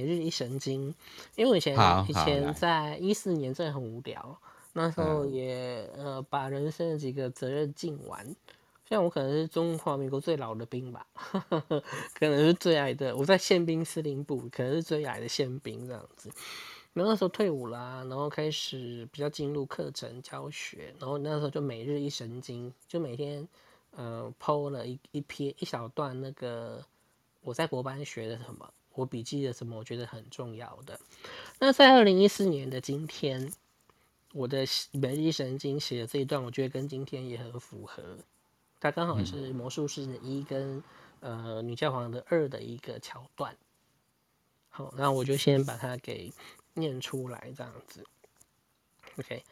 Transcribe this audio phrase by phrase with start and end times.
[0.00, 0.94] 每日一神经，
[1.36, 1.76] 因为我以前
[2.08, 4.38] 以前在一四年真的很无聊，
[4.72, 8.34] 那时候也呃把人生的几个责任尽完。
[8.88, 11.06] 像我可能是中华民国最老的兵吧，
[12.18, 13.14] 可能是最矮的。
[13.14, 16.30] 我在宪兵司令部，可能是最矮的宪兵这样子。
[16.94, 23.46] 然后那时候退伍啦、啊，然后开始比较进入课程教学，然后那时候就每日一神经，就每天
[23.90, 26.82] 呃 po 了一一篇一小段那个
[27.42, 28.68] 我在国班学的什么，
[29.00, 31.00] 我笔记的什么，我觉得很重要的。
[31.58, 33.52] 那在二零一四年的今天，
[34.32, 38.18] 我的每日一神经写的这一段，我觉得跟今天也很符合。
[38.78, 40.82] 它刚好是魔术师的一跟、
[41.20, 43.56] 嗯、呃女教皇的二的一个桥段。
[44.68, 46.32] 好，那我就先把它给
[46.74, 48.04] 念出来，这样子。
[49.18, 49.42] OK。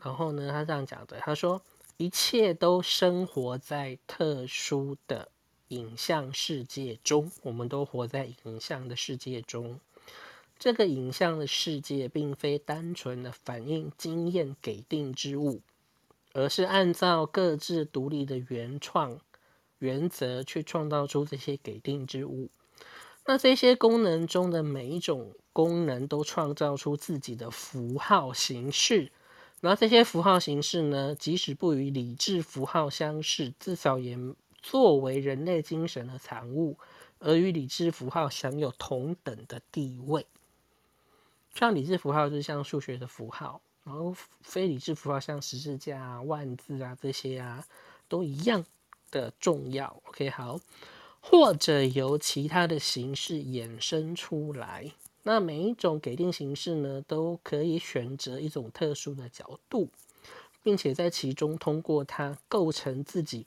[0.00, 1.62] 然后呢，他这样讲的，他说
[1.96, 5.30] 一切都生活在特殊的
[5.68, 9.80] 影像世界中，我们都活在影像的世界中。
[10.58, 15.60] 这个影像的世界并非单纯的反映经验给定之物。
[16.32, 19.20] 而是按照各自独立的原创
[19.78, 22.50] 原则去创造出这些给定之物。
[23.24, 29.10] 那这些功能中的每一种功能都创造出自己的符号形式。
[29.62, 34.18] 那这些符号形式呢，即使不与理智符号相似，至少也
[34.68, 36.76] 作为人类精神的产物，
[37.20, 40.26] 而与理智符号享有同等的地位。
[41.54, 43.60] 像理智符号就像数学的符号。
[43.84, 47.64] 然后非理智符号像十字架啊、万字啊这些啊，
[48.08, 48.66] 都一样
[49.12, 50.02] 的重要。
[50.08, 50.58] OK，好，
[51.20, 54.90] 或者由其他的形式衍生出来。
[55.22, 59.88] 那每一种给定形式呢，都可以选择一种特殊的角度，
[60.64, 63.46] 并且在其中通过它构成自己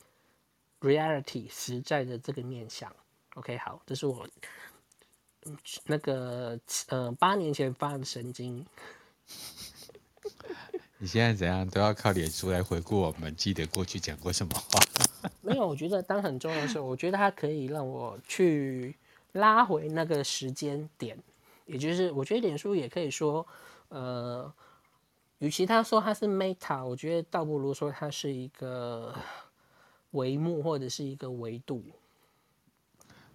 [0.81, 2.93] reality 实在的这个面向。
[3.35, 4.27] OK，好，这是我
[5.85, 8.65] 那个呃八年前发的神经。
[11.01, 14.79] 你现在怎样都要靠脸书来回顾我们，记得过去讲过什么话？
[15.39, 18.95] 没有，我觉得当很重要的时候，我觉得它可以让我去
[19.31, 21.17] 拉回那个时间点，
[21.65, 23.47] 也就是我觉得脸书也可以说，
[23.87, 24.51] 呃，
[25.37, 29.15] 与其他说它是 meta，我觉得倒不如说它是一个
[30.11, 31.83] 维目或者是一个维度，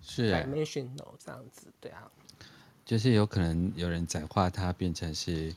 [0.02, 2.10] 是 dimensional 这样子，对啊，
[2.84, 5.54] 就是有可能有人转化它变成是。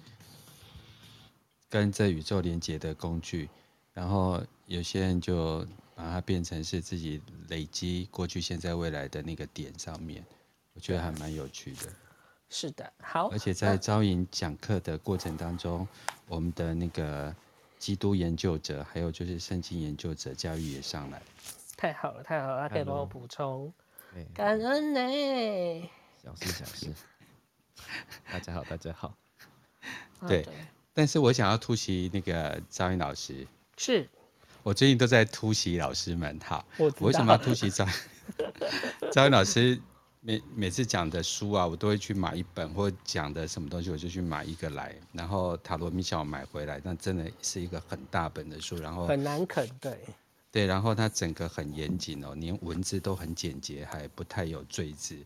[1.70, 3.50] 跟这宇宙连接的工具，
[3.94, 10.24] 然后有些人就把它变成是自己累积过去、现在、未来的那个点上面，
[10.72, 11.92] 我觉得还蛮有趣的。
[12.50, 13.28] 是的，好。
[13.32, 15.86] 而且在招引讲课的过程当中，
[16.30, 17.36] 我们的那个
[17.80, 21.22] 基督研究者，还有就是圣经研究者教育也上来。
[21.76, 23.74] 太好了，太好了，他可以帮我补充。
[24.34, 25.90] 感恩呢。
[26.24, 26.94] 小事小事。
[28.32, 29.16] 大家好，大家好。
[30.28, 30.42] 对。
[30.44, 30.54] 对
[30.94, 33.46] 但是我想要突袭那个张云老师，
[33.78, 34.10] 是
[34.64, 36.40] 我最近都在突袭老师们。
[36.40, 37.88] 哈，我为什么要突袭张
[39.12, 39.80] 张 云老师？
[40.22, 44.96] 每每次讲的书啊，我都会去买一本，或讲的什么东西，我就去买一个来。
[45.14, 49.98] 然后塔罗米小买回来，那真的是一个很大本的书，然后很难啃，对
[50.52, 55.18] 对，然后它整个很严谨哦，连文字都很简洁，还不太有赘字。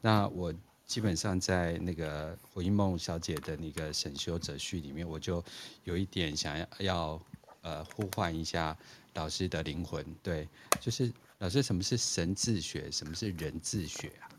[0.00, 0.54] 那我。
[0.86, 5.44] 基本上在那个胡因梦小姐的那个神修者序里面，我就
[5.82, 7.22] 有一点想要要
[7.62, 8.78] 呃呼唤一下
[9.14, 10.48] 老师的灵魂，对，
[10.80, 14.30] 就是老师，什么是神智学，什么是人智学啊？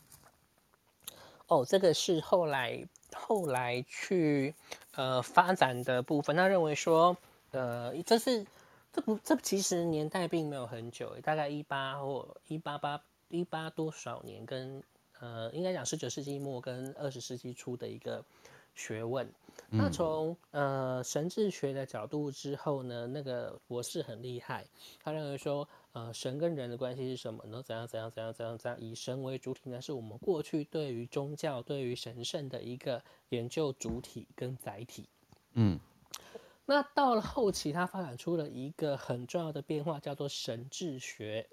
[1.47, 4.53] 哦，这个是后来后来去
[4.95, 6.35] 呃发展的部分。
[6.35, 7.17] 他认为说，
[7.51, 8.45] 呃，这是
[8.93, 14.83] 这不这其实年代并没有很久，大概一八或一八八一八多少年跟。
[15.19, 18.23] 呃，应该讲十九世纪末跟二十世纪初的一个
[18.75, 19.25] 学问。
[19.71, 24.67] 嗯、那从呃神智学的角度之后呢，那个博士很厉害，
[25.03, 27.63] 他认为说，呃，神跟人的关系是什么呢？
[27.63, 28.79] 怎样怎样怎样怎样怎样？
[28.79, 35.09] 以神为主体呢，是我们过去对于宗教、对于神圣的一个研究主体跟载体。
[35.53, 35.79] 嗯，
[36.67, 41.49] 那到了后期，它发展出了一个很重要的变化，叫做神智学。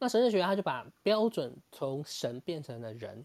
[0.00, 3.24] 那神智学它就把标准从神变成了人，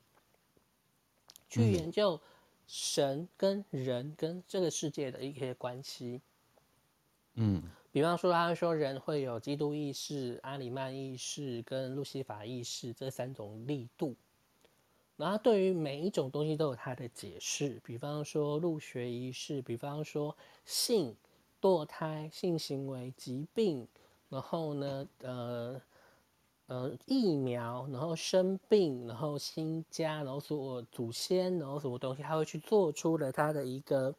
[1.49, 2.21] 去研究
[2.67, 6.21] 神跟人跟这个世界的一些关系。
[7.33, 14.15] 嗯，比方说，他会说人会有基督意识、阿里曼意识跟路西法意识这三种力度，
[15.17, 17.81] 然后对于每一种东西都有他的解释。
[17.83, 20.35] 比方说入学仪式，比方说
[20.65, 21.15] 性、
[21.61, 23.87] 堕胎、性行为、疾病，
[24.29, 25.81] 然后呢，呃。
[26.67, 34.15] 呃疫苗，然后生病，然后新家，然后所祖先，然后什么东西，他会去做出了他的一个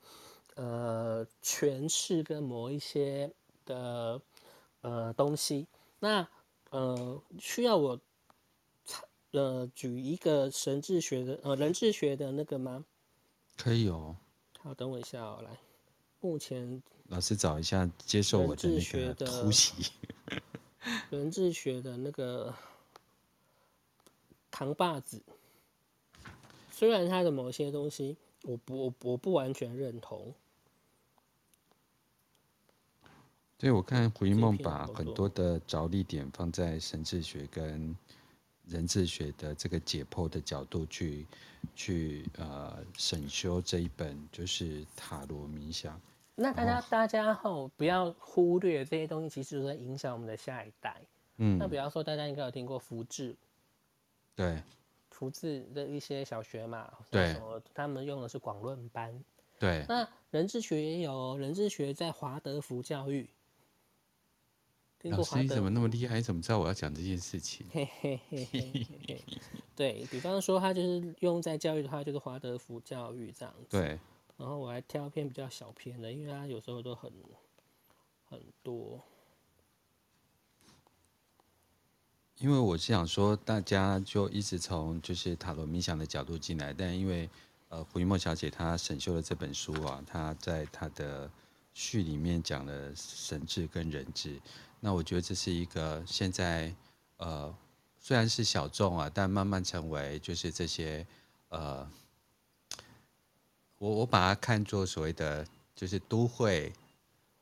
[0.56, 3.32] 呃诠释跟某一些
[3.64, 4.20] 的
[4.80, 5.66] 呃东西。
[6.00, 6.26] 那
[6.70, 8.00] 呃需要我
[9.32, 12.84] 呃举一个神智学的呃人智学的那个吗？
[13.56, 14.16] 可以哦。
[14.58, 15.50] 好，等我一下哦，来。
[16.20, 19.90] 目前老师找一下接受我的那个突袭。
[21.10, 22.54] 人智学的那个
[24.50, 25.22] 扛把子，
[26.70, 30.34] 虽然他的某些东西我不我我不完全认同。
[33.62, 37.96] 对，我看胡一梦把很多的着力点放在神智学跟
[38.66, 41.24] 人智学的这个解剖的角度去
[41.72, 46.00] 去呃审修这一本就是塔罗冥想。
[46.34, 51.00] 那大家大家后不要忽略这些东西，其实都在影响我们的下一代。
[51.36, 53.36] 嗯，那比方说大家应该有听过福智，
[54.34, 54.60] 对，
[55.10, 57.40] 福智的一些小学嘛，对，
[57.72, 59.22] 他们用的是广论班，
[59.60, 59.86] 对。
[59.88, 63.30] 那人智学也有，人智学在华德福教育。
[65.10, 66.16] 老师，你怎么那么厉害？
[66.16, 67.66] 你怎么知道我要讲这件事情？
[67.72, 69.24] 嘿嘿嘿嘿嘿，
[69.74, 73.66] 对，比方说他就是用在教育的话，就是华德福教育这样子。
[73.70, 73.98] 对。
[74.38, 77.12] 然后我还挑一篇比较小篇的，因为他有时候都很
[78.28, 79.00] 很多。
[82.38, 87.30] 因为我是想说，大家就一直从就是塔罗冥想的角度进来，但因为
[87.68, 91.30] 呃胡一墨小姐她审修了这本书啊，她在她的
[91.72, 94.40] 序里面讲了神智跟人智，
[94.84, 96.74] 那我觉得这是一个现在
[97.18, 97.54] 呃
[98.00, 101.06] 虽然是小众啊，但慢慢成为就是这些
[101.48, 101.88] 呃。
[103.78, 105.44] 我我把它看作所谓的
[105.74, 106.72] 就是都会，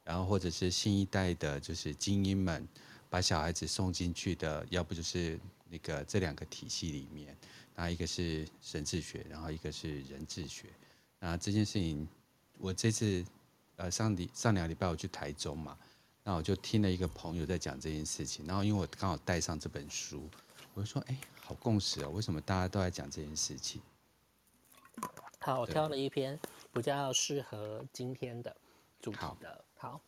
[0.02, 2.66] 然后或者是新一代的，就是精英们
[3.10, 5.38] 把小孩子送进去的，要不就是
[5.69, 7.37] 那个这两个体系里面，
[7.75, 10.64] 那一个是神智学，然后一个是人智学。
[11.19, 12.08] 那这件事情，
[12.56, 13.22] 我这次
[13.76, 15.76] 呃上礼上两个礼拜我去台中嘛，
[16.22, 20.28] 那我就听了一个朋友在讲这件事情，然后因为我刚好带上这本书，
[20.75, 23.81] 我就说哎，好共识哦，为什么大家都在讲这件事情？
[25.38, 26.38] 好，我挑了一篇
[26.72, 28.55] 比较适合今天的
[29.00, 29.64] 主题的。
[29.76, 30.00] 好，好，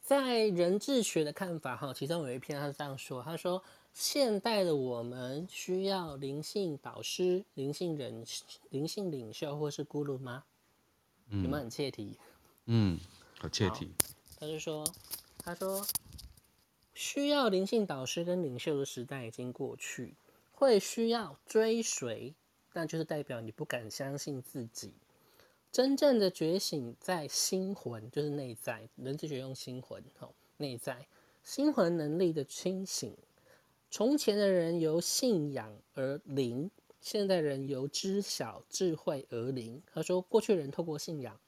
[0.00, 3.60] 在人智学的看法哈，其中有一篇他是这样说：他说，
[3.92, 8.24] 现代的我们需要灵性导师、灵性人、
[8.70, 10.44] 灵性领袖或是咕噜吗？
[11.30, 12.16] 嗯，有没有很切题？
[12.66, 13.00] 嗯，
[13.40, 13.90] 好切题。
[14.38, 14.86] 他就说，
[15.46, 15.86] 他说，
[16.92, 20.16] 需要灵性导师跟领袖的时代已经过去，
[20.50, 22.34] 会需要追随。
[22.72, 24.92] 那就是代表你不敢相信自己，
[25.70, 28.88] 真正的觉醒在心魂，就是内在。
[28.96, 31.06] 人智学用心魂，吼，内在
[31.44, 33.16] 心魂能力的清醒。
[33.88, 36.68] 从前的人由信仰而灵，
[37.00, 39.80] 现代人由知晓智慧而灵。
[39.94, 41.38] 他说，过去人透过信仰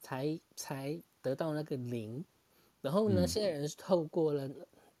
[0.00, 2.24] 才才得到那个灵，
[2.82, 4.50] 然后呢，现在人是透过了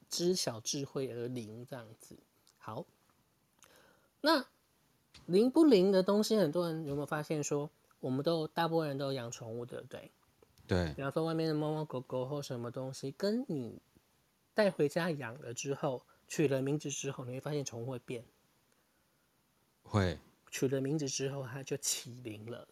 [0.08, 2.16] 知晓智慧而灵，这样子。
[2.56, 2.86] 好，
[4.22, 4.46] 那。
[5.26, 7.70] 灵不灵的东西，很多人有没有发现说，
[8.00, 10.10] 我们都大部分人都养宠物，对不对？
[10.66, 10.92] 对。
[10.94, 13.78] 比方说外面的猫猫狗狗或什么东西，跟你
[14.52, 18.24] 带回家养了之后，取了名字之后，你会发现宠物会变。
[19.84, 20.18] 会。
[20.50, 22.66] 取了名字之后，它就起灵了。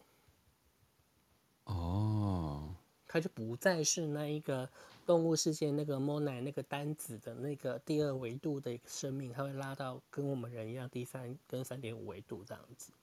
[1.65, 2.75] 哦。
[3.07, 4.67] 它就不再是那一个。
[5.11, 12.93] 动物世界那个 monad 那个单子的那个第二维度的生命，它会拉到跟我们人一样第三跟三点五维度这样子。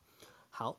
[0.48, 0.78] 好，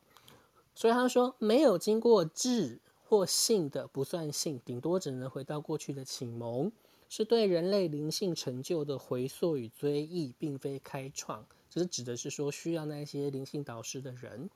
[0.74, 6.71] 所以他说没有经过智或性的不算性，顶多只能回到过去的启蒙，
[7.07, 11.45] 是对人类灵性成就的回溯与追忆，并非开创。
[11.69, 14.50] 只是指的是说需要那些灵性导师的人。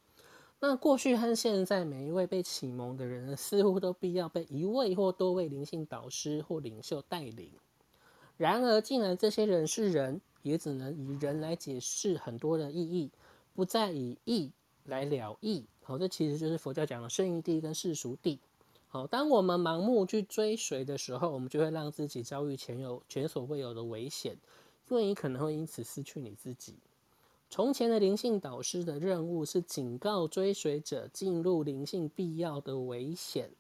[0.66, 7.52] 那过去和现在，每一位被启蒙的人，似乎都必要被一位或多位灵性导师或领袖带领。
[8.38, 13.12] 然而，既然这些人是人，也只能以人来解释很多的意义，
[13.54, 14.54] 不再以义
[14.86, 15.66] 来了义。
[15.84, 18.40] 好，这其实就是佛教讲的圣义地跟世俗地。
[18.88, 24.38] 好，当我们盲目去追随的时候，我们就会让自己遭遇前有前所未有的危险，
[24.88, 26.76] 因为你可能会因此失去你自己。
[27.54, 33.52] 从前的灵性导师的任务是警告追随者进入灵性必要的危险。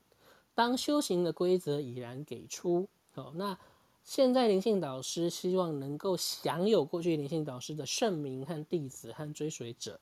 [0.55, 3.55] 当修行的规则已然给出，好，那
[4.03, 9.99] 现在灵性导师希望能够享有过去灵性导师的圣名和弟子和追随者，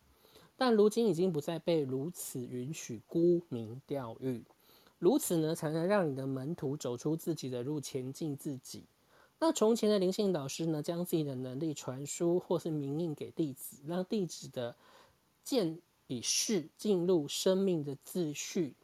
[0.56, 4.46] 但如今已经不再被如此允许沽名钓誉。
[5.00, 8.86] 如此呢，才能让你的门徒走出自己的路，前进自己。
[9.44, 14.76] 那从前的灵性导师呢，将自己的能力传输或是铭印给弟子，让弟子的
[15.44, 18.76] 见以识进入生命的秩序。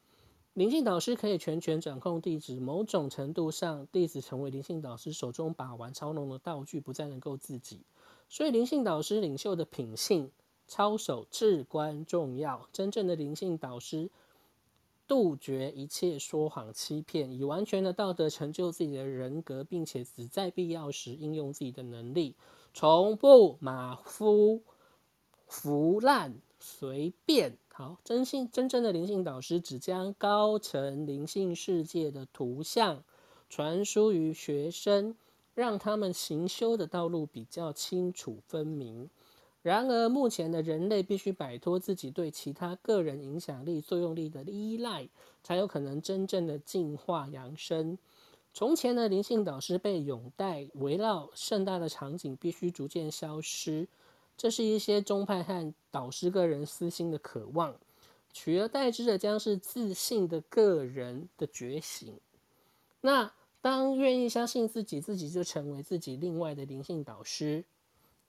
[0.56, 7.82] 灵性导师可以全权掌控弟子，某种程度上，弟子成为灵性导师手中把玩操弄的道具，不再能够自己。
[8.28, 10.32] 所以，灵性导师领袖的品性
[10.68, 12.68] 操守至关重要。
[12.74, 14.10] 真正的灵性导师
[15.08, 22.36] 杜绝一切说谎欺骗，以完全的道德成就自己的人格，并且只在必要时应用自己的能力，
[22.74, 24.62] 从不马虎、
[25.48, 27.58] 腐烂、随便。
[27.74, 33.04] 好，真性真正的灵性导师只将高层灵性世界的图像
[33.50, 35.16] 传输于学生，
[35.54, 39.10] 让他们行修的道路比较清楚分明。
[39.68, 45.10] 然而，目前的人类必须摆脱自己对其他个人影响力、作用力的依赖，
[45.44, 47.98] 才有可能真正的进化扬升。
[48.54, 53.90] 从前的灵性导师被拥戴、围绕盛大的场景，必须逐渐消失。
[54.38, 57.76] 这是一些宗派和导师个人私心的渴望，
[58.32, 62.18] 取而代之的将是自信的个人的觉醒。
[63.02, 67.66] 那当愿意相信自己，自己就成为自己另外的灵性导师、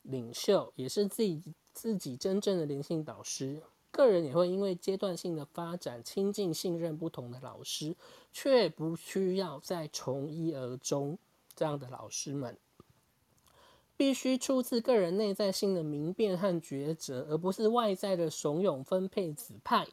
[0.09, 3.62] 领袖，也是自己自己真正的灵性导师。
[3.91, 7.97] 个人也会因为阶段性的发展，亲近、信任不同的老师，
[8.33, 11.19] 却不需要再从一而终
[11.55, 12.57] 这样的老师们。
[13.97, 19.88] 必须出自个人内在性的明辨和抉择，而不是外在的怂恿分配指派。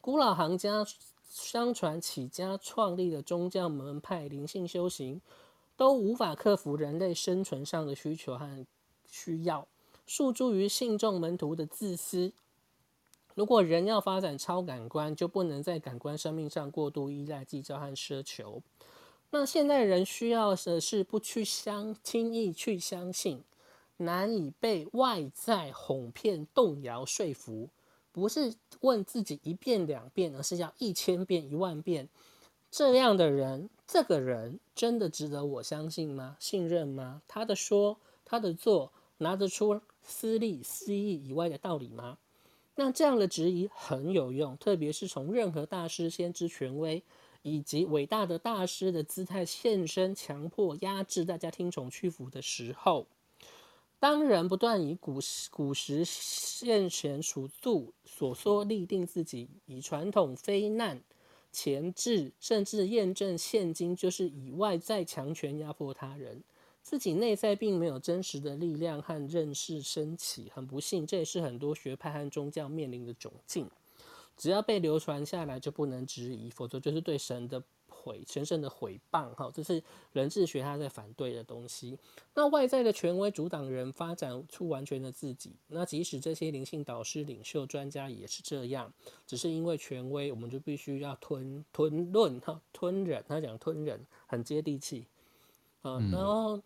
[0.00, 0.84] 古老行家
[1.28, 5.22] 相传起家创立的宗教门派、灵性修行，
[5.80, 8.66] 都无法克服人类生存上的需求和
[9.10, 9.66] 需要，
[10.06, 12.34] 诉诸于信众门徒的自私。
[13.34, 18.62] 如果人要发展超感官，就不能在感官生命上过度依赖、计较和奢求。
[19.30, 23.42] 那现代人需要的是不去相轻易去相信，
[23.96, 27.70] 难以被外在哄骗、动摇、说服，
[28.12, 32.06] 不是问自己一遍两遍，而是要一千遍、一万遍。
[32.70, 36.36] 这样的人，这个人真的值得我相信吗？
[36.38, 37.22] 信任吗？
[37.26, 42.18] 他的说，他的做，拿得出私利私义以外的道理吗？
[42.76, 47.02] 那这样的质疑很有用，特别是从任何大师、先知、权威。
[47.42, 53.06] 以及伟大的大师的姿态现身，强迫压制大家听从屈服的时候，
[53.98, 61.00] 当人不断以古时古时现前处度所说立定自己，以传统非难
[61.52, 66.42] 前置，甚至验证现金就是以外在强权压迫他人，
[66.82, 73.68] 自己内在并没有真实的力量和认识升起，很不幸，这也是很多学派和宗教面临的窘境。
[74.36, 77.62] 只要被流传下来，就不能质疑，否则就是对神的
[78.00, 79.34] 毁、神圣的毁谤。
[79.34, 81.98] 哈，这是人智学他在反对的东西。
[82.34, 85.52] 那外在的权威阻挡人发展出完全的自己。
[85.68, 88.92] 那即使这些灵性导师、领袖、专家也是这样，
[89.26, 93.22] 只是因为权威，我们就必须要吞吞论哈，吞忍。
[93.28, 95.06] 他讲吞忍，很接地气。
[95.82, 96.60] 嗯，然后。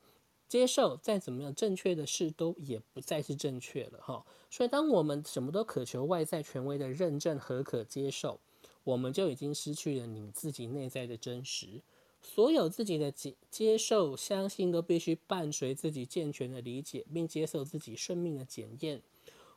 [0.47, 8.39] 接受再怎么样正确的事都也不再是正确了哈，所以当我们什么都渴求外在权威的认证和可接受，
[8.85, 11.83] 我们就已经失去了你自己内在的真实。
[12.23, 19.03] 所有自己的接接受、相信都必须伴随自己健全的理解，并接受自己生命的检验，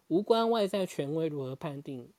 [0.08, 2.10] 无关外在权威如何判定。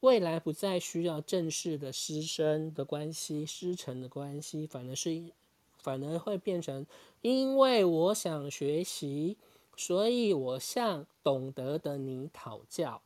[0.00, 5.32] 未来不再需要正式的师生的关系、师承的关系，反而是。
[5.76, 6.86] 反而会变成，
[7.20, 9.36] 因为我想学习，
[9.76, 13.02] 所以我向懂得的你讨教。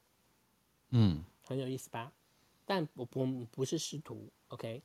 [0.90, 2.12] 嗯，很有意思吧？
[2.70, 4.82] 但我不不是师徒，OK？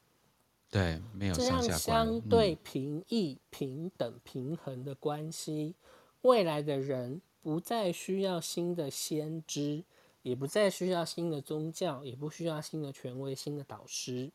[0.72, 1.34] 对，没有。
[1.36, 5.86] 这样相对平易、平等、平衡的关系，嗯，
[6.22, 9.84] 未来的人不再需要新的先知，
[10.22, 14.32] 也不再需要新的宗教，也不需要新的权威、新的导师。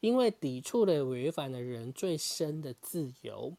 [0.00, 3.56] 因为抵触了违反的人最深的自由，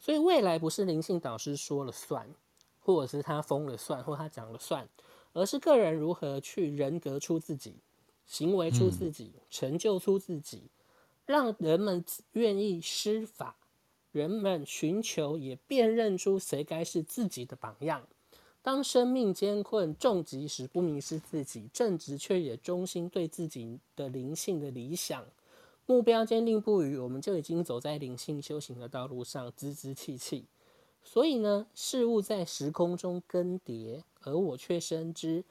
[0.00, 2.34] 所以未来不是灵性导师说了算，
[2.80, 4.88] 或者是他封了算，或他讲了算，
[5.34, 7.76] 而是个人如何去人格出自己，
[8.28, 10.70] 行为出自己，成就出自己，
[11.26, 13.56] 让人们愿意施法，
[14.12, 18.06] 人们寻求也辨认出谁该是自己的榜样。
[18.60, 25.24] 当生命艰困重疾时，不迷失自己，正直却也忠心对自己的灵性的理想。
[25.86, 30.44] 目标坚定不移，我们就已经走在灵性修行的道路上，滋滋气气。
[31.02, 35.42] 所以呢，事物在时空中更迭，而我却深知，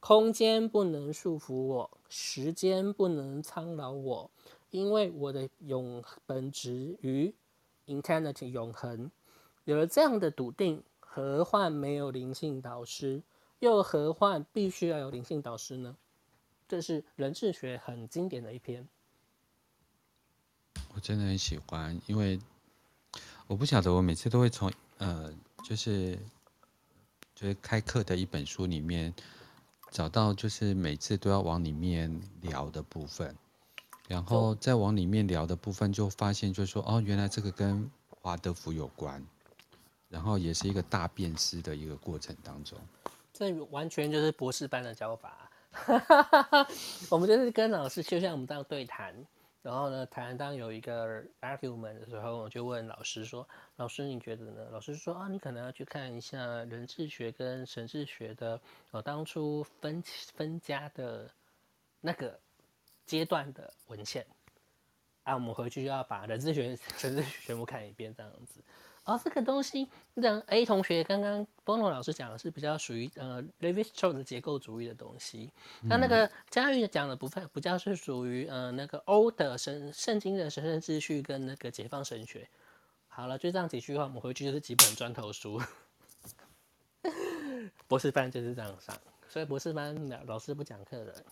[0.00, 4.30] 空间不能束缚我，时间不能苍老我，
[4.70, 7.34] 因为我的永本质与
[7.86, 9.10] ，eternity 永恒，
[9.64, 13.22] 有了这样的笃定，何患没有灵性导师？
[13.58, 15.96] 又何患必须要有灵性导师呢？
[16.68, 18.86] 这是人智学很经典的一篇。
[20.94, 22.38] 我真的很喜欢，因为
[23.46, 25.32] 我不晓得，我每次都会从呃，
[25.64, 26.18] 就是
[27.34, 29.12] 就是开课的一本书里面
[29.90, 33.34] 找到，就是每次都要往里面聊的部分，
[34.08, 39.24] 然后再往里面聊的部分，就发现就是说，哦，原来这个跟华德福有关，
[40.08, 42.78] 然后也是一个大辨识的一个过程当中。
[43.32, 45.50] 这完全就是博士班的教法，
[47.10, 49.14] 我们就是跟老师，就像我们这样对谈。
[49.66, 58.60] 然后呢，台湾当有一个 argument 的时候，我就问老师说：“老师，你觉得呢？”老师说：“啊，你可能要去看一下人智学跟神智学的，
[58.92, 60.00] 呃，当初分
[60.36, 61.28] 分家的
[62.00, 62.38] 那个
[63.06, 64.24] 阶段的文献。”
[65.24, 68.60] 啊，我们回去就要把人智学、 神智学全部看一遍，这样子。
[69.06, 75.50] 哦，这个东西，让 A 同学刚刚 Bono 老师讲的是比较属于呃 Levi-Strauss 的结构主义的东西，
[75.82, 82.48] 那、嗯、那个嘉玉讲的部分比较是属于呃那个欧的神圣经的神圣秩序跟那个解放神学。
[83.06, 85.62] 好了，就这样几句话，我们回去就是几本砖头书。
[87.86, 88.98] 博士班就是这样上，
[89.28, 91.24] 所以博士班老老师不讲课的，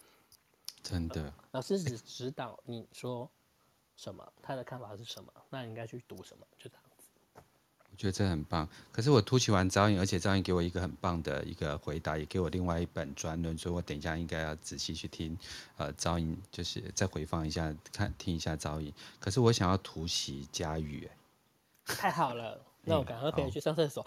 [0.80, 3.28] 真的，老师只指导你说
[3.96, 6.83] 什么，他的看法是什么，那你应该去读什么，就这样。
[7.94, 15.38] 我觉得这很棒，可是我突袭完招引，而且招引给我一个很棒的一个回答，也给我另外一本专论，所以我等一下应该要仔细去听，
[15.76, 18.92] 呃，招引就是再回放一下，看听一下招引。
[19.20, 21.08] 可是我想要突袭佳玉，
[21.86, 24.04] 哎，太好了， 那我赶快可以去上厕所。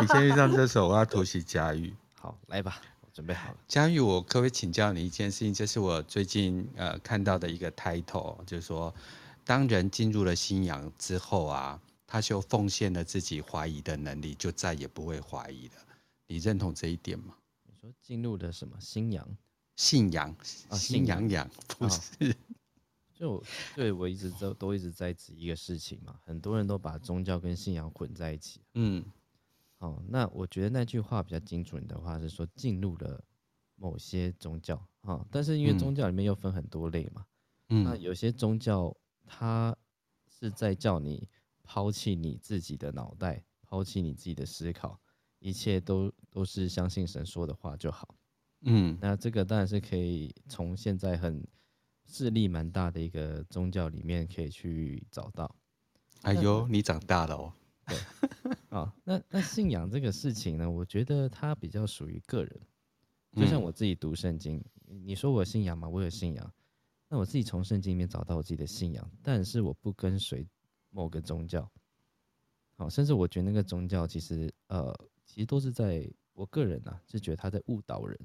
[0.00, 1.94] 你先去上厕所，我要突袭佳玉。
[2.18, 3.56] 好，来吧，我准备好了。
[3.68, 5.54] 佳玉，我可不可以请教你一件事情？
[5.54, 8.92] 这是我最近呃看到的一个 title，就是说，
[9.44, 11.80] 当人进入了信仰之后啊。
[12.06, 15.74] 他就奉献了自己怀疑的能力，就再也不会怀疑了。
[16.28, 17.36] 你认同这一点吗？
[17.64, 19.36] 你说进入了什么信仰？
[19.74, 20.34] 信仰
[20.68, 22.30] 啊，信仰仰不是？
[22.30, 22.34] 哦、
[23.12, 23.42] 就
[23.74, 26.20] 对我一直都都一直在指一个事情嘛。
[26.24, 28.60] 很多人都把宗教跟信仰混在一起。
[28.74, 29.04] 嗯，
[29.78, 33.22] 哦，那我觉得那句话比较精准的话是说进入了
[33.74, 37.26] 某些宗教啊、哦，但是因为宗教里面又分很多类嘛。
[37.68, 39.76] 嗯，那有些宗教它
[40.28, 41.28] 是在叫你。
[41.66, 44.98] 抛弃你自己的脑袋，抛弃你自己的思考，
[45.40, 48.14] 一切都都是相信神说的话就好。
[48.62, 51.46] 嗯，那这个当然是可以从现在很
[52.06, 55.54] 势力蛮大的一个宗教里面可以去找到。
[56.22, 57.52] 哎呦，你长大了哦。
[57.86, 57.96] 对，
[58.70, 62.60] 啊，那那信仰这个事情呢，我觉得它比较属于个人。
[63.36, 65.86] 就像我自己读圣经，嗯，你说我信仰吗？
[65.88, 66.52] 我有信仰。
[67.08, 70.48] 那我自己从圣经里面找到我自己的信仰，但是我不跟随。
[70.90, 71.70] 某个宗教，
[72.76, 74.94] 好，甚至我觉得那个宗教其实，呃，
[75.24, 78.18] 其实都是在我个人啊，是觉得他在误导人，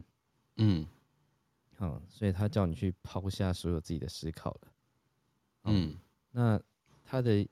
[0.58, 0.88] 嗯，
[1.76, 4.74] 好，所以他叫你去抛下所有自己的思考了，
[5.64, 5.98] 嗯，
[6.32, 6.62] 那
[7.04, 7.48] 他的，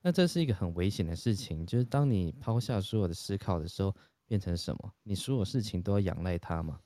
[0.00, 3.94] 那这是一个很危险的事情，就是当你抛下所有的思考的时候，
[4.26, 4.94] 变成什么？
[5.02, 6.80] 你所有事情都要仰赖他嘛，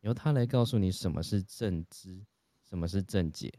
[0.00, 2.24] 由他来告诉你什么是正知，
[2.62, 3.52] 什么是正解，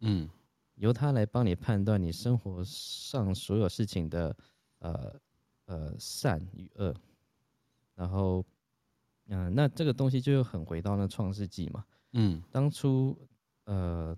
[0.00, 0.28] 嗯。
[0.74, 4.36] 由他来帮你判断你生活上所有事情的，
[4.78, 5.20] 呃
[5.66, 6.94] 呃善与恶，
[7.94, 8.44] 然后，
[9.26, 13.16] 嗯、呃，那这个东西就又很回到那创世纪嘛，嗯，当初
[13.64, 14.16] 呃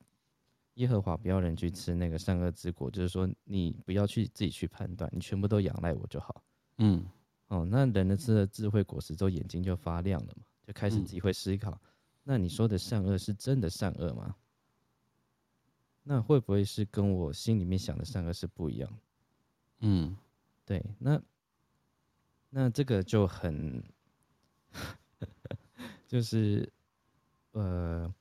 [0.74, 6.42] 耶和华不要人去吃那个善恶之果，就是说你不要去自己去判断，你全部都仰赖我就好，
[6.78, 7.04] 嗯，
[7.48, 11.80] 哦，那人的吃了智慧果实之后眼睛就发亮了嘛，就开始自己会思考，嗯、
[12.22, 14.34] 那你说的善恶是真的善恶吗？
[16.06, 18.98] 那会不会是跟我心里面想的善恶是不一样？
[19.80, 20.14] 嗯，
[20.66, 21.20] 对，那
[22.50, 23.82] 那这个就很，
[26.06, 26.70] 就是
[27.52, 28.14] 呃，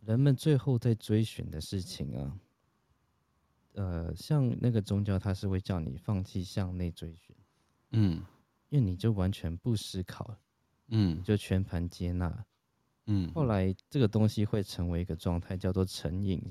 [0.00, 2.40] 人们最后在追寻的事情啊，
[3.74, 7.34] 呃，像那个宗教，它是会叫你放弃向内追寻，
[7.92, 8.24] 嗯，
[8.68, 10.36] 因为你就完全不思考，
[10.88, 12.44] 嗯，就全盘接纳，
[13.06, 16.42] 嗯，后来这个东西会成为一个状态，叫做成瘾。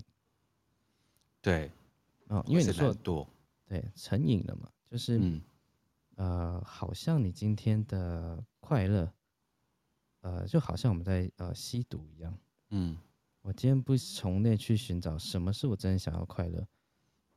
[1.45, 1.71] 对，
[2.29, 3.27] 哦，因为你说多，
[3.67, 5.41] 对，成瘾了嘛，就是，嗯，
[6.15, 9.13] 呃，好像你今天的快乐，
[10.21, 12.35] 呃，就好像我们在呃吸毒一样，
[12.71, 12.97] 嗯，
[13.43, 16.67] 我今天不从内去寻找什么是我真的想要快乐，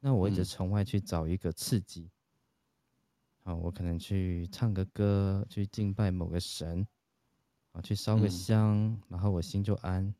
[0.00, 2.08] 那我一直从外去找一个刺激，
[3.42, 6.86] 好，嗯，我可能去唱个歌，去敬拜某个神，
[7.72, 10.14] 啊，去烧个香，嗯，然后我心就安。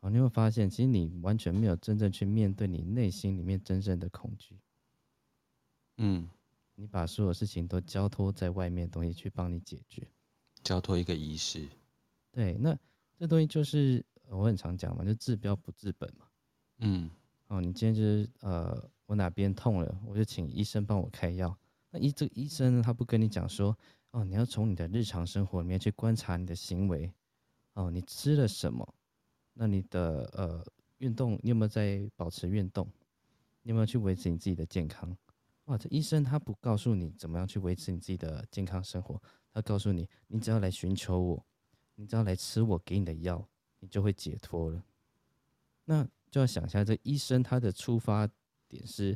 [0.00, 4.58] 哦，你会发现，其实你完全没有真正去面对你内心里面真正的恐惧。
[5.98, 6.28] 嗯，
[6.74, 10.08] 你把所有事情都交托在外面东西去帮你解决，
[10.62, 11.68] 交托一个仪式。
[12.32, 12.74] 对，那
[13.18, 16.26] 这东西就是我很常讲嘛，就治标不治本嘛。
[16.78, 17.10] 嗯，
[17.48, 21.54] 哦，你今天就是呃，我哪边痛了，我就请医生帮我开药。
[21.90, 23.76] 那医这个医生呢，他不跟你讲说，
[24.12, 27.12] 哦，你要从你的日常生活里面去观察你的行为，
[27.74, 28.94] 哦，你吃了什么？
[29.60, 30.64] 那你的呃
[31.00, 32.90] 运动，你有没有在保持运动？
[33.60, 35.14] 你有没有去维持你自己的健康？
[35.66, 39.20] 哇，这医生他不告诉你怎么样去维持你自己的健康生活，
[39.52, 41.46] 他告诉你，你只要来寻求我，
[41.94, 43.46] 你只要来吃我给你的药，
[43.80, 44.82] 你就会解脱了。
[45.84, 48.26] 那就要想一下，这医生他的出发
[48.66, 49.14] 点是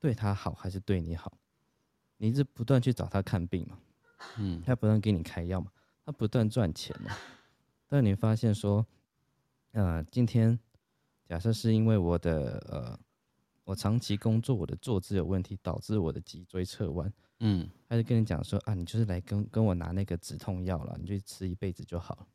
[0.00, 1.38] 对他好还是对你好？
[2.16, 3.78] 你一直不断去找他看病嘛，
[4.38, 5.70] 嗯，他不断给你开药嘛，
[6.04, 7.16] 他不断赚钱嘛。
[7.86, 8.84] 但你发现说，
[9.72, 10.58] 呃，今天
[11.26, 12.98] 假设是因为我的呃，
[13.64, 22.26] 我长期工作我的坐姿有问题，导致我的脊椎侧弯，嗯，他就跟你讲说啊，你就是来跟跟我拿那个止痛药了，你就吃一辈子就好了。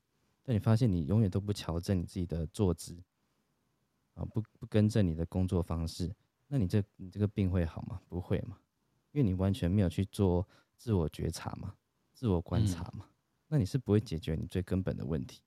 [0.43, 2.95] 但你发现你永远都不调整你自己的坐姿，
[4.13, 6.13] 啊，不不更正你的工作方式，
[6.47, 7.99] 那你这你这个病会好吗？
[8.07, 8.57] 不会嘛。
[9.11, 11.75] 因为你完全没有去做自我觉察嘛，
[12.13, 13.13] 自我观察嘛，嗯、
[13.47, 15.41] 那你是不会解决你最根本的问题。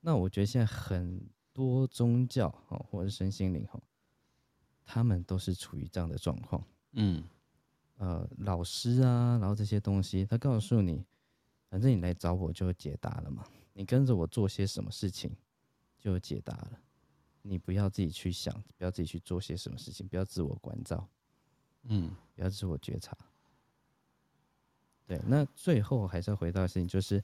[0.00, 1.20] 那我觉得现在很
[1.52, 3.80] 多宗教哦，或者是身心灵哈，
[4.84, 6.64] 他们都是处于这样的状况。
[6.92, 7.22] 嗯，
[7.96, 11.04] 呃，老师啊，然后这些东西，他告诉你，
[11.68, 15.30] 反正你来找我就有解答了嘛，你跟着我做些什么事情
[15.98, 16.80] 就有解答了。
[17.42, 21.08] 你不要自己去想，不要自己去做些什么事情，不要自我关照。
[21.84, 23.16] 嗯，不要自我觉察。
[25.06, 27.22] 对，那最后还是要回到的事情，就是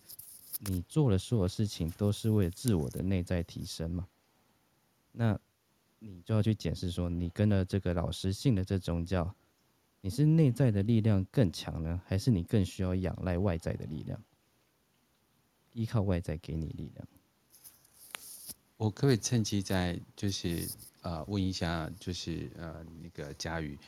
[0.60, 4.06] 你做的所有事情都是为了自我的内在提升嘛？
[5.12, 5.38] 那
[5.98, 9.34] 你就要去检视说，你跟了这个老师信的这宗教，
[10.00, 14.22] 你是内在的力量更强呢，还是你更需要仰赖外在的力量？
[15.72, 17.08] 依靠外在给你力量？
[18.76, 20.68] 我可不可以趁机再就是
[21.02, 23.78] 呃问一下，就是呃那个佳宇。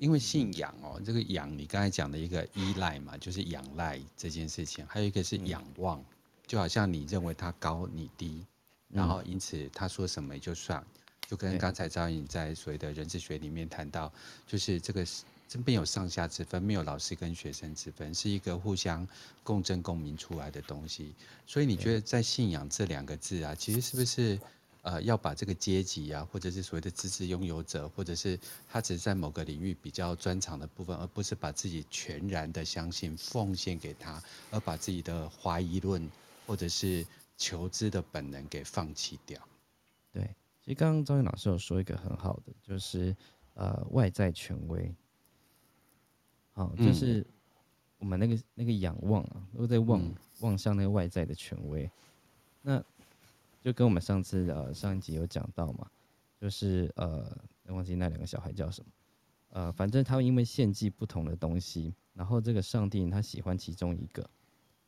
[0.00, 6.02] 因为信仰哦，这个仰你刚才讲的一个依赖嘛，就是仰赖这件事情，还有一个是仰望，
[6.46, 8.46] 就好像你认为他高你低，
[8.88, 10.82] 然后因此他说什么也就算，
[11.28, 14.10] 就跟刚才赵颖在所谓的人智学里面谈到，
[14.46, 15.06] 就是这个
[15.46, 19.06] 这边有上下之分，没有老师跟学生之分，是一个互相
[19.42, 21.14] 共振共鸣出来的东西。
[21.46, 24.40] 所以你觉得在信仰这两个字啊，其实是不是？
[24.82, 36.10] 呃，要把这个阶级啊，或者是所谓的资质拥有者，或者是他只是在某个领域比较专长的部分，而不是把自己全然的相信奉献给他，而把自己的怀疑论
[36.46, 39.38] 或者是求知的本能给放弃掉。
[40.12, 40.22] 对，
[40.64, 43.14] 其实刚刚张云老师有说一个很好的，就是
[43.52, 44.94] 呃外在权威，
[46.54, 47.26] 好，就是
[47.98, 50.02] 我们那个那个仰望啊，都在望
[50.38, 51.90] 望向那个外在的权威，
[52.62, 52.82] 那。
[53.60, 55.86] 就跟我们上次呃上一集有讲到嘛，
[56.40, 57.30] 就是呃
[57.66, 58.90] 忘记那两个小孩叫什么，
[59.50, 64.22] 呃反正他们因为献祭不同的东西，然后这个上帝他喜欢其中一个，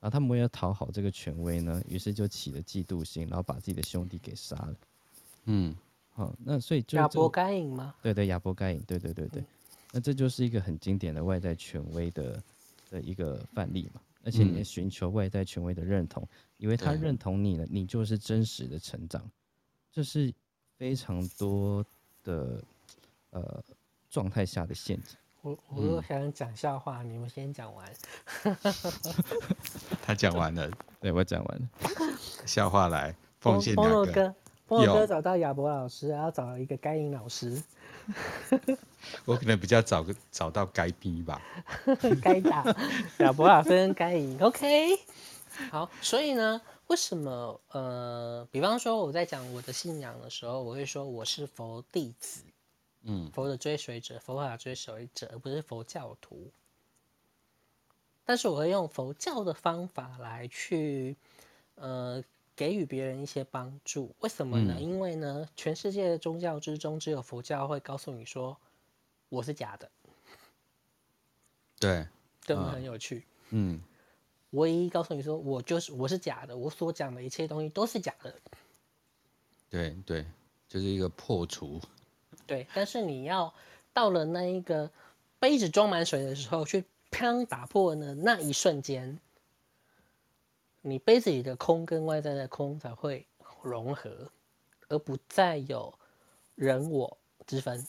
[0.01, 4.75] 然后他们为了讨好这个权威呢，于是就起了嫉妒心，然后把自己的兄弟给杀了。
[5.45, 5.75] 嗯，
[6.11, 7.95] 好，那所以就亚伯该隐吗？
[8.03, 9.45] 对对，亚伯该隐，对对对对，
[9.93, 12.43] 那这就是一个很经典的外在权威的
[12.91, 14.01] 的一个范例嘛。
[14.25, 16.29] 而且你寻求外在权威的认同，嗯、
[16.63, 19.21] 以为他认同你了，你就是真实的成长，
[19.91, 20.33] 这是
[20.79, 21.85] 非常多
[22.23, 22.63] 的
[23.31, 23.61] 呃
[24.09, 25.17] 状态下的陷阱。
[25.41, 27.93] 我我又想讲笑话，嗯、你们先讲完。
[30.03, 30.71] 他讲完了，
[31.03, 31.69] 对，我讲完了。
[32.47, 34.13] 笑话来，奉献两个。
[34.13, 34.35] 哥，
[34.69, 37.61] 波哥找到亚伯老师，然后找了一个该隐老师。
[39.27, 41.43] 我可能比较早找到该逼吧，
[42.23, 42.65] 该打
[43.19, 44.97] 亚伯老师跟该隐，OK。
[45.71, 52.43] 好，所以呢，为什么呃，比方说我在讲我的信仰的时候，我会说我是佛弟子，
[53.03, 56.51] 嗯，佛的追随者，佛法追随者，而不是佛教徒。
[58.25, 61.17] 但是我会用佛教的方法来去
[61.77, 62.23] 呃。
[62.55, 64.75] 给予别人一些帮助，为什么呢？
[64.77, 68.55] 嗯、因为呢，全世界的宗教之中，只有佛教会告诉你说
[69.31, 69.91] 我是假的。
[71.81, 72.07] 对，
[72.47, 73.25] 对，很有趣。
[73.49, 73.81] 嗯，
[74.53, 78.35] 唯一告诉你说我就是我是假的，我所讲的一切东西都是假的。
[79.69, 80.25] 对对，
[80.69, 81.79] 就是一个破除。
[82.47, 83.53] 对，但是你要
[83.93, 84.91] 到了那一个
[85.39, 89.19] 杯子装满水的时候，去砰打破的，那一瞬间。
[90.83, 93.25] 你杯子里的空跟外在的空才会
[93.63, 94.31] 融合，
[94.89, 95.95] 而不再有
[96.57, 97.87] 人我之分。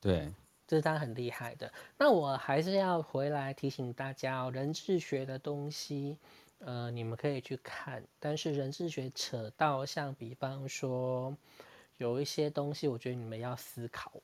[0.00, 0.32] 对，
[0.72, 1.70] 这是他很厉害的。
[1.98, 6.16] 那我还是要回来提醒大家哦，人智学的东西，
[6.60, 11.36] 呃，你们可以去看，但是人智学扯到像比方说
[11.98, 14.14] 有一些东西，我觉得你们要思考。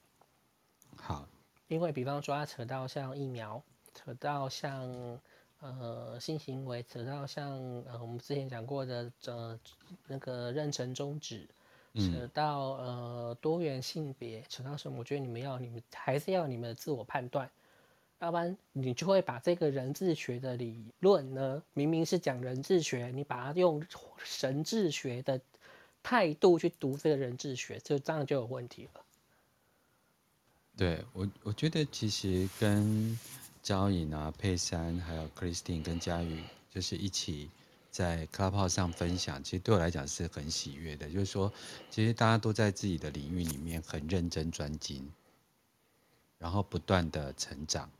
[0.96, 1.28] 好，
[1.66, 5.20] 因为比方说他扯到像疫苗，扯到像。
[5.60, 7.50] 呃，性行为扯到像
[7.84, 9.58] 呃，我们之前讲过的呃，
[10.06, 11.48] 那个妊娠终止，
[11.98, 14.98] 扯到呃多元性别，扯到什么？
[14.98, 17.50] 我觉得你们要，你们还是要你们的自我判断，
[18.20, 23.84] 要不然你就会把这个人智学的理论呢，明明是讲人智学，你把它用
[24.24, 25.40] 神智学的
[26.02, 29.00] 态度去读这个人智学，就这样就有问题了。
[30.76, 33.18] 对我，我觉得其实跟。
[33.60, 37.50] 焦颖啊，佩珊，还有 Christine 跟佳宇，就是一起
[37.90, 39.42] 在 Clubhouse 上分享。
[39.42, 41.52] 其实对我来讲是很喜悦的，就是说，
[41.90, 45.10] 其实大家都在自己的领域里面很认真专精，
[46.38, 47.90] 然后不断的成长。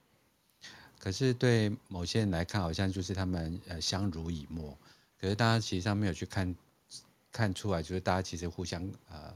[0.98, 4.76] 可是对某些人来看，好像就是他们呃相濡以沫。
[5.20, 6.54] 可是大家其实上没有去看
[7.32, 9.34] 看出来，就是大家其实互相呃。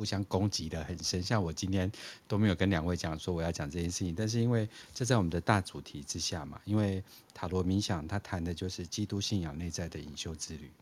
[0.00, 1.92] 互相攻击的很深，像我今天
[2.26, 10.72] 都没有跟两位讲说我要讲这件事情，但是因为这在我们的大主题之下嘛，因为塔罗冥想它谈的就是基督信仰内在的隐修之旅，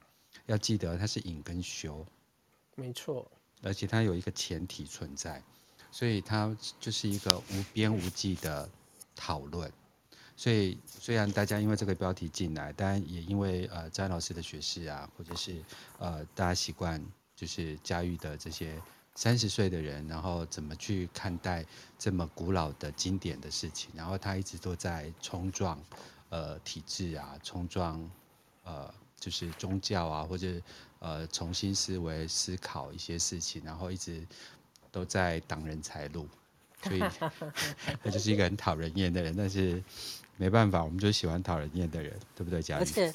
[0.47, 2.07] 要记得它是隐跟修，
[2.77, 3.29] 没错，
[3.61, 5.43] 而且它有一个前提存在，
[5.91, 8.71] 所以它就是一个无边无际的
[9.17, 9.69] 讨论。
[10.37, 15.61] 所以虽然大家因为这个标题进来，但也因为呃詹老师的学识啊，或者是
[15.99, 17.05] 呃大家习惯
[17.35, 18.81] 就是嘉玉的这些。
[19.19, 21.67] 三十岁的人，然后怎么去看待
[21.99, 23.91] 这么古老的经典的事情？
[23.93, 25.77] 然后他一直都在冲撞，
[26.29, 28.09] 呃，体制啊，冲撞，
[28.63, 30.63] 呃，就是宗教啊，或者
[31.01, 34.25] 呃，重新思维思考一些事情，然后一直
[34.93, 36.29] 都在挡人财路，
[36.85, 37.01] 所以
[38.05, 39.35] 他就是一个很讨人厌的人。
[39.37, 39.83] 但是
[40.39, 43.13] 没办法，我们就喜欢讨人厌的人，对不对，嘉义？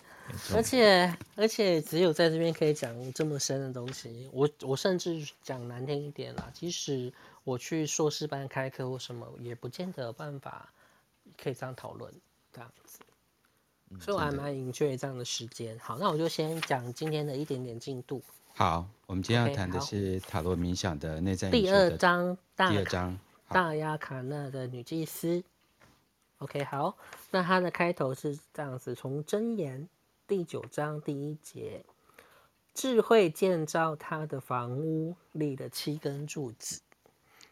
[0.53, 7.11] 而且而且只有在这边可以讲这么深的东西，我我甚至讲难听一点啦，即使
[7.43, 10.69] 我去硕士班开课或什么，也不见得有办法
[11.41, 12.13] 可以这样讨论
[12.51, 12.99] 这样子，
[13.99, 15.79] 所以我还蛮 enjoy 这样的时间。
[15.79, 18.21] 好，那我就先讲今天的一点点进度。
[18.53, 25.41] 好，我们今天要谈的是塔罗冥想的内在的第二章，第二章大雅卡纳的女祭司。
[26.43, 26.97] OK，好，
[27.31, 29.87] 那它的开头是这样子，从箴言。
[30.27, 31.85] 第九章第一节，
[32.73, 36.81] 智慧建造他的房屋，立了七根柱子。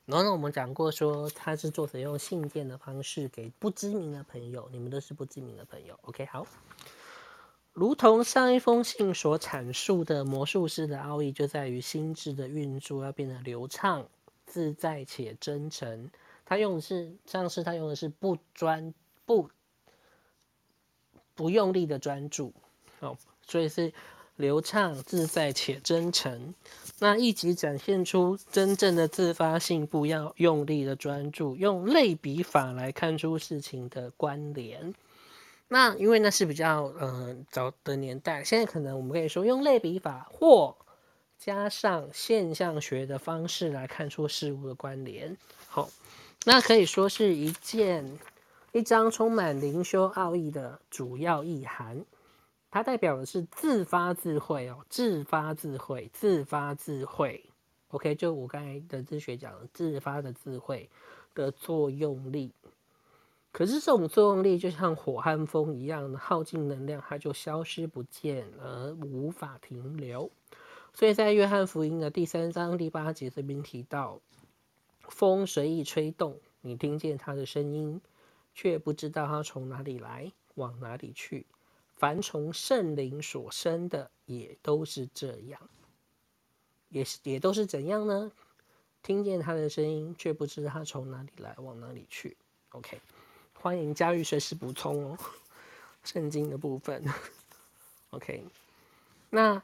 [0.05, 5.97] 然后呢，我们讲过说，他是作者用信件的方式给不知名的朋友，你们都是不知名的朋友。
[6.03, 6.45] OK，好，
[7.71, 14.05] 如同上一封信所阐述的魔术师的奥义，就在于心智的运作要变得流畅、
[14.45, 16.09] 自在且真诚。
[16.51, 18.93] 他用的是，上次他用的是不专
[19.25, 19.49] 不
[21.33, 22.53] 不用力的专注。
[22.99, 23.93] 哦，所以是
[24.35, 26.53] 流畅、自在且真诚。
[26.99, 34.93] 那一集展现出真正的自发性，不要用力的专注，用类比法来看出事情的关联。
[35.69, 40.75] 那因为那是比较嗯、早的年代，现在可能我们可以说用类比法或
[41.37, 45.37] 加上现象学的方式来看出事物的关联。
[45.69, 45.89] 好，
[46.45, 48.19] 那可以说是一件
[48.71, 52.03] 一张充满灵修奥义的主要意涵。
[52.71, 57.43] 它代表的是自发智慧哦，自发智慧，自发智慧。
[57.89, 60.89] OK，就我刚才的哲学讲的，自发的智慧
[61.35, 62.53] 的作用力。
[63.51, 70.31] 可是这种作用力就像火和风一样耗尽能量，它就消失不见，而无法停留。
[70.93, 74.21] 所以在约翰福音的第三章第八节这边提到，
[75.11, 78.01] 风随意吹动，你听见它的声音，
[78.55, 81.45] 却不知道它从哪里来，往哪里去。
[81.91, 85.69] 凡从圣灵所生的，也都是这样，
[86.89, 88.31] 也是也都是怎样呢？
[89.03, 92.37] 听见他的声音，却不知他从哪里来，往哪里去。
[92.69, 92.99] OK，
[93.53, 95.17] 欢迎嘉玉随时补充哦，
[96.03, 97.03] 圣经的部分。
[98.11, 98.43] OK，
[99.29, 99.61] 那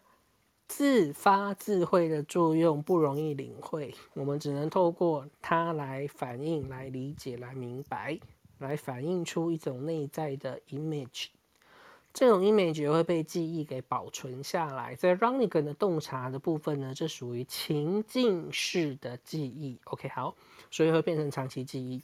[0.67, 8.19] 自发智慧的作用不容易领会，我们只能透过它来反映、来理解、来明白，
[8.59, 11.27] 来反映出一种内在的 image。
[12.13, 19.79] 这种 image 会被记忆给保存下来，在 Ronigan 的洞察的部分呢，这属于情境式的记忆。
[19.85, 20.35] OK，好，
[20.71, 22.01] 所以会变成长期记忆。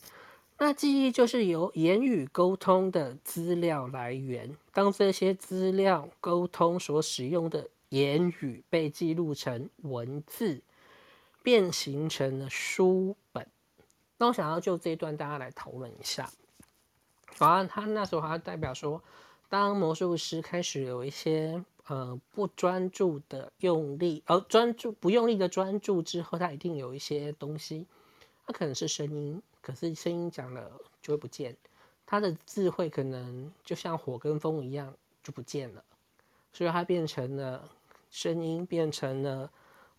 [0.60, 10.64] 那记忆就是由言语沟通的资料来源，当这些资料沟通所使用的言语被记录成文字，
[11.44, 13.48] 便形成了书本。
[14.18, 16.28] 那我想要就这一段大家来讨论一下。
[17.38, 19.00] 啊，他那时候还代表说，
[19.48, 27.86] 当魔术师开始有一些呃不专注的用力，而、专注不用力的专注之后，他一定有一些东西，
[28.48, 31.56] 他可能是声音，可是声音讲了就会不见，
[32.08, 35.84] 他的智慧可能就像火跟风一样就不见了，
[36.52, 37.70] 所以他变成了
[38.14, 39.52] 声音，变成了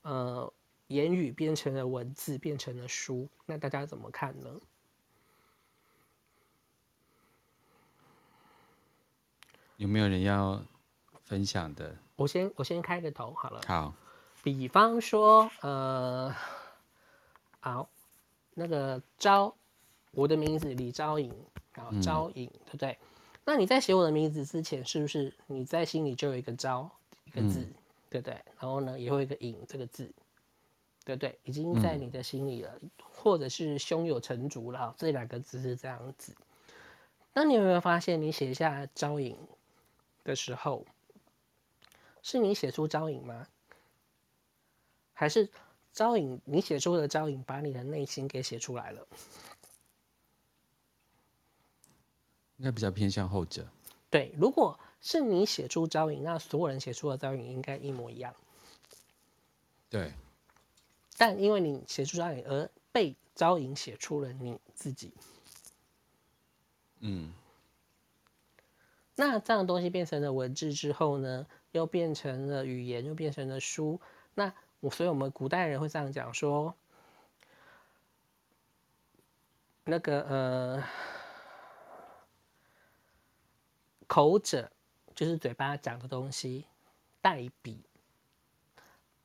[0.02, 0.52] 呃
[0.86, 4.60] 言语，变成了文字，变成了书，那大家怎么看呢？
[9.76, 10.62] 有没有人要
[11.24, 11.96] 分享的？
[12.14, 13.60] 我先我先开个头好了。
[13.66, 13.92] 好，
[14.44, 16.32] 比方说，呃，
[17.58, 17.88] 好，
[18.54, 19.56] 那个招，
[20.12, 21.34] 我的名字李招颖，
[21.72, 22.96] 然后招颖，对不对？
[23.44, 26.88] 那你在写我的名字之前，是不是你在心里就有一个招
[27.24, 27.74] 一个字，嗯、
[28.14, 28.34] 对不对？
[28.60, 30.08] 然后呢，也会有一个影这个字，
[31.04, 31.36] 对不对？
[31.42, 36.32] 已经在你的心里了，嗯、或者是胸有成竹了，这两个字是这样子。
[37.32, 39.36] 那你有没有发现，你写下招引
[40.22, 40.86] 的时候，
[42.22, 43.48] 是你写出招引吗？
[45.12, 45.50] 还是
[45.92, 49.08] 招引你写出的招引把你的内心给写出来了？
[52.58, 53.66] 应该比较偏向后者。
[54.08, 58.34] 对，如果是你写出招引，那所有人写出的招引应该一模一样。
[59.90, 60.14] 对。
[61.18, 65.12] 但因为你写出招引，而被招引写出了你自己。
[67.00, 67.34] 嗯。
[69.14, 74.00] 那这样的东西变成了文字之后呢，又变成了语言，又变成了书。
[74.34, 76.74] 那我，所以我们古代人会这样讲说，
[79.84, 80.84] 那个呃，
[84.06, 84.72] 口者
[85.14, 86.64] 就是嘴巴讲的东西，
[87.20, 87.76] 代笔；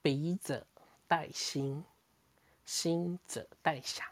[0.02, 0.66] 笔者
[1.08, 1.84] 代心，
[2.66, 4.06] 心者代想。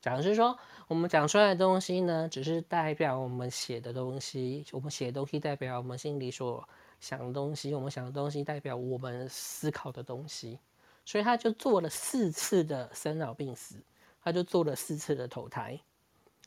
[0.00, 4.64] 讲的是说，我们讲出来的东西呢，只是代表我们写的东西。
[4.70, 6.68] 我们写的东西代表我们心里所
[7.00, 10.60] 想的东西，我们想的东西代表我们思考的东西。
[11.04, 13.82] 所以他就做了四次的生老病死，
[14.22, 15.80] 他就做了四次的投胎，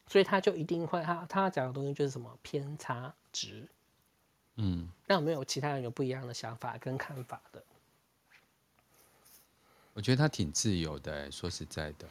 [0.07, 3.67] 所以他就一定会他他讲的东西就是什么偏差值。
[4.61, 7.63] 嗯，那有没有其他人有不一样的想法跟看法的？
[9.93, 12.05] 我觉得他挺自由的，说实在的。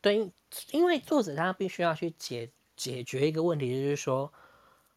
[0.00, 0.28] 对，
[0.72, 4.32] 因为作者他必须要去解解决一个问题，就是说，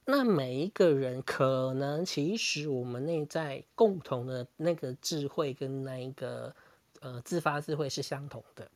[0.05, 6.55] 那每一个人可能其实我们内在共同的那个智慧跟那一个
[6.99, 8.69] 呃自发智慧是相同的，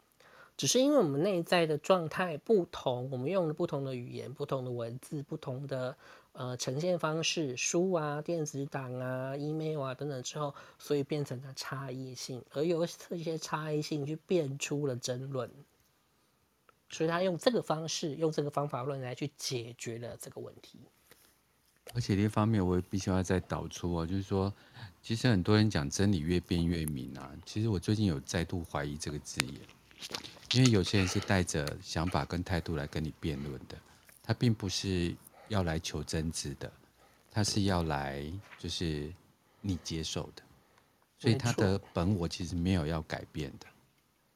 [0.56, 5.98] 只是因为我们内在的状态不同，我们用了不同的语言、不同的文字、不同的
[6.34, 15.50] 呃呈现方式，书啊、电子档啊、email 啊等等之后，所以变成了差异性，而由这些差异性去变出了争论。
[16.90, 20.80] 所以他用这个方式，用这个方法论来去解决了这个问题。
[21.94, 24.54] 而且另一方面，我也必须要再导出哦，就是说，
[25.02, 27.32] 其实很多人讲真理越辩越明啊。
[27.46, 29.60] 其实我最近有再度怀疑这个字眼，
[30.54, 33.78] 因为有些人是带着想法跟态度来跟你辩论的，
[34.22, 35.16] 他并不是
[35.52, 36.72] 要来求真知的，
[37.30, 38.24] 他是要来
[38.58, 39.14] 就是
[39.62, 40.42] 你接受的，
[41.20, 43.68] 所以他的本我其实没有要改变的。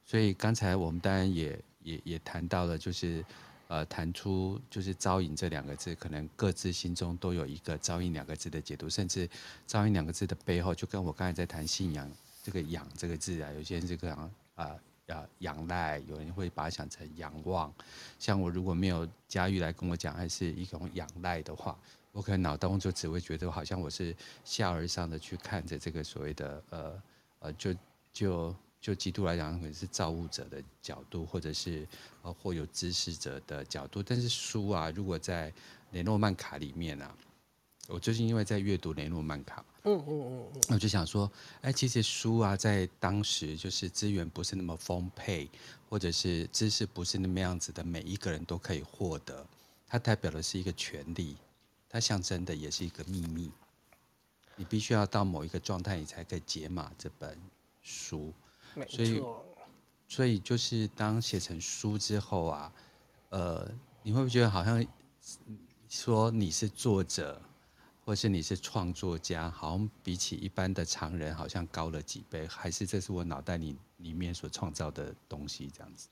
[0.04, 1.58] 所以刚才我们当然也。
[1.86, 3.24] 也也谈到了，就是，
[3.68, 9.30] 呃，谈出就是“招引”这两个字，可能各自心中都有一个“招引”两个字的解读，甚至
[9.68, 12.10] “招引”两个字的背后，就跟我刚才在谈信仰
[12.42, 14.12] 这个“养”这个字啊，有些人这个
[14.56, 14.76] 啊
[15.08, 17.72] 啊仰赖，有人会把它想成仰望。
[18.18, 21.78] 像我如果没有佳玉来跟我讲，还是一种仰赖的话，
[22.12, 24.14] 我可能脑当中就只会觉得，好像我是
[24.44, 27.02] 下而上的去看着这个所谓的呃
[27.40, 27.74] 呃，就
[28.12, 28.54] 就。
[28.78, 31.84] 就基督来讲，可能是造物者的角度，或者是
[32.22, 34.00] 呃或有知识者的角度。
[34.00, 35.52] 但是书啊，如果在
[35.90, 37.12] 雷诺曼卡里面啊，
[37.88, 45.48] 我最近因为在阅读雷诺曼卡，嗯嗯嗯嗯，我就想说，哎，其实书啊，在当时就是资源不是那么丰沛，
[45.88, 49.46] 或者是知识不是那么样子的，每一个人都可以获得。
[49.86, 51.36] 它代表的是一个权利，
[51.88, 53.50] 它象征的也是一个秘密。
[54.56, 57.38] 你必须要到某一个状态，你才可以解码这本
[57.82, 58.32] 书。
[58.88, 59.22] 所以，
[60.08, 62.72] 所以就是当写成书之后啊，
[63.28, 63.70] 呃，
[64.02, 64.84] 你会不会觉得好像
[65.88, 67.40] 说你是作者，
[68.06, 72.46] 或是你是创作家，好像比起一般的常人好像高了几倍？
[72.46, 76.08] 还是这是我脑袋里里面所创造的东西这样子？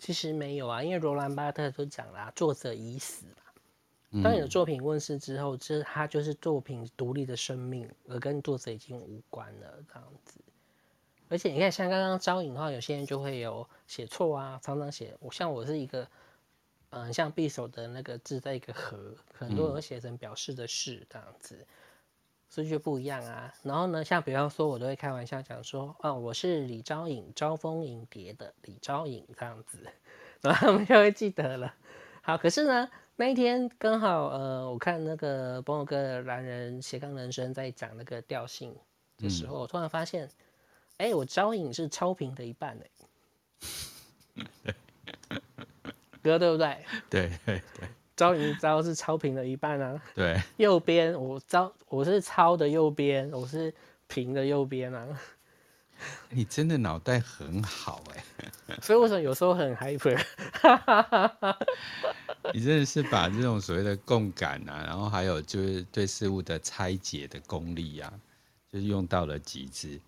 [0.00, 4.20] 其实没有啊，因为罗兰巴特都讲了啊，作者已死了。
[4.20, 10.40] 当你的作品问世之后，这他就是作品独立的生命，而跟作者已经无关了，这样子。
[11.28, 16.08] 而且你看，像刚刚招引的话，有些人就会有写错啊，常常写我像我是一个，
[16.92, 21.66] 嗯、呃，像匕首的那个字在一个和，很多人写成表示的是这样子，嗯、
[22.48, 23.52] 所以就不一样啊。
[23.62, 29.78] 然后呢，像比方说，我都会开玩笑讲说，啊，我是李招引，招蜂引蝶的李招引这样子，
[30.40, 31.74] 然后他们就会记得了。
[32.22, 38.74] 好，可是呢，那一天刚好，呃，我看那个朋友哥男人斜杠人生在讲那个调性
[39.18, 40.28] 的时候，嗯、我突然发现。
[40.98, 42.86] 哎、欸，我招引是超频的一半哎，
[46.22, 46.76] 哥对不对？
[47.10, 50.00] 对 对对，招引招是超频的一半啊。
[50.14, 53.72] 对，右边我招我是超的右边，我是
[54.06, 55.06] 平的右边啊。
[56.30, 58.24] 你真的脑袋很好哎，
[58.82, 60.20] 所以为什么有时候很 hyper？
[62.52, 68.12] 你真的是把这种所谓的共感啊，然后还有就是对事物的拆解的功力啊，
[68.72, 70.00] 就是用到了极致。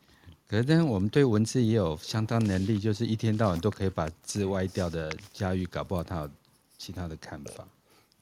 [0.47, 6.30] 可是，但是我们对文字也有相当能力，就是一天到晚都可以把字歪掉的佳玉，搞不好他有
[6.76, 7.66] 其他的看法。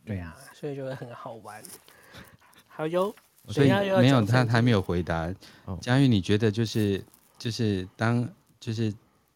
[0.05, 1.61] 对啊，所以就会很好玩。
[2.69, 3.15] 好哟，
[3.49, 5.35] 所以没有他还没有回答。
[5.81, 7.05] 佳玉，你觉得就是
[7.39, 8.27] 就是当
[8.61, 8.95] 就是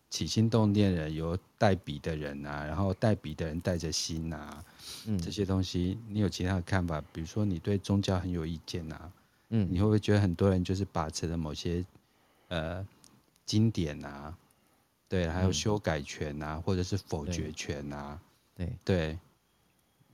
[0.09, 4.64] 起心动念的人有带笔的人啊，然后带笔的人带着心啊，
[5.07, 7.03] 嗯，这些东西你有其他的看法？
[7.12, 9.11] 比如说你对宗教很有意见啊，
[9.51, 11.84] 嗯，你会不会觉得很多人就是把持着某些？
[12.49, 12.86] 呃，
[13.44, 14.36] 经典啊，
[15.09, 18.20] 对，还有修改权啊，嗯、或者是否决权啊，
[18.55, 19.18] 对对，对，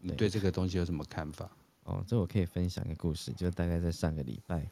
[0.00, 1.48] 你对这个东西有什么看法？
[1.84, 4.66] 哦，这我可以分享一个故事，就大概在上个礼拜，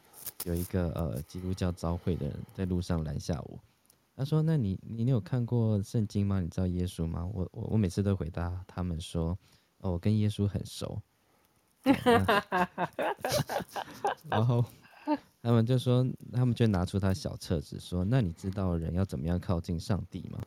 [0.45, 3.59] 有一个呃基督教召会的人在路上拦下我，
[4.15, 6.39] 他说：“那你你你有看过圣经吗？
[6.39, 9.37] 你知道耶稣吗？”我我我每次都回答他们说
[9.79, 11.01] ：“哦，我跟耶稣很熟。”
[14.29, 14.63] 然后。
[15.41, 20.39] 他们就说，他们就拿出他小册子，说：“那你知道人要怎么样靠近上帝吗？”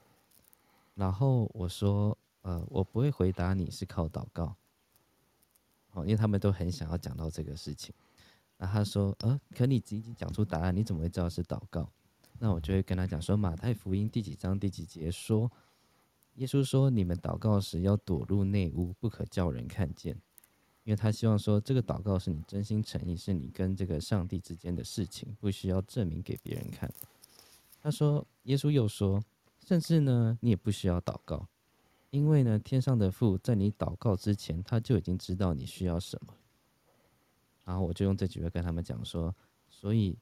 [0.95, 4.55] 然后我说：“呃，我不会回答你是靠祷告。”
[5.95, 7.92] 哦，因为他们都很想要讲到这个事情。
[8.57, 11.90] 然后他说：“呃，可你已经讲出答案，你怎么会知道是祷告？”
[12.38, 15.51] 那我就会跟他讲说：“马太福音第几章第几节说，
[16.34, 20.16] 耶稣说你们祷告时要躲入内屋，不可叫人看见。”
[20.85, 26.93] 因为他希望说，这个祷告是你真心诚意，是你跟这个上帝之间的事情，不需要证明给别人看。
[27.82, 29.24] 他说，耶稣又说，
[29.66, 31.49] 甚至呢，你也不需要祷告，
[32.11, 36.35] 因为呢，天上的父在你祷告之前，他就已经知道你需要什么。
[37.64, 39.35] 然后我就用这几句跟他们讲说，
[39.70, 40.18] 所以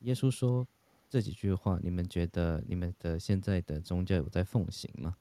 [0.00, 0.64] 耶稣说
[1.10, 5.16] 这几句话，你们觉得你们的现在的宗教有在奉行吗？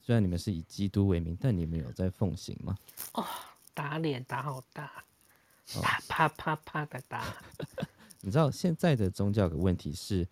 [0.00, 2.78] 虽然你们是以基督为名，但你们有在奉行吗？
[3.14, 3.26] 哦。
[3.76, 5.04] 打脸打好大，
[5.82, 7.22] 啪啪啪啪的打。
[8.22, 10.26] 你知道现在的宗教的问题是，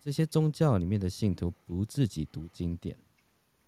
[0.00, 2.96] 这些宗教里面的信徒不自己读经典，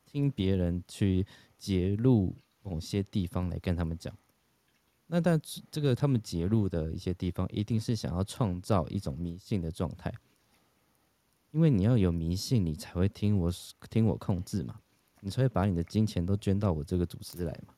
[0.07, 1.27] 听别人去
[1.59, 4.17] 揭露某些地方来跟他们讲。
[5.09, 10.15] 那但这个他们揭露的一些地方，一定是想要创造一种迷信的状态，
[11.51, 13.53] 因为你要有迷信，你才会听我
[13.91, 14.81] 听我控制嘛，
[15.21, 17.75] 你才会把你的金钱都捐到我这个组织来嘛。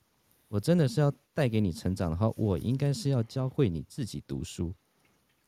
[0.50, 4.74] 我真的是要带给你成长的话，我应该是要教会你自己读书，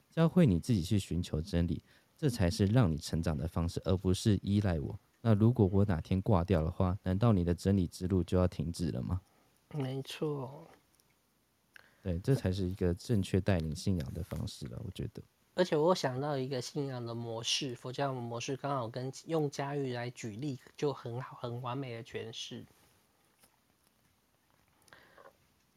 [0.09, 1.83] 教会你自己去寻求真理，
[2.17, 4.97] 这才是让你成长的方式，而不是依赖我。
[5.21, 9.21] 那如果我哪天挂掉的话，难道你的真理之路就要停止了吗？
[9.75, 10.69] 没错，
[12.01, 15.21] 对，这才是一个正确带领信仰的方式了，我觉得。
[15.55, 22.65] 而且我想到一个信仰的模式，佛教的模式，刚好跟用佳玉来举例，就很好，很完美的诠释。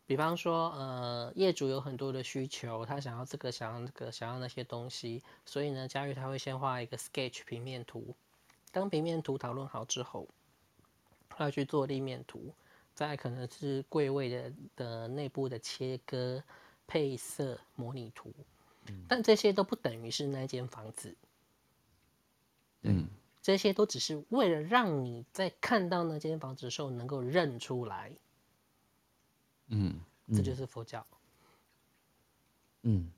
[0.07, 8.15] 比方说，呃，业主有很多的需求，他想要这个，想要那个，想要那些东西，所以呢，佳玉他会先画一个 sketch 平面图。
[8.71, 10.27] 当平面图讨论好之后，
[11.29, 12.53] 他要去做立面图，
[12.93, 16.43] 再可能是柜位的的内部的切割、
[16.85, 18.31] 配色模拟图。
[19.07, 21.15] 但这些都不等于是那间房子。
[22.83, 23.07] 嗯，
[23.41, 28.11] 这些都只是为了让你在看到那间房子的时候能够认出来。
[29.67, 29.99] 嗯，
[30.33, 31.05] 这就是佛教。
[32.83, 33.11] 嗯，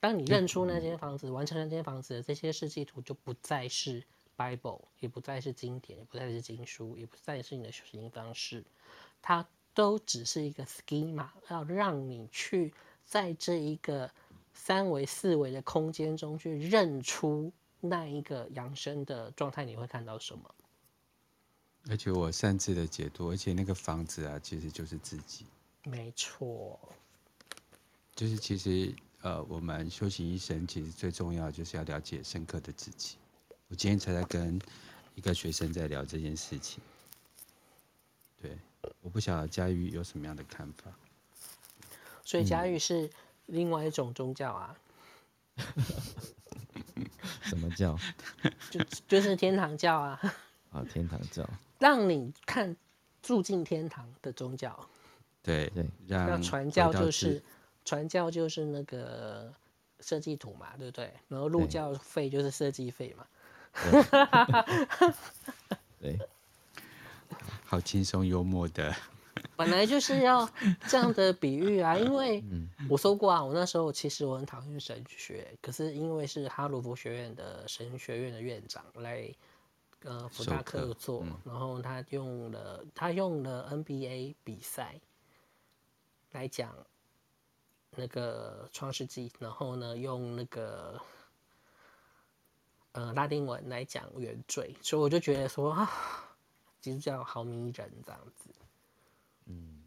[0.00, 4.04] 当你认出那间房子，完成那间房子的这些设计图，就不再是
[4.36, 8.64] Bible，也不再是经典，也不再是经书，也不再是你的修行方式，
[9.22, 14.10] 它都只是一个 schema，要让你去在这一个
[14.52, 20.52] 三维、四维的空间中去认出那一个养生的状态，你会看到什么？
[21.88, 25.46] 而且我擅自的解读，而且那个房子啊，其实就是自己。
[25.84, 26.78] 没错，
[28.14, 33.16] 就是其实呃，我们修行一生，其实最重要就是要了解深刻的自己。
[33.68, 34.60] 我今天才在跟
[35.14, 36.82] 一个学生在聊这件事情。
[38.40, 38.58] 对，
[39.00, 40.92] 我不晓得嘉玉有什么样的看法。
[42.22, 43.08] 所以嘉玉是
[43.46, 44.76] 另外一种宗教啊？
[47.42, 47.98] 什么教？
[48.70, 50.20] 就就是天堂教啊。
[50.78, 51.48] 啊，天堂教。
[51.78, 52.76] 让你看
[53.22, 54.88] 住进天堂的宗教。
[55.42, 57.42] 对对，让传教就是
[57.84, 59.52] 传教就是那个
[60.00, 61.12] 设计图嘛，对不对？
[61.28, 63.26] 然后入教费就是设计费嘛。
[66.00, 66.18] 对， 对
[67.64, 68.94] 好轻松幽默的。
[69.54, 70.48] 本来就是要
[70.88, 72.42] 这样的比喻啊，因为
[72.88, 79.32] 我说过啊，我那时候其实我很讨厌神学，可是因为是哈罗佛学院的神学院的院长来
[80.04, 85.00] 呃福大客座，嗯、然后他用了他用了 NBA 比赛。
[86.32, 86.76] 来讲
[87.92, 91.00] 那个创世纪，然后呢，用那个
[92.92, 95.90] 呃拉丁文来讲原罪，所以我就觉得说啊，
[96.82, 98.50] 基督教好迷人这样子。
[99.46, 99.84] 嗯，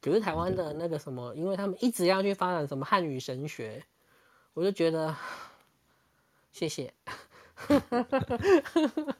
[0.00, 3.84] 可是台湾的那个什么，因为他们一直要去发展什么汉语神学，
[4.54, 5.14] 我就觉得
[6.50, 6.94] 谢谢。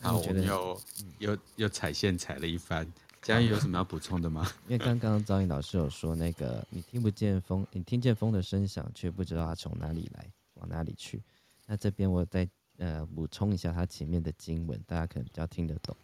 [0.00, 0.80] 好，我们又
[1.18, 2.86] 又又踩线踩了一番。
[3.22, 4.46] 嘉玉有什么要补充的吗？
[4.68, 11.22] 因为刚刚张颖老师有说，那个你听不见风，你听见风的声响，却不知道它从哪里来，往哪里去。
[11.66, 12.46] 那这边我再
[12.76, 15.96] 呃补充一下它前面的经文，大家可能比较听得懂。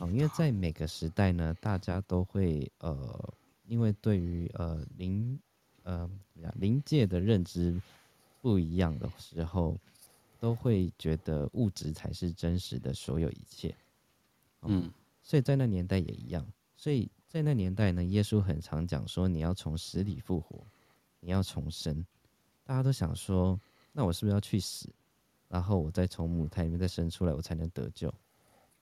[0.00, 3.32] 哦，因为在每个时代呢，大家都会呃，
[3.68, 5.38] 因为对于呃灵
[5.84, 6.10] 呃
[6.56, 7.80] 灵界的认知
[8.40, 9.78] 不一样的时候，
[10.38, 13.74] 都会觉得物质才是真实的所有一切。
[14.62, 14.90] 嗯。
[15.22, 16.44] 所以在那年代也一样，
[16.76, 20.66] 所以在那年代呢，耶稣很常讲说，你要从死里复活，
[21.20, 22.04] 你要重生。
[22.64, 23.60] 大家都想说，
[23.92, 24.88] 那我是不是要去死，
[25.46, 28.12] 然后我再从母胎里面再生出来，我才能得救？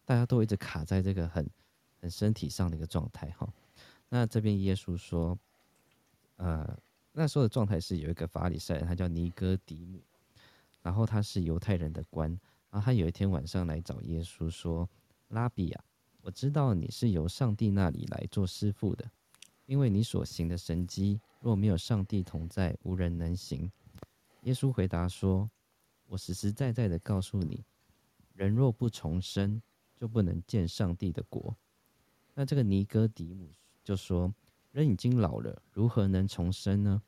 [0.04, 1.46] 大家都一直卡在这个很
[2.00, 3.52] 很身体上的一个状态哈。
[4.09, 5.36] 那这边耶稣说，
[6.36, 6.78] 呃，
[7.12, 10.00] 那时候的状态是有一个法利赛人，他叫尼哥底母，
[10.82, 12.30] 然后他是犹太人的官，
[12.70, 14.88] 然后他有一天晚上来找耶稣说，
[15.28, 15.84] 拉比啊。
[16.20, 19.11] 我知道你是由上帝那里来做师傅的，
[19.64, 23.70] 因为你所行的神迹，若没有上帝同在，无人能行。
[24.42, 25.50] 耶稣回答说
[26.06, 27.64] ：“我实实在在的告诉你，
[28.34, 29.62] 人若不重生，
[29.96, 31.56] 就不能见上帝的国。”
[32.34, 33.50] 那这个尼哥底母
[33.82, 34.32] 就说
[34.71, 37.03] ：“人已经老了，如何能重生呢？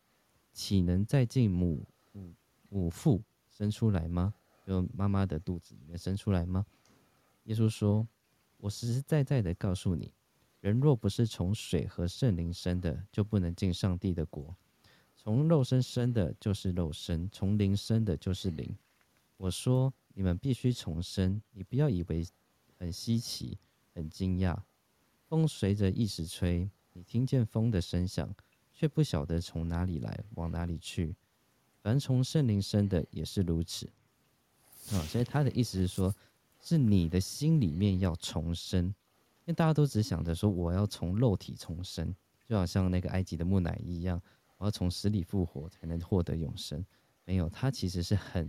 [0.53, 2.35] 岂能再进母母
[2.69, 4.35] 母腹生出来吗？
[4.67, 6.65] 就妈妈的肚子里面生出来吗？”
[7.45, 8.07] 耶稣说。
[8.63, 10.13] 我实实在在的告诉你，
[10.61, 14.55] 人若不是从水和圣灵生的，就不能进上帝的国。
[15.17, 18.77] 从肉身生的，就是肉身；从灵生的，就是灵。
[19.39, 22.23] 我说你们必须重生，你不要以为
[22.77, 23.59] 很稀奇、
[23.95, 24.55] 很惊讶。
[25.27, 28.34] 风随着意思吹，你听见风的声响，
[28.72, 31.14] 却不晓得从哪里来，往哪里去。
[31.82, 33.86] 凡从圣灵生的，也是如此。
[34.93, 36.14] 啊、所以他的意思是说。
[36.62, 38.95] 是你的心里面要重生，因
[39.47, 42.14] 为大家都只想着说我要从肉体重生，
[42.47, 44.20] 就好像那个埃及的木乃伊一样，
[44.59, 46.84] 我要从死里复活才能获得永生。
[47.24, 48.47] 没有，他其实是很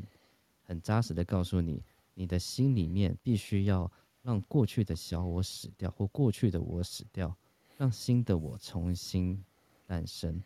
[0.61, 1.81] 很扎实的告诉你，
[2.13, 3.89] 你的心里面必须要
[4.21, 7.33] 让过去的小我死掉，或过去的我死掉，
[7.81, 9.43] 让新的我重新
[9.87, 10.39] 诞生。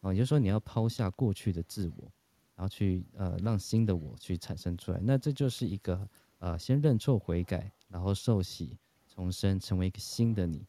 [0.00, 2.10] 哦，也就是说你要抛下过去的自我。
[2.54, 8.78] 然后去呃，让新的我去产生出来，那这就是一个呃，先认错悔改，然后受洗
[9.08, 10.64] 重生，成为一个新的你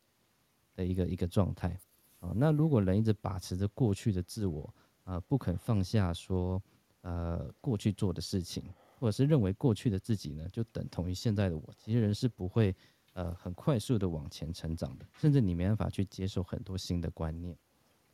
[0.76, 1.78] 的一个一个状态
[2.20, 2.34] 啊。
[2.36, 6.62] 那如果人一直把持着过去的自我啊，呃，不肯放下说
[7.02, 8.64] 呃过去做的事情，
[9.00, 12.76] 或者是认为过去的自己呢，就等同于现在的我，其实人是不会
[13.14, 17.58] 呃很快速的往前成长的，甚至你没办法去接受很多新的观念。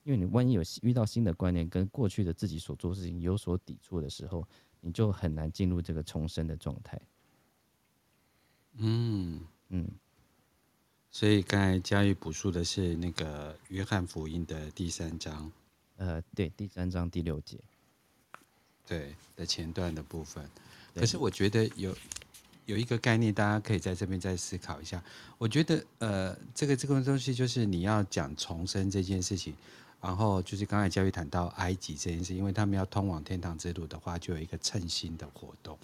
[0.03, 4.47] 因为你万一有遇到新的观念，跟过去的自己所做事情有所抵触的时候，
[4.79, 6.99] 你就很难进入这个重生的状态。
[8.77, 9.87] 嗯嗯，
[11.11, 15.51] 所以刚才嘉玉补述的是那个约翰福音的第三章，
[15.97, 17.59] 呃，对，第三章第六节，
[18.87, 20.49] 对的前段的部分。
[20.95, 21.95] 可是我觉得有
[22.69, 25.03] 有一个概念，大家可以在这边再思考一下。
[25.37, 29.55] 我觉得呃，这个这个东西就是你要讲重生这件事情。
[30.01, 35.77] 然后就是刚才嘉玉谈到埃及这件事，因为他们要通往天堂之路的话，就有一个称心的活动。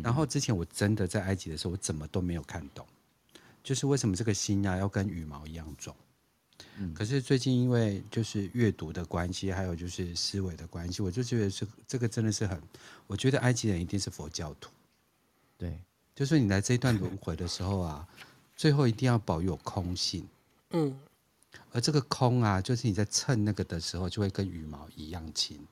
[0.00, 2.86] 然后之前我真的在埃及的时候，我怎么都没有看懂，
[3.64, 5.92] 就是为什么这个心啊要跟羽毛一样重？
[6.76, 12.62] 嗯，可是最近因为就是阅读的关系，还有就是思维的关系，我就觉得是这个真的是很，
[13.08, 14.70] 我觉得埃及人一定是佛教徒。
[15.56, 15.76] 对，
[16.18, 18.04] 就是你来这一段轮回的时候啊，
[18.56, 20.26] 最后一定要保有空性。
[20.70, 20.98] 嗯，
[21.70, 25.64] 而这个空啊，就是你在蹭那个的时候，就会跟羽毛一样轻，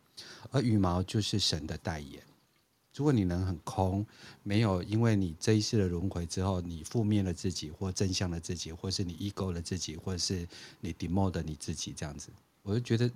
[0.52, 2.22] 而羽毛就是神的代言。
[2.94, 4.06] 如果你能很空，
[4.44, 10.46] 没有因为你这一世的轮回之后，你负面了自己，或正向了自己，或是你 ego 了自己，或者是
[10.78, 12.28] 你 demote 你自己这样子，
[12.62, 13.10] 我就觉得，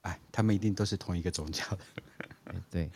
[0.00, 2.54] 哎，他们一定都是同一个宗教的。
[2.70, 2.90] 对，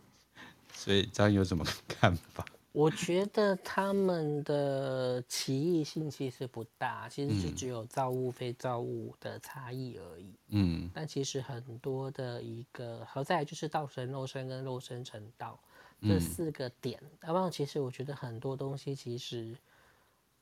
[0.72, 2.42] 所以张有什么看法？
[2.72, 10.34] 我觉得他们的歧义性其实不大，其实就只有造物非造物的差异而已。
[10.48, 15.58] 嗯，但其实很多的一个，好在就是道成肉身跟肉身成道
[16.00, 19.56] 这四个点，要不然其实我觉得很多东西其实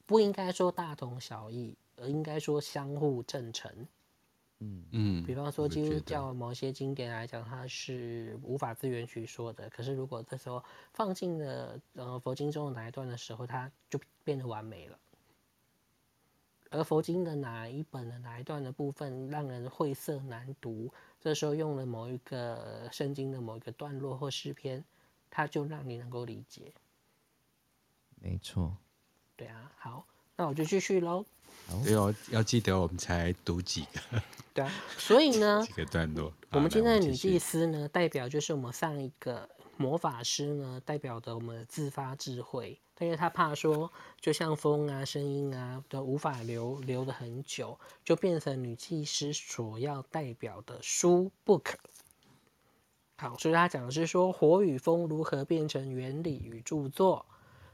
[0.05, 3.73] 不应该说大同小异，而应该说相互正成。
[4.61, 9.71] 嗯嗯，比方说基督教某些经典来讲，它是无法自圆其说的。
[9.71, 14.99] 可是如果这时候放进了呃佛经中的哪一段的时候，它就变得完美了。
[16.71, 24.85] 而佛经的哪一本的哪一段的部分让人晦涩难读，这时候用了某一个圣经的某一个段落或诗篇，
[25.31, 26.75] 它就让你能够理解。
[28.17, 28.77] 没错。
[29.35, 30.05] 对啊，好，
[30.39, 31.25] 那我就继续喽。
[31.85, 34.23] 对哦，要记得我们才读几个。
[34.55, 36.33] 对啊，所以呢， 几个段落。
[36.53, 42.81] 我们今天的女祭司呢，代表就是我们上一个魔法师呢，代表的我们的自发智慧。
[42.95, 51.75] 但是他怕说，就像风啊、声音啊，都无法留留的很久，就变成女祭司所要代表的书 book。
[53.17, 57.27] 好，所以他讲的是说，火与风如何变成原理与著作。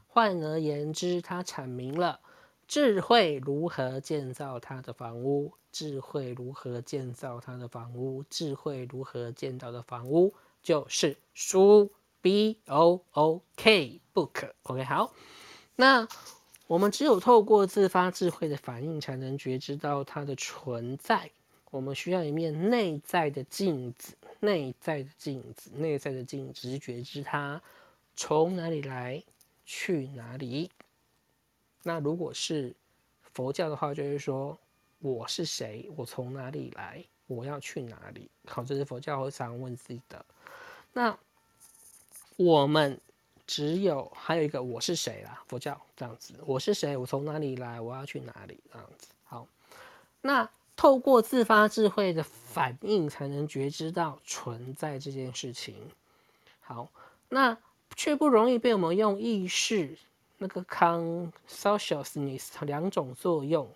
[0.07, 2.19] 换而言之，他阐明了。
[2.67, 5.53] 智慧如何建造他的房屋？
[5.71, 8.23] 智慧如何建造他的房屋？
[8.29, 11.91] 智慧如何建造的房屋就是书
[12.21, 14.51] ，B O O K book。
[14.63, 15.13] OK，好。
[15.75, 16.07] 那
[16.67, 21.29] 我们只有透过自发智慧的反应，才能觉知到它的存在。
[21.69, 27.61] 我们需要一面内在的镜子，内在的镜子，内在的镜子，觉知它
[28.15, 29.21] 从哪里来，
[29.65, 30.71] 去哪里。
[31.87, 32.75] 那如果是
[33.21, 34.57] 佛教的话，就是说
[34.97, 38.27] 我是谁，我从哪里来，我要去哪里。
[38.47, 40.25] 好，这是佛教会常问自己的。
[40.93, 41.15] 那
[42.37, 42.99] 我们
[43.45, 49.09] 只有还有一个我是谁啦，佛教这样子，我是谁，我从哪里来，我要去哪里这样子。
[49.23, 49.47] 好，
[50.21, 55.75] 那透过自发智慧的反应，才能觉知到存在这件事情。
[56.61, 56.89] 好，
[57.29, 57.55] 那
[57.95, 59.95] 却不容易被我们用意识。
[60.37, 63.67] 那个 consciousness 两种作用，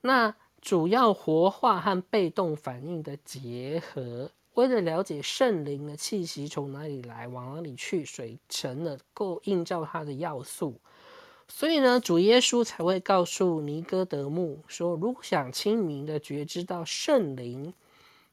[0.00, 10.80] 那主要活化和被动反应的结合，为了了解圣灵的气息从哪里来，往哪里去，水成了够映照它的要素，
[11.48, 17.72] 所以呢，主耶稣才会告诉尼哥德慕说，如果想清明的觉知到圣灵，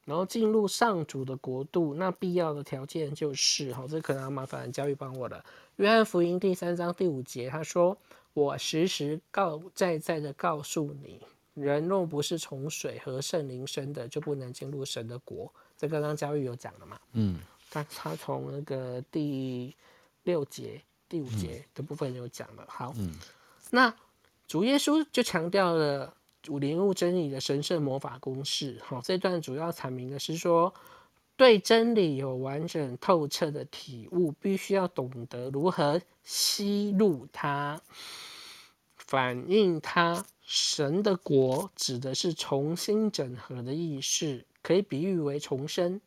[0.08, 5.44] 然后进入上主的国度，那必要的条件就是，好，这可能要麻烦教育帮我了。
[5.76, 7.94] 约翰福音第三章第五节，他说
[8.32, 11.20] ：“我实实告在在的告诉你，
[11.52, 16.98] 人若不是从水和圣灵生的，就不能进入神的国。”这刚刚教育有讲了嘛？
[17.12, 17.40] 嗯，
[17.70, 19.76] 他他从那个第
[20.22, 22.64] 六节、第五节的部分有讲了。
[22.66, 23.14] 好，嗯，
[23.70, 23.94] 那
[24.46, 26.14] 主耶稣就强调了
[26.44, 28.80] 领悟真理的神圣魔法公式。
[28.84, 30.72] 好，这段主要阐明的是说。
[31.36, 37.80] 对真理有完整透彻的体悟，必须要懂得如何吸入它、
[38.96, 40.26] 反映它。
[40.42, 46.00] 神的国指的是重新整合的意识，可以比喻为重生，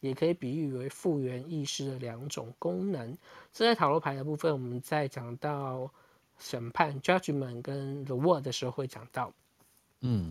[0.00, 3.18] 也可以比喻为复原意识的两种功能。
[3.52, 5.92] 这在塔罗牌的部分，我们在讲到
[6.38, 9.30] 审判 （judgment） 跟 the word 的时候会讲到。
[10.00, 10.30] 嗯。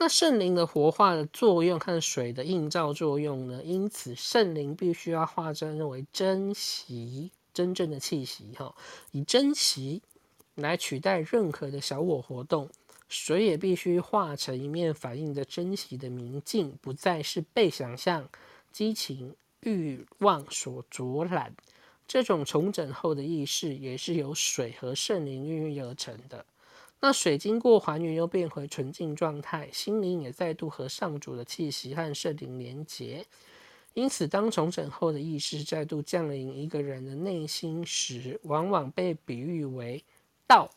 [0.00, 3.62] 那圣灵的活化的作用和水的映照作用呢？
[3.64, 8.72] 因此，圣灵必须要化身为真息，真正的气息，哈，
[9.10, 10.00] 以真息
[10.54, 12.70] 来取代任何的小我活动。
[13.08, 18.28] 水也必须化成一面反映着真息的明镜，不再是被想象、
[18.70, 21.52] 激情、欲望所灼染。
[22.06, 26.46] 这种重整后的意识，也是由水和圣灵孕育而成的。
[27.00, 33.24] 那水经过还原又变回纯净状态，心灵也再度和上主的气息和圣灵连结。
[33.94, 40.04] 因此，当重整后的意识再度降临一个人的内心时，往往被比喻为
[40.46, 40.68] 道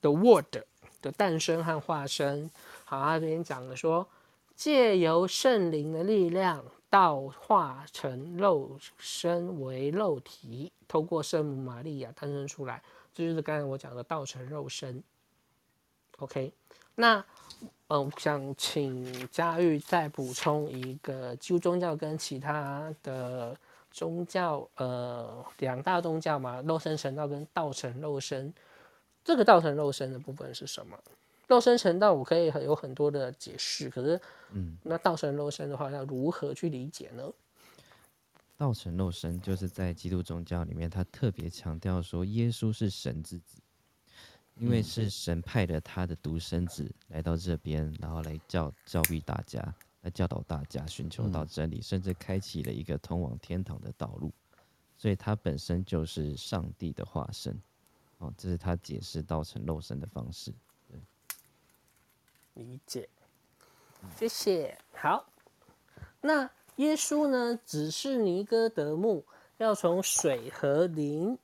[0.00, 0.56] 的 word
[1.00, 2.50] 的诞生和化身。
[2.84, 4.08] 好，他这边讲的说，
[4.54, 12.82] 借由圣灵的力量，道化成肉身为肉体，透过圣母玛利亚诞生出来，
[13.12, 15.02] 这就是刚才我讲的道成肉身。
[16.18, 16.52] OK，
[16.94, 17.24] 那
[17.88, 23.56] 嗯，想请佳玉再补充一个基督宗教跟其他的
[23.90, 28.52] 宗教，呃，两大宗教嘛，肉身成道跟道成肉身，
[29.24, 30.98] 这个道成肉身的部分是什么？
[31.48, 34.18] 肉身成道我可以有很多的解释，可是，
[34.52, 37.30] 嗯，那道成肉身的话要如何去理解呢？
[38.56, 43.60] 道成肉身就是在基督宗教里面，他特别强调说耶稣是神之子。
[44.62, 49.60] 因为是神派的他的独生子来到这边，然后来教教育大家，
[50.02, 54.30] 来教导大家寻求到真理，甚至开启了一个通往天堂的道路。
[54.96, 57.60] 所以他本身就是上帝的化身。
[58.18, 60.52] 哦，这是他解释道成肉身的方式。
[60.88, 61.00] 对，
[62.54, 63.08] 理解。
[64.16, 64.78] 谢谢。
[64.92, 65.26] 好，
[66.20, 67.58] 那耶稣呢？
[67.66, 69.24] 指示尼哥德慕
[69.58, 71.36] 要从水和灵。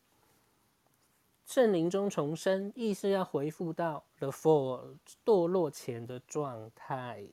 [1.48, 7.24] 圣灵中重生，意思要回复到 the fall 堕落前的状态。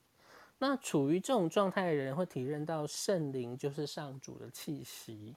[0.60, 5.36] 那处于这种状态的人会体认到圣灵就是上主的气息，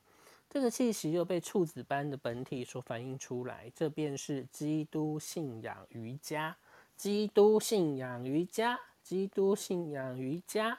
[0.48, 6.56] 这个气息又被处子般的本体所反映出来，这便是基督信仰瑜伽。
[6.94, 10.78] 基督信仰瑜伽，基督信仰瑜伽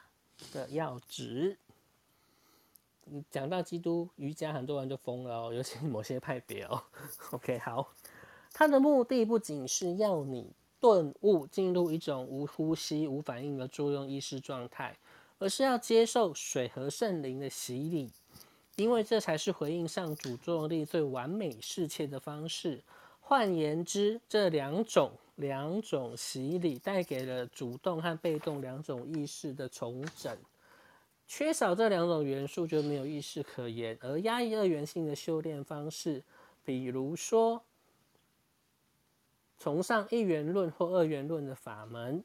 [0.54, 1.58] 的要旨。
[3.30, 6.84] 讲到基督瑜伽，很多人就疯了哦，尤其某些派别哦。
[7.32, 7.93] OK，好，
[8.53, 14.97] 它的目的不仅是要你顿悟，进入一种无呼吸、无反应的作用意识状态，
[15.38, 18.12] 而是要接受水和圣灵的洗礼，
[18.76, 22.84] 因为这才是回应上主作用力最完美适切的方式。
[23.20, 30.36] 换言之，这两种两种洗礼带给了主动和被动两种意识的重整。
[31.32, 36.23] 缺少这两种元素就没有意识可言，而压抑二元性的修炼方式，
[36.65, 37.63] 比如说
[39.59, 42.23] 崇尚一元论或二元论的法门，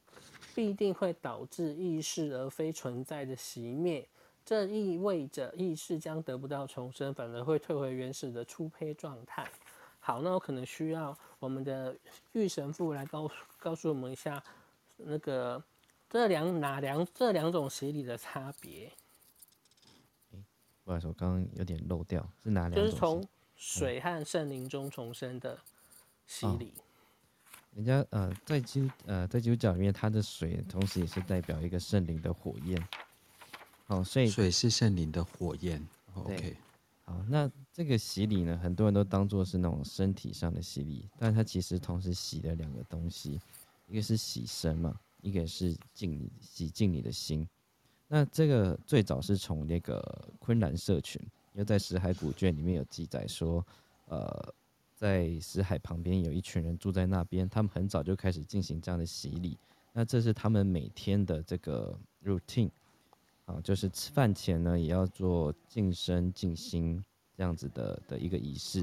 [0.54, 4.08] 必定会导致意识而非存在的熄灭。
[4.42, 9.46] 这意味着意识将得不到重生，反而会退回原始的初胚状态。
[10.00, 11.94] 好，那我可能需要我们的
[12.32, 14.42] 玉神父来告告诉我们一下
[14.96, 15.62] 那个。
[16.14, 18.88] 这两哪两这两种洗礼的差别？
[20.84, 22.84] 不好意思，我刚刚有点漏掉，是哪两种？
[22.84, 25.58] 就是从水和圣灵中重生的
[26.28, 26.72] 洗礼。
[26.76, 26.84] 哦、
[27.74, 32.80] 人家呃，在基呃在基督教里面，它的水同时也是代表一个圣灵的火焰。
[33.88, 35.84] 哦，所以水是圣灵的火焰。
[36.12, 36.56] OK，
[37.06, 43.40] 好，那这个洗礼呢，很多人都当做是那种身体上的洗礼，但它其实同时洗了两个东西，
[43.88, 44.96] 一个是洗身嘛。
[45.24, 47.48] 一个是净洗净你的心，
[48.06, 51.18] 那这个最早是从那个昆兰社群，
[51.54, 53.66] 又在死海古卷里面有记载说，
[54.08, 54.54] 呃，
[54.94, 59.56] 在死海旁边有一群人住在那边，他们很早就开始进行这样的洗礼，
[59.94, 62.70] 那这是他们每天的这个 routine，
[63.46, 67.02] 啊，就是吃饭前呢也要做净身净心
[67.34, 68.80] 这样子的的一个仪式，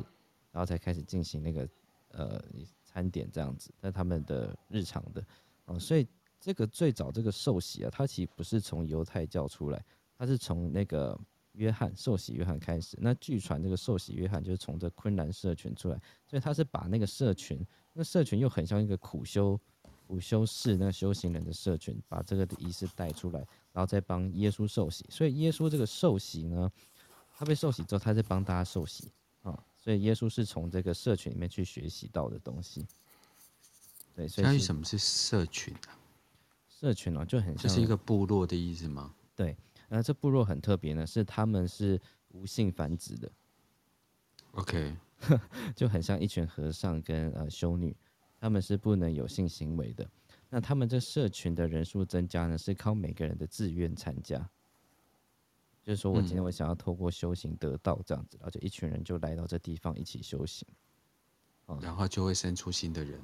[0.51, 1.69] 然后才开始进行那个
[2.13, 2.43] 呃
[2.83, 5.23] 餐点这样子，在他们的日常的，
[5.65, 6.07] 啊，所以。
[6.41, 9.81] 这个最早这个受洗啊，它其实不是从犹太教出来，
[10.17, 11.17] 它是从那个
[11.51, 12.97] 约翰受洗约翰开始。
[12.99, 17.63] 那据传这个受洗约翰就是从这昆兰社群出来，所以他是把那个社群，
[17.93, 19.59] 那社群又很像一个苦修
[20.07, 23.39] 苦修士那个修行人的社群，把这个的仪式带出来，
[23.71, 25.05] 然后再帮耶稣受洗。
[25.09, 26.71] 所以耶稣这个受洗呢，
[27.37, 29.11] 他被受洗之后，他在帮大家受洗
[29.43, 29.63] 啊。
[29.77, 32.85] 所以耶稣是从这个社群里面去学习到的东西。
[34.15, 36.00] 对，所以什么是社群啊？
[36.81, 39.13] 社群哦，就很像，这是一个部落的意思吗？
[39.35, 39.55] 对，
[39.87, 43.31] 那这部落很特别呢，是他们是无性繁殖的。
[44.53, 44.97] OK，
[45.77, 47.95] 就很像一群和尚跟呃修女，
[48.39, 50.09] 他们是不能有性行为的。
[50.49, 54.49] 那他们这社群的人数增加呢，是靠每个人的自愿参加。
[55.83, 60.67] 就是说我今天我想要透过修行得道这样子，然后就一群人就来到这地方一起修行，
[61.79, 63.21] 然后就会生出新的人。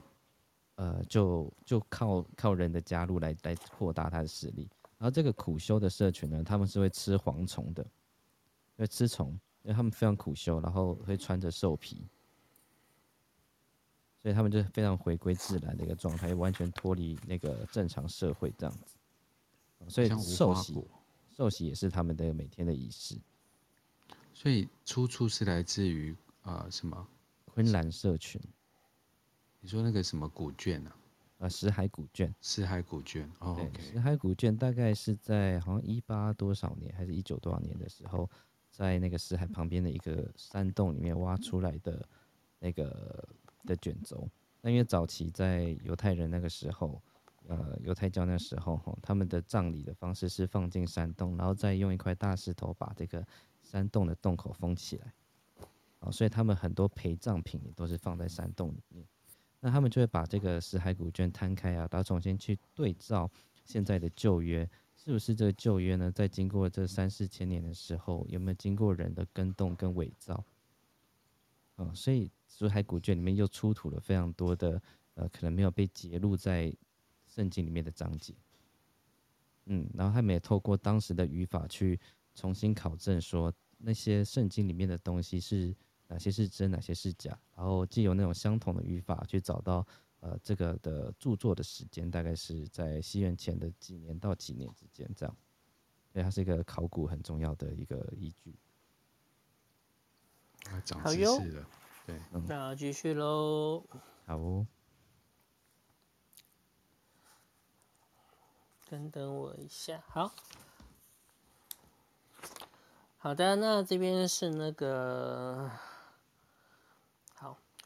[0.78, 4.70] 呃，就就靠靠人的加入来来扩大他的实力。
[5.00, 7.86] 然后这个苦修的社群呢，他们是会吃蝗虫的，
[8.78, 9.32] 会吃虫，
[9.64, 12.08] 因为他们非常苦修，然后会穿着兽皮，
[14.22, 18.96] 所以他们就非常回归自然的一个状态，完全脱离那个正常社会这样子。
[19.88, 20.84] 所以受洗，
[21.36, 23.16] 受洗也是他们的每天的仪式。
[24.34, 27.08] 所以出处是来自于啊、呃、什么？
[27.46, 28.40] 昆兰社群。
[29.68, 30.96] 你说那个什么古卷啊？
[31.40, 32.34] 呃石海古卷。
[32.40, 38.30] 石海古卷，哦，对，okay、石海古卷大概是在好像一八多少年，还是一九多少年的时候，
[38.72, 42.08] 在那个石海旁边的一个山洞里面挖出来的
[42.60, 43.28] 那个
[43.66, 44.26] 的卷轴。
[44.62, 47.02] 那因为早期在犹太人那个时候，
[47.48, 53.22] 呃，犹太教那时候，他们的葬礼的方式是放进山洞，然后再用一块大石头把这个
[53.64, 55.14] 山洞的洞口封起来。
[56.00, 59.06] 哦，所以他们很多陪葬品也都是放在山洞里面。
[59.60, 63.30] 那他们就会把这个石海古卷摊开啊，然后重新去对照
[63.66, 66.12] 现在的旧约，是不是这个旧约呢？
[66.12, 70.46] 在经过这三四千年的时候，有没有经过人的更动跟伪造？
[71.78, 74.80] 哦，所以石海古卷里面又出土了非常多的
[75.16, 76.72] 呃，可能没有被揭露在
[77.26, 78.36] 圣经里面的章节。
[79.66, 82.00] 嗯，然后他们也透过当时的语法去
[82.36, 85.76] 重新考证，说那些圣经里面的东西是。
[86.08, 87.38] 哪些是真，哪些是假？
[87.56, 89.86] 然后既有那种相同的语法去找到，
[90.22, 95.38] 呃，这个的著作的时间大概是在西元前的几年到几年之间，这样，
[96.14, 98.56] 所以它是一个考古很重要的一个依据。
[100.70, 101.68] 啊，长知识了，
[102.06, 103.84] 对，嗯、那继续喽。
[104.26, 104.66] 好哦。
[108.90, 110.34] 等等我一下，好。
[113.18, 115.70] 好的，那这边是那个。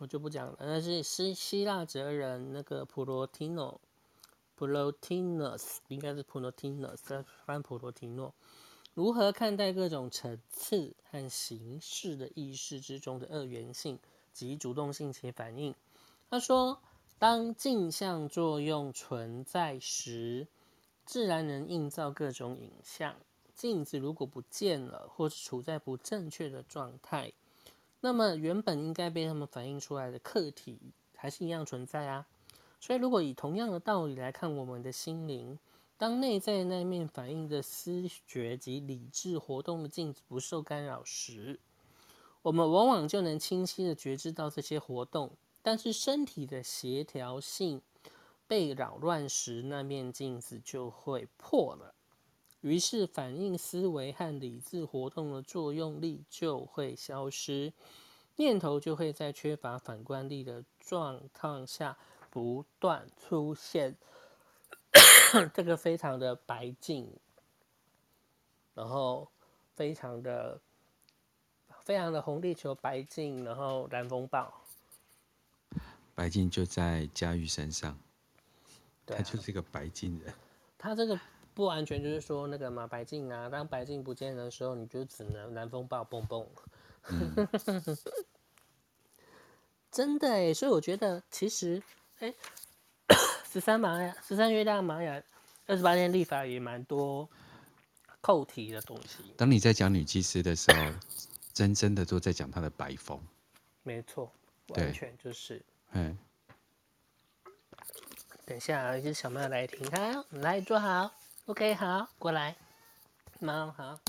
[0.02, 3.80] 我就不讲了，那是希希腊哲人那个普罗提诺，
[4.56, 8.34] 普罗提诺斯应该是普罗提诺斯，翻普罗提诺，
[8.95, 13.99] 如何看待各种层次和形式的意识之中的二元性
[14.34, 15.76] 及主动性且反应？
[16.32, 16.82] 他说，
[17.20, 20.47] 当镜像作用存在时，
[21.06, 23.16] 自然能映照各种影像。
[23.54, 27.32] 镜子如果不见了，或是处在不正确的状态。
[28.02, 32.28] 那么原本应该被他们反映出来的客体还是一样存在啊，
[32.80, 35.58] 所以如果以同样的道理来看我们的心灵，
[35.97, 41.60] 当内在那面反映的思觉及理智活动的镜子不受干扰时，
[42.41, 45.38] 我们往往就能清晰的觉知到这些活动。
[45.62, 47.84] 但是身体的协调性
[48.47, 51.93] 被扰乱时，那面镜子就会破了。
[52.62, 57.74] 于是，反应思维和理智活动的作用力就会消失，
[58.36, 61.97] 念头就会在缺乏反观力的状况下
[62.30, 63.95] 不断出现。
[65.55, 67.12] 这个非常的白净，
[68.76, 69.28] 然后
[69.76, 70.62] 非常的
[71.84, 74.53] 非常的红地球白净，然后蓝风暴，
[76.14, 77.97] 白净就在嘉玉身上，啊，
[79.07, 80.32] 他就是一个白净人，
[80.78, 81.20] 他这个。
[81.54, 86.47] 不完全就是说那个嘛，白净啊，当白净不见的时候，你就只能南风暴蹦蹦。
[87.10, 87.47] 嗯、
[89.91, 91.82] 真的哎，所以我觉得其实
[92.20, 92.34] 哎，
[93.49, 95.22] 十三玛雅，十三月亮玛雅，
[95.68, 97.28] 二十八天历法也蛮多
[98.22, 99.34] 扣题的东西。
[99.36, 100.93] 当你在讲女祭司的时候，
[101.54, 103.20] 真真的都在讲她的白风。
[103.84, 104.32] 没错，
[104.70, 105.62] 完全就是。
[105.91, 106.18] 嗯。
[108.45, 111.12] 等一下，有些小猫来听，好，来坐好。
[111.48, 112.56] OK，好，过来，
[113.39, 114.00] 猫好，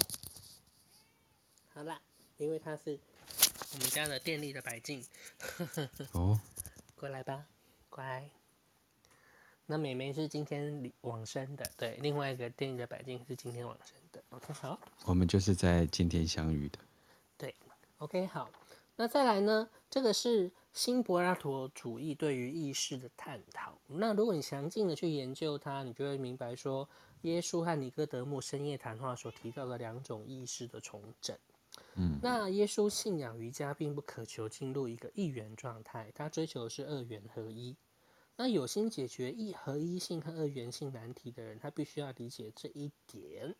[1.73, 1.99] 好啦，
[2.37, 3.01] 因为它是
[3.73, 5.03] 我们家的电力的白净，
[6.13, 6.39] 哦，
[6.95, 7.47] 过来吧，
[7.89, 8.29] 乖。
[9.65, 14.23] 那妹妹是今天往生的，对，另外一个电力的白净是今天往生的。
[14.29, 16.79] OK，好，我们就是在今天相遇的，
[17.39, 17.57] 对
[17.97, 18.51] ，OK，好，
[18.97, 19.71] 那再来呢？
[19.89, 23.79] 这个是新柏拉图主义对于意识的探讨。
[23.89, 26.87] 那如果你详尽的去研究它，你就会明白说。
[27.23, 31.37] 耶稣和尼哥德慕深夜谈话所提到的两种意识的重整。
[31.95, 37.77] 嗯，那耶稣信仰瑜伽，并不渴求进入一个一元状态，他追求的是二元合一。
[38.37, 43.55] 那有心解决一合一性和二元性难题的人，他必须要理解这一点。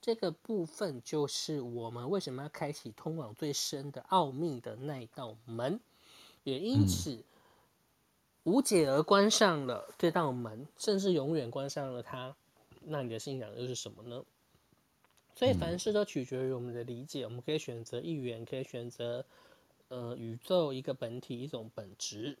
[0.00, 5.80] 这个部分就是我们为什么要开启通往最深的奥秘的那一道门，
[6.42, 7.24] 也因此
[8.42, 12.36] 无解而关上了这道门，甚至永远关上了它。
[12.86, 14.24] 那你的信仰又是什么呢？
[15.36, 17.24] 所以凡事都取决于我们的理解。
[17.24, 19.24] 我们可以选择一元，可以选择
[19.88, 22.38] 呃宇宙一个本体一种本质。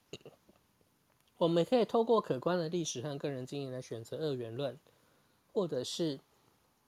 [1.36, 4.78] 我们可以透过可观的历史和个人经验来选择二元论，
[5.52, 6.20] 或者是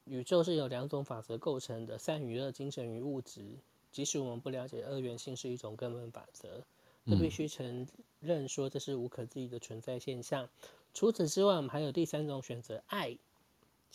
[0.05, 3.43] 宇宙是由两种法则构成的：善与恶、精神与物质。
[3.91, 6.63] 即使我们不了解二元性是一种根本法则，
[7.07, 7.89] 都必须承
[8.21, 10.49] 认说这是无可置疑的存在现象。
[10.95, 13.19] 除此之外，我们还有第三种选择：爱。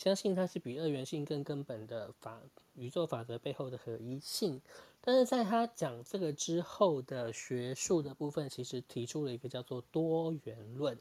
[0.02, 2.42] 相信它是比二元性更根本的法，
[2.74, 4.60] 宇宙法则背后的合一性。
[5.00, 11.00] 但是在他讲这个之后的学术的部分，其实提出了一个叫做多元论。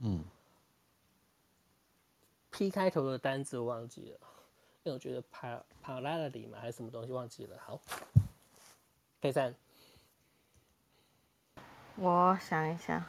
[0.00, 0.24] 嗯
[2.50, 4.18] ，P 开头的单字我忘记了，
[4.82, 7.56] 因为我觉得跑跑来了里嘛，还是什么东西忘记了。
[7.64, 7.80] 好
[9.20, 9.54] 第三，
[11.94, 13.08] 我想一下，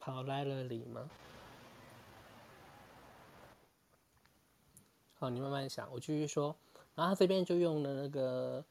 [0.00, 1.08] 跑来了里吗？
[5.30, 6.54] 你慢慢想，我继续说。
[6.94, 8.64] 然后他这边就用了那个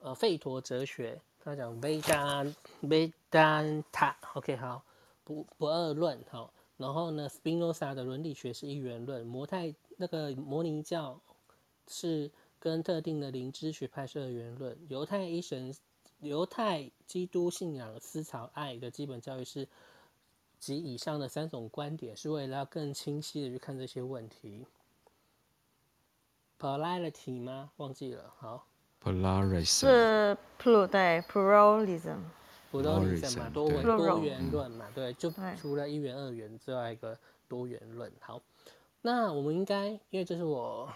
[0.00, 2.46] 呃吠陀哲学，他讲维达
[2.82, 4.84] 维达塔，OK 好，
[5.24, 6.52] 不不二论好。
[6.76, 11.20] 然后呢，斯宾诺萨的伦理学是一元论，摩太那个摩尼教
[11.88, 12.30] 是
[12.60, 15.74] 跟特定的灵知学派是二元论，犹太一神
[16.20, 19.66] 犹太基督信仰思潮爱的基本教育是
[20.58, 24.66] 及以上的三种观点，是为了要更清晰的去看这些问题。
[26.58, 27.70] Polarity 吗？
[27.76, 28.32] 忘记了。
[28.38, 28.66] 好
[29.02, 35.30] ，Polarism 是 pl 对 pluralism，pluralism 嘛，多元多元论嘛，对，就
[35.60, 38.10] 除了一元二元之外，一个多元论。
[38.20, 38.40] 好，
[39.02, 40.90] 那我们应该，因为这是我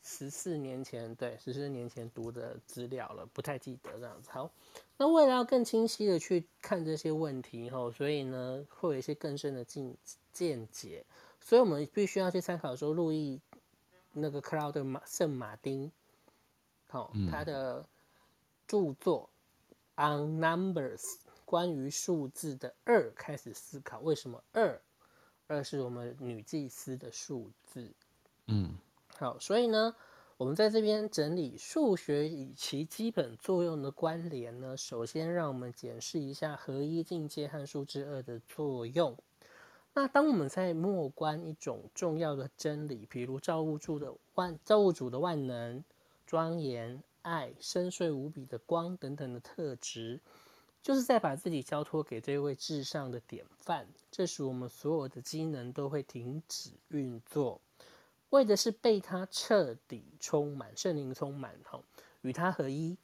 [0.00, 4.30] 十四年前，对，十四年前读的资料了，不太记得这样子。
[4.30, 4.48] 好，
[4.96, 9.96] 那为了要更清晰的去看这些问题，吼，所以呢，会有一些更深的见
[10.32, 11.04] 见解，
[11.40, 13.40] 所以我们必须要去参考说路易。
[14.12, 15.90] 那个克劳德马圣马丁，
[16.88, 17.86] 好、哦，他的
[18.66, 19.30] 著作
[20.02, 20.98] 《On Numbers》
[21.44, 24.80] 关于数字的二开始思考，为什么二？
[25.48, 27.92] 二是我们女祭司的数字。
[28.46, 28.76] 嗯，
[29.18, 29.94] 好，所以呢，
[30.36, 39.16] 我们在这边整理数学与其基本作用的关联呢，首先让我们检视一下合一境界和数字二的作用。
[39.94, 45.84] 那当我们在默观一种重要的真理，比如造物主的万造物主的万能、
[46.26, 50.18] 庄严、爱、深邃无比的光等等的特质，
[50.82, 53.86] 就是在把自己交托给这位至上的典范。
[54.10, 57.60] 这时，我们所有的机能都会停止运作，
[58.30, 61.82] 为的是被他彻底充满，圣灵充满，哈，
[62.22, 62.96] 与他合一。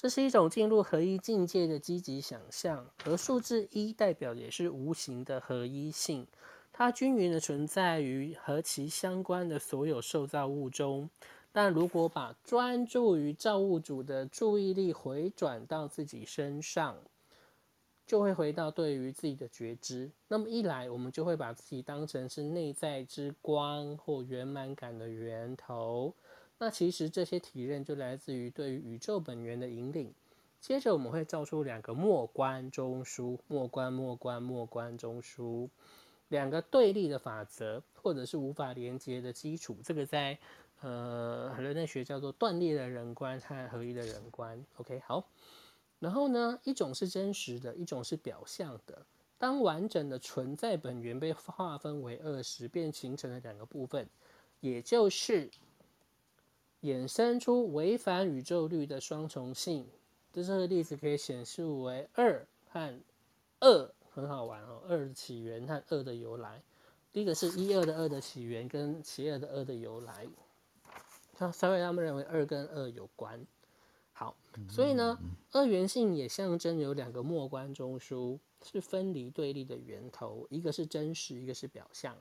[0.00, 6.26] 这是一种进入合一境界的积极想象，而数字一代表也是无形的合一性，
[6.72, 11.10] 它均匀的存在于和其相关的所有受造物中。
[11.52, 16.96] 但如果把专注于造物主的注意力回转到自己身上，
[18.06, 20.10] 就会回到对于自己的觉知。
[20.28, 26.14] 那么一来，我们就会把自己当成是内在之光或圆满感的源头。
[26.62, 30.12] 那其实这些体验就来自于对于宇宙本源的引领。
[30.60, 35.70] 接着我们会造出两个末观中枢，末观末观末观中枢，
[36.28, 39.78] 两个对立的法则，或者是无法连接的基础。
[39.82, 40.38] 这个在
[40.82, 44.62] 呃人类学叫做断裂的人观和合一的人观。
[44.76, 45.26] OK，好。
[45.98, 49.06] 然后呢，一种是真实的，一种是表象的。
[49.38, 54.06] 当完整的存在本源被划分为二时，便形成了两个部分，
[54.60, 55.50] 也就是。
[56.82, 59.86] 衍生出违反宇宙律的双重性，
[60.32, 63.00] 这个例子可以显示为二和
[63.58, 64.82] 二，很好玩哦。
[64.88, 66.62] 二的起源和二的由来，
[67.12, 70.26] 第一个是一二的二的起源跟邪恶的二的由来。
[71.34, 73.46] 他三位他们认为二跟二有关。
[74.14, 74.34] 好，
[74.70, 75.18] 所以呢，
[75.52, 82.16] 二元性也象征有两个末观中枢，是分离对立的源头，一个是真实，一个是表象。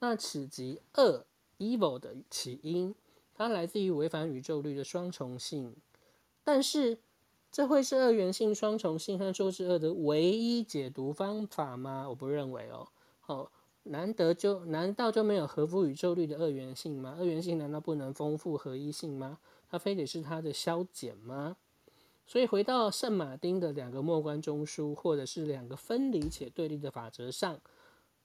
[0.00, 1.24] 那此即二
[1.56, 2.94] evil 的起因。
[3.36, 5.76] 它来自于违反宇宙律的双重性，
[6.42, 6.98] 但是
[7.52, 12.06] 这会是二元性双重性和数字二的唯一解读方法吗？
[12.08, 12.88] 我不认为哦。
[13.26, 13.50] 哦，
[13.82, 17.14] 难得就难道就没有合乎宇宙律的二元性吗？
[17.18, 19.38] 二元性难道不能丰富合一性吗？
[19.68, 21.58] 它非得是它的消减吗？
[22.26, 27.60] 所以回到圣马丁的两个末关中枢，或者是两个分离且对立的法则上。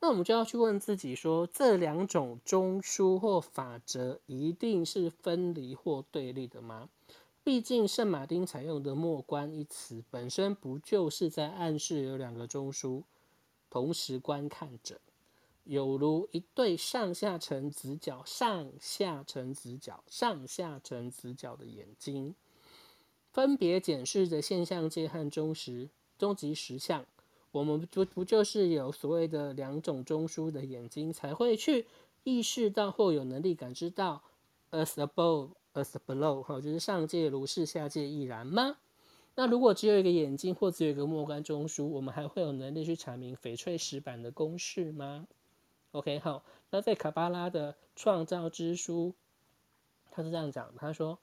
[0.03, 6.89] 那我们就要去问自己说，这两种中枢或法则一定是分离或对立的吗？
[7.43, 13.03] 毕竟圣马丁采用的“末观”一词本身不就是在暗示有两个中枢
[13.69, 14.99] 同时观看着，
[15.63, 22.33] 有如一对上下呈直角、上下呈直角、上下呈直角的眼睛，
[23.31, 27.05] 分别检视着现象界和终实终极实相。
[27.51, 31.85] 我们不不就是有所谓的两种中枢的眼睛，才会去
[32.23, 34.23] 意识到或有能力感知到
[34.71, 38.77] as above as below，哈，就是上界如是，下界亦然吗？
[39.35, 45.27] 那如果只有一个眼睛或只有一个莫干中枢，我们还会有能力去阐明翡翠石板的公式吗
[45.91, 49.13] ？OK，好，那在卡巴拉的创造之书，
[50.11, 51.17] 他是这样讲，他说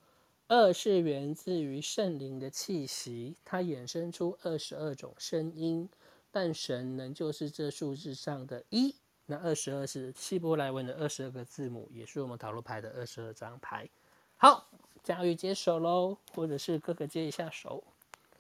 [0.47, 5.89] 二是源自于圣灵的气息，它衍生出二十二种声音。
[6.31, 8.95] 但神仍旧是这数字上的一，
[9.27, 13.89] 那二十二是希伯来文的二十二个字母，也是我们塔罗牌的二十二张牌。
[14.37, 14.69] 好，
[15.03, 17.83] 佳玉接手喽，或者是哥哥接一下手。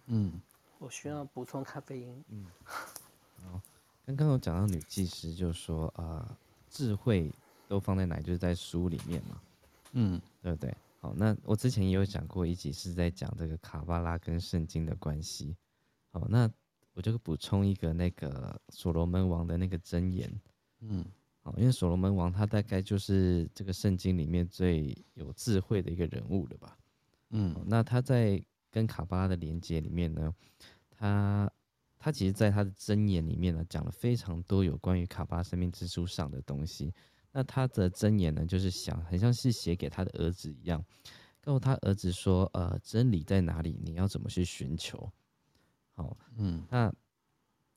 [0.06, 0.40] 嗯，
[0.78, 2.24] 我需要补充咖啡因。
[2.28, 3.60] 嗯，好，
[4.06, 6.36] 刚刚我讲到女技师，就说啊、呃，
[6.70, 7.30] 智慧
[7.66, 8.20] 都放在哪？
[8.20, 9.40] 就是在书里面嘛。
[9.92, 10.74] 嗯，对不对？
[11.00, 15.56] 好，那我之前也有讲过一集是在讲这个卡巴拉跟圣经的关系。
[16.10, 16.50] 好，那
[16.98, 20.28] 我就补充一个那个所罗门王的那个箴言。
[20.80, 21.04] 嗯，
[21.42, 26.76] 好，因为所罗门王他大概就是这个圣经里面最有智慧的一个人物了吧。
[27.30, 30.34] 嗯，那他在跟卡巴拉的连接里面呢，
[30.90, 31.48] 他
[32.00, 36.92] 他其实在他的箴言里面呢讲了非常多有关于卡巴拉生命之书上的东西。
[37.30, 40.84] 那他的箴言呢，就是想很像是写给他的儿子一样，
[41.40, 43.78] 告诉他儿子说：“呃，真理在哪里？
[43.84, 45.08] 你要怎么去寻求？”
[45.98, 46.94] 好，嗯，那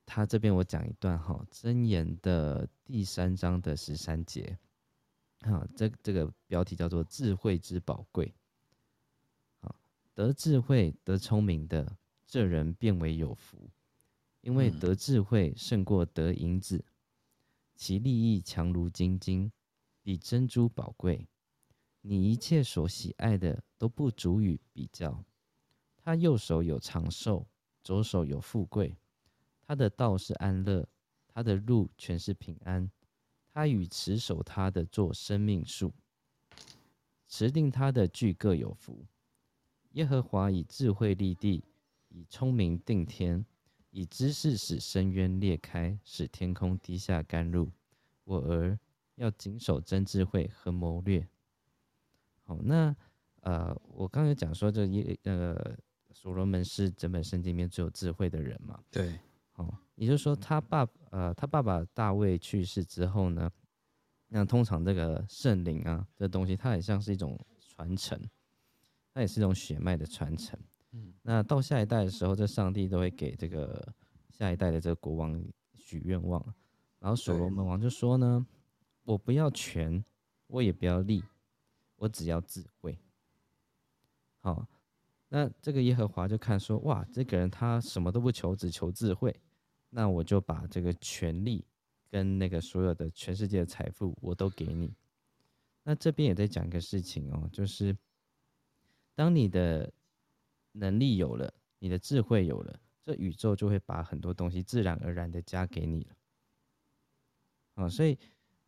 [0.05, 4.55] 他这边我讲一段哈，箴言的第三章的十三节，
[5.41, 8.31] 好，这这个标题叫做“智慧之宝贵”。
[9.59, 9.75] 好，
[10.13, 11.97] 得智慧、得聪明的
[12.27, 13.71] 这人变为有福，
[14.41, 16.85] 因为得智慧胜过得银子。
[17.73, 19.51] 其利益强如金金，
[20.03, 21.27] 比珍珠宝贵。
[22.01, 25.25] 你一切所喜爱的都不足以比较。
[25.97, 27.47] 他右手有长寿，
[27.83, 28.95] 左手有富贵。
[29.61, 30.87] 他的道是安乐，
[31.27, 32.89] 他的路全是平安。
[33.53, 35.93] 他与持守他的作生命树，
[37.27, 39.05] 持定他的俱各有福。
[39.91, 41.63] 耶和华以智慧立地，
[42.09, 43.45] 以聪明定天。
[43.93, 47.69] 以知识使深渊裂开，使天空滴下甘露。
[48.23, 48.79] 我儿
[49.15, 51.27] 要谨守真智慧和谋略。
[52.43, 52.95] 好，那
[53.41, 55.77] 呃，我刚才讲说，这一呃，
[56.13, 58.79] 所罗门是整本圣经里面最有智慧的人嘛？
[58.89, 59.19] 对。
[59.55, 63.51] 哦，也就是说，他爸呃，他爸爸大卫去世之后呢，
[64.29, 68.19] 那通常这个圣灵啊，这东西它很像是一种传承，
[69.13, 70.57] 它也是一种血脉的传承。
[70.93, 73.93] 嗯，那到下一代的时候，这上帝都会给这个
[74.29, 75.43] 下一代的这个国王
[75.75, 76.41] 许愿望，
[76.99, 78.45] 然后所罗门王就说呢
[79.03, 80.03] ：“我不要权，
[80.47, 81.23] 我也不要利，
[81.97, 82.97] 我只要智慧。”
[84.39, 84.65] 好，
[85.33, 89.35] 那这个耶和华就看说：“哇，这个人他什么都不求，只求智慧，
[89.89, 91.65] 那我就把这个权力
[92.09, 94.93] 跟那个所有的全世界的财富我都给你。”
[95.83, 97.97] 那这边也在讲一个事情哦，就是
[99.15, 99.91] 当你的。
[100.73, 106.15] 能力有了，你的智慧有了，这宇宙就会把很多东西自然而然的加给你了。
[107.73, 108.17] 啊，所以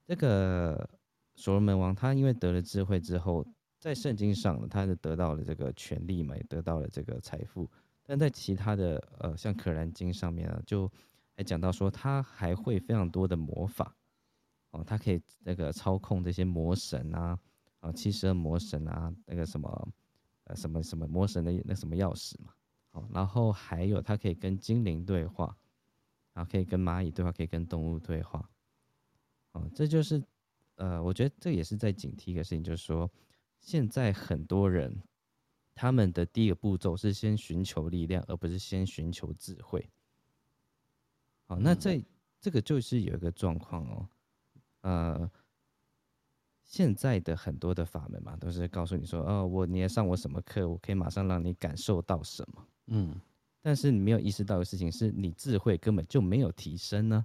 [0.05, 0.89] 这个
[1.33, 3.47] 所罗门王他因为得了智慧之后，
[3.83, 7.69] 在圣经上他是得到了这个权力嘛，也得到了这个财富，
[8.01, 10.89] 但在其他的呃像可兰经上面啊，就
[11.35, 13.93] 还讲到说他还会非常多的魔法，
[14.71, 17.37] 哦，他可以那个操控这些魔神啊，
[17.81, 19.93] 啊七十二魔神啊，那个什么。
[20.45, 22.51] 呃，什么什么魔神的那什么钥匙嘛，
[22.89, 25.55] 好，然后还有他可以跟精灵对话，
[26.33, 28.49] 然后可以跟蚂蚁对话，可以跟动物对话，
[29.53, 30.21] 哦，这就是，
[30.75, 33.09] 呃，我觉得这也是在警惕一个事情，就是说，
[33.63, 35.01] 现在很多人
[35.73, 39.89] 他们的第一个步骤是先寻求力量，而不是先寻求智慧。
[41.45, 42.03] 好，那这
[42.39, 44.09] 这个就是有一个状况哦，
[44.81, 45.31] 呃。
[46.65, 53.21] 现在的很多的法门嘛，都是告诉你说，哦，我你要上我什么课，我可以马上让你感受到什么，嗯，
[53.61, 57.23] 但是你没有意识到的事情是，你智慧根本就没有提升呢，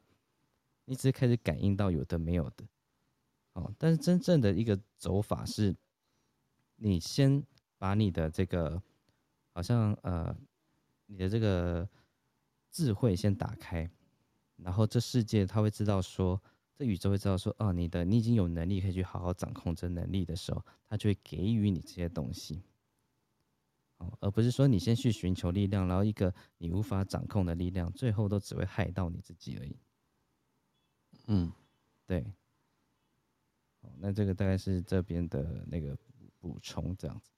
[0.85, 2.65] 你只是开始感应到有的没有的，
[3.55, 5.75] 哦，但是真正的一个走法是，
[6.79, 7.45] 你先
[7.77, 8.83] 把你的这个，
[9.53, 10.35] 好像呃，
[11.07, 11.87] 你的这个
[12.71, 13.91] 智慧先打开，
[14.57, 16.41] 然后这世界他会知道说。
[16.79, 22.63] 这宇宙会知道说，哦，你的你已经有能力可以去好好掌控这能力的时候，他就会给予你这些东西，
[23.97, 29.77] 哦，而不是说你先去寻求力量，然后一个你无法掌控的力量，最后都只会害到你自己而已。
[31.27, 31.51] 嗯，
[32.07, 32.21] 对。
[33.81, 35.99] 哦，那这个大概是这边的那个
[36.41, 37.31] 补充，这样子。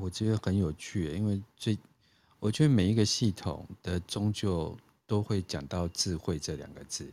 [0.00, 1.78] 我觉得很有趣，因为最，
[2.40, 4.76] 我觉得每一个系统的终究
[5.06, 7.12] 都会讲到智慧这两个字。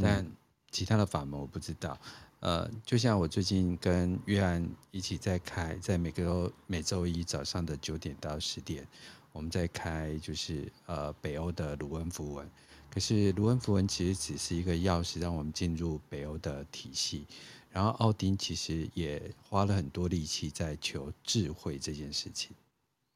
[0.00, 0.24] 但
[0.70, 1.98] 其他的法门我不知道，
[2.40, 8.86] 呃，就像我最近跟约翰一起在开，在每个每周一早上的九点到十点，
[9.32, 12.48] 我们在开就是呃北欧的卢恩符文。
[12.88, 17.26] 可是卢恩符文其实只是一个钥匙，让我们进入北欧的体系。
[17.72, 22.54] 然后奥丁其实也花了很多力气在求智慧这件事情，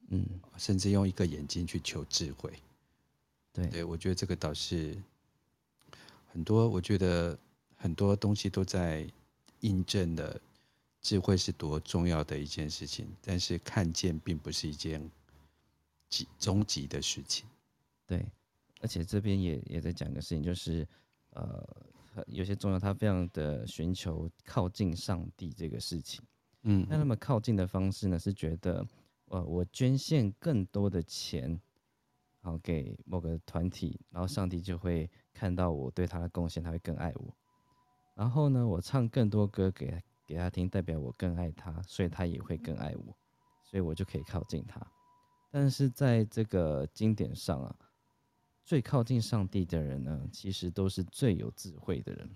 [0.09, 0.25] 嗯，
[0.57, 2.51] 甚至用一个眼睛去求智慧。
[3.53, 4.97] 对，对我觉得这个倒是。
[6.29, 7.35] 很多我觉得
[7.77, 9.07] 很多东西都在
[9.61, 10.39] 印证了
[11.01, 15.09] 智慧是多重要的一件事情，但是看见并不是一件
[16.09, 17.47] 极终极的事情。
[18.05, 18.23] 对，
[18.81, 20.87] 而且这边也也在讲个事情，就是
[21.31, 21.67] 呃，
[22.27, 26.23] 有些宗教，他非常的寻求靠近上帝这个事情。
[26.63, 28.85] 嗯，那那么靠近的方式呢，是觉得
[29.25, 31.59] 呃，我捐献更多的钱，
[32.41, 37.33] 好给某个团体，然后上帝就会看到我对他的贡献，他会更爱我。
[38.15, 43.15] 然后呢，我唱更多歌给给他听，代表我更爱他，所以他也会更爱我，
[43.63, 44.81] 所以我就可以靠近他。
[45.51, 47.75] 但是在这个经典上啊。
[48.67, 52.29] 最靠近上帝的人呢，其实都是最有智慧的人。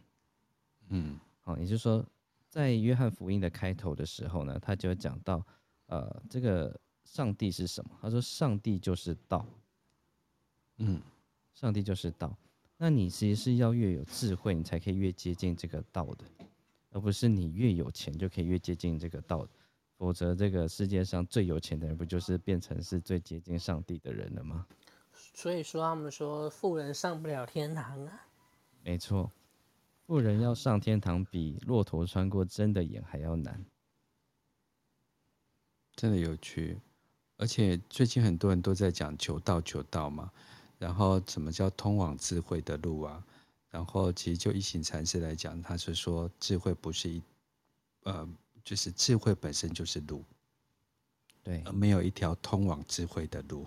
[0.88, 2.06] 嗯，好，也就是说，
[2.48, 5.46] 在约翰福音的开头的时候呢，他就讲到，
[5.88, 7.92] 呃，这个上帝是什么？
[8.02, 9.46] 他说，上帝就是道。
[10.78, 11.02] 嗯，
[11.54, 12.34] 上帝就是道。
[12.78, 16.24] 那你其实是要越有智慧，你才可以越接近这个道的，
[16.92, 19.50] 而不是你越有钱就可以越接近这个道的。
[19.98, 24.66] 否则，这个世界上最有钱的人，不就是变成是最接近上帝的人了吗？
[25.34, 28.28] 所以说，他们说富人上不了天堂啊。
[28.84, 29.32] 没错，
[30.06, 33.64] 富人要上天堂比骆驼穿过针的眼还要难。
[35.96, 36.80] 真的有趣，
[37.38, 40.32] 而且最近很多人都在讲求道，求道嘛。
[40.78, 43.24] 然后什么叫通往智慧的路啊？
[43.70, 47.22] 然后其实就一行禅师来讲，他是说智慧不是一，
[48.04, 48.28] 呃，
[48.64, 50.26] 就是智慧本身就是路，
[51.44, 53.66] 对，而没有一条通往智慧的路。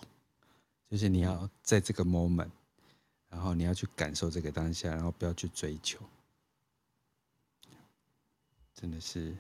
[0.94, 2.50] 就是你要在这个 moment，
[3.28, 5.98] 然后你要去感受这个当下，然后不要去追求，
[8.72, 9.36] 真的是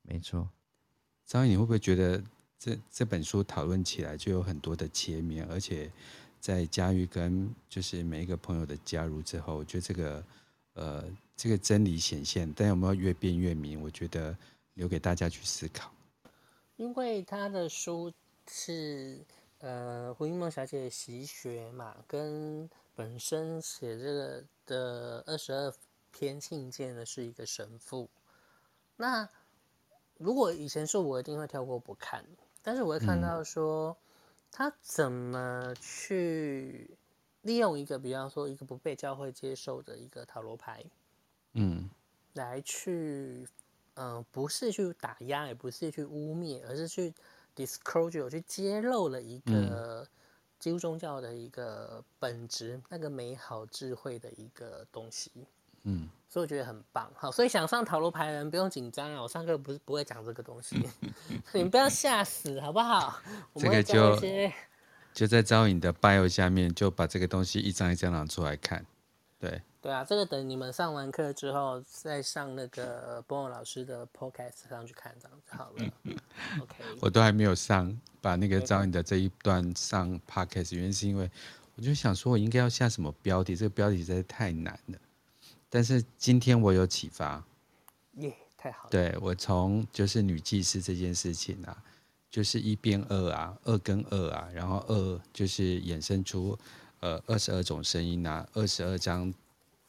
[0.00, 0.48] 没错。
[1.26, 2.24] 张毅，你会不会觉得
[2.58, 5.92] 这这本书讨论起来就有很多的切面，而且
[6.40, 10.24] 在嘉玉跟就是每一个朋友的加入之后，我觉得这个
[10.72, 11.04] 呃
[11.36, 13.78] 这个真理显现，但有没有越辩越明？
[13.82, 14.34] 我觉得
[14.72, 15.92] 留给大家去思考。
[16.76, 18.10] 因为他的书
[18.50, 19.22] 是。
[19.60, 25.72] 呃，胡因梦小姐习学嘛，跟本身写这个的二十二
[26.12, 28.10] 篇信件的是一个神父。
[28.96, 29.26] 那
[30.18, 32.22] 如果以前说，我一定会跳过不看，
[32.62, 33.96] 但是我会看到说，
[34.52, 36.90] 他怎么去
[37.40, 40.84] 利用一个，比方说一个不被教会接受的一个塔罗牌，
[41.54, 41.88] 嗯，
[42.34, 43.48] 来去，
[43.94, 47.14] 嗯、呃，不是去打压，也不是去污蔑，而是去。
[47.56, 50.06] Disclosure 去揭露了一个
[50.58, 55.30] 基督宗教的一个本质，嗯、那个美好智慧的一个东西，
[55.84, 57.10] 嗯，所以我觉得很棒。
[57.16, 60.76] 好，所以想上塔罗牌的人不用紧张啊，我上课不是不会讲这个东西，
[61.52, 63.20] 你们不要吓死好不好？
[63.56, 64.18] 这个就
[65.14, 68.84] 就在招引的 bio 下面就把这个东西一张一张拿出来看，
[69.38, 69.62] 对。
[69.86, 75.92] 对啊，这个等你们上完课之后，再上那个波波老师的 podcast 上去看，这样子好了。
[76.60, 81.30] OK，我都还没有上，把那个找你的这一段上 podcast，原因是因为
[81.76, 84.98] 我就想说，我应该要下什么标题，这个标题实在太难了。
[85.70, 87.44] 但是今天我有启发，
[88.14, 88.90] 耶，太好了。
[88.90, 91.80] 对，我从就是女祭司这件事情啊，
[92.28, 96.58] 就是一变二啊，二跟二啊，然后二就是衍生出
[96.98, 99.32] 呃二十二种声音啊，二十二张。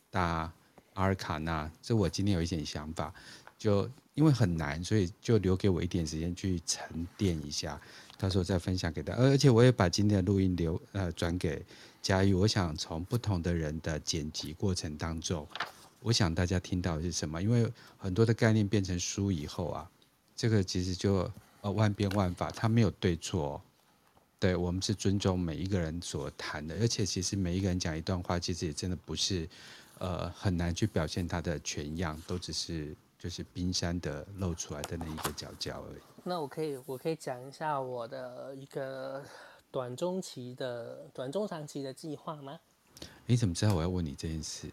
[0.09, 0.51] 大
[0.93, 3.13] 阿尔卡纳，这我今天有一点想法，
[3.57, 7.79] 就因为很难，所以就留给我一点时间去沉淀一下，
[8.17, 9.21] 到时候再分享给大家。
[9.21, 11.63] 而且我也把今天的录音留呃转给
[12.01, 15.47] 嘉玉，我想从不同的人的剪辑过程当中，
[16.01, 17.39] 我想大家听到的是什么？
[17.41, 19.87] 因为很多的概念变成书以后啊，
[20.35, 21.31] 这个其实就
[21.61, 23.61] 呃万变万法，它没有对错，
[24.39, 29.47] 对，我们是尊重每一个人所谈的，而且其实每一个人讲一段话，其实也真的不是。
[29.99, 36.01] 呃，很难去表现它的全样，都只是就是冰山的露出来的那一个角角而已。
[36.23, 39.23] 那我可以，我可以讲一下我的一个
[39.71, 42.59] 短中期的、短中长期的计划吗？
[43.25, 44.71] 你怎么知道我要问你这件事？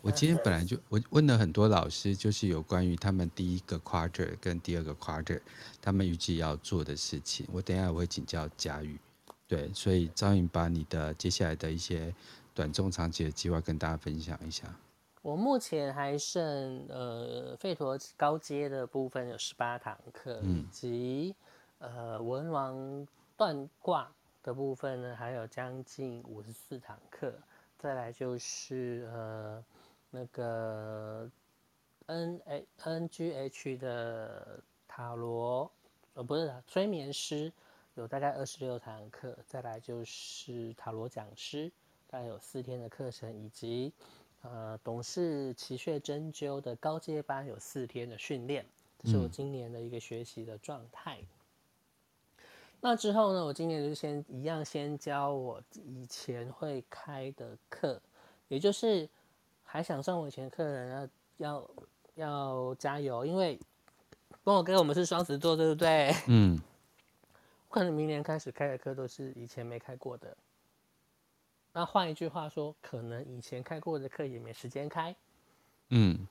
[0.00, 5.40] 我今天本来就我问了很多老师，就是有关于他们第一个 quarter 跟第二个 quarter
[5.80, 7.46] 他们预计要做的事情。
[7.52, 8.98] 我等一下我会请教佳宇，
[9.46, 12.14] 对，所以赵颖把你的接下来的一些。
[12.54, 14.66] 短中长期的计划跟大家分享一下。
[15.22, 21.36] 我目前还剩呃费陀高阶的部分有十八堂课，嗯、以及
[21.78, 23.06] 呃文王
[23.36, 24.12] 断卦
[24.42, 27.32] 的部分呢，还有将近五十四堂课。
[27.78, 29.64] 再来就是呃
[30.10, 31.30] 那个
[32.06, 35.70] N A N G H 的塔罗，
[36.14, 37.52] 呃不是催眠师，
[37.94, 39.38] 有大概二十六堂课。
[39.46, 41.70] 再来就是塔罗讲师。
[42.12, 43.90] 大概有四天的课程，以及
[44.42, 48.66] 呃董氏奇穴针灸的高阶班有四天的训练，
[48.98, 51.16] 这是我今年的一个学习的状态。
[51.20, 52.44] 嗯、
[52.82, 57.98] 那之后呢，我今年就先一样先教我以前会开的课，
[58.48, 59.08] 也就是
[59.64, 61.70] 还想上我以前课的人要要
[62.16, 63.58] 要加油，因为
[64.44, 66.14] 跟我跟我们是双子座，对不对？
[66.28, 66.60] 嗯。
[67.70, 70.36] 可能明年开始开的课都是以前没开过的。
[71.72, 75.14] 那换一句话说，可能以前开过的课也没时间开。
[75.88, 76.26] 嗯，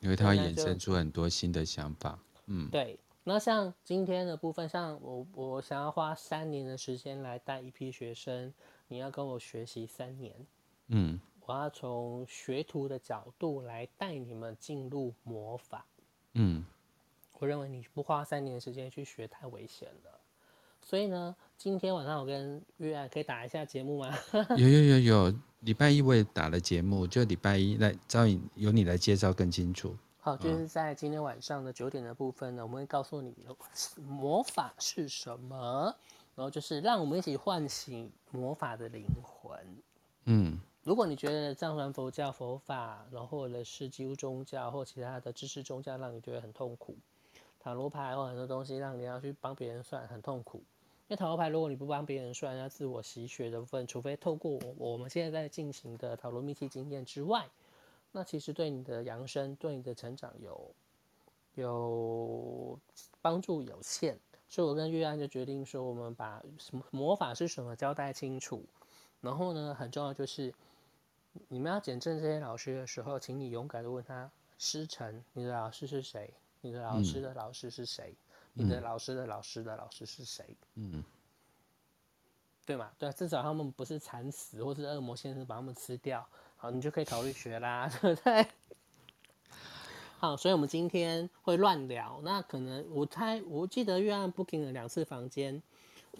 [0.00, 2.18] 因为它会衍生出很多新的想法。
[2.46, 2.98] 嗯，对。
[3.24, 8.54] 那像今天的部分，像我我想要花三年的时间来带一批学生，
[8.86, 10.32] 你要跟我学习三年。
[10.88, 15.84] 嗯，我要从学徒的角度来带你们进入魔法。
[16.34, 16.64] 嗯，
[17.40, 20.20] 我认为你不花三年时间去学太危险了。
[20.80, 24.14] 所以呢，今天晚上我跟月安可以打一下节目吗？
[24.58, 29.96] 有有有有，礼拜一我也打了节目，就礼拜一来招引由你来介绍更清楚。
[30.18, 33.34] 好，就是在今天晚上的九点的部分呢，我们会告诉你
[33.96, 35.94] 魔法是什么，
[36.34, 39.58] 然后就是让我们一起唤醒魔法的灵魂。
[40.26, 46.94] 嗯，如果你觉得藏传佛教佛法，然后或者是基督宗教或其他的知识宗教让你觉得很痛苦，
[47.58, 50.62] 塔罗牌或很多东西让你要去帮别人算很痛苦。
[51.08, 57.48] 因为塔罗牌，如果你不帮别人算，那自我习学的部分，除非透过我我们现在在进行的塔罗密契经验之外，
[58.10, 60.74] 那其实对你的扬升、对你的成长有
[61.54, 62.76] 有
[63.22, 64.18] 帮助有限。
[64.48, 68.64] 所以我跟月安就决定说，我们把什么魔法是什么交代清楚。
[69.20, 70.52] 然后呢，很重要就是
[71.46, 74.28] 你们要检证这些老师的时候，请你勇敢的问他
[74.58, 76.34] 师承，你的老师是谁？
[76.62, 78.10] 你的老师的老师是谁？
[78.10, 78.25] 嗯
[78.58, 80.44] 你的老师的老师的老师是谁？
[80.74, 81.04] 嗯，
[82.64, 82.90] 对嘛？
[82.98, 86.26] 对，至少他们不是惨死，或是恶魔先生把他们吃掉，
[86.56, 88.46] 好，你就可以考虑学啦， 对不对？
[90.18, 92.20] 好，所以我们今天会乱聊。
[92.24, 95.62] 那可能我猜，我记得约翰 booking 了两次房间。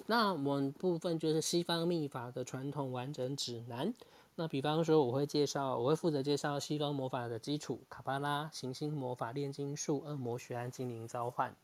[0.04, 3.94] 那我们部分就是西方秘法的传统完整指南。
[4.34, 11.56] 那比方说，我会介绍，我会负责介绍西方魔法的基础：卡巴拉、行星魔法、炼金术、恶魔学和精灵召唤。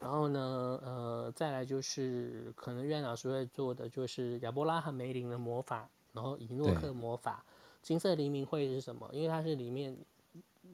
[0.00, 7.44] 然后呢，呃，再来就是可能院老师会做的就是亚伯拉罕梅林的魔法，然后以诺克魔法，
[7.82, 9.08] 金色黎明会是什么？
[9.12, 9.94] 因为它是里面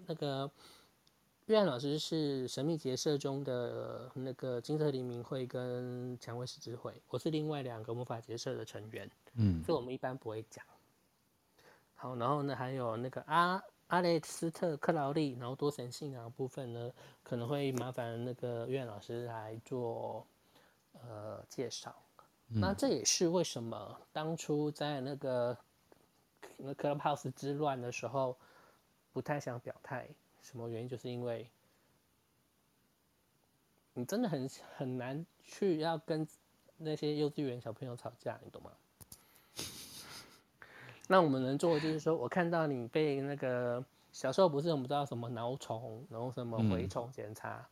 [0.07, 0.49] 那个
[1.47, 10.65] 苑老师是神秘结社中的那个金色黎明会跟蔷薇十字会，我是另外两个魔法结社的成员，嗯，所以我们一般不会讲。
[11.97, 13.61] 好，然后呢，还有那个啊。
[13.89, 16.93] 阿雷斯特克劳利，然后多神信仰的部分呢，
[17.23, 20.27] 可能会麻烦那个院老师来做
[20.95, 21.95] 呃介绍。
[22.49, 25.57] 嗯、那这也是为什么当初在那个
[26.57, 28.37] 那 Clubhouse 之乱的时候，
[29.13, 30.09] 不太想表态，
[30.43, 30.89] 什么原因？
[30.89, 31.49] 就是因为
[33.95, 36.27] 你真的很很难去要跟
[36.77, 38.73] 那些幼稚园小朋友吵架，你懂吗？
[41.07, 47.67] 那我们能做的就是说，我看到你被那个小时候不是我们知道什么挠虫，然后什么蛔虫检查，嗯、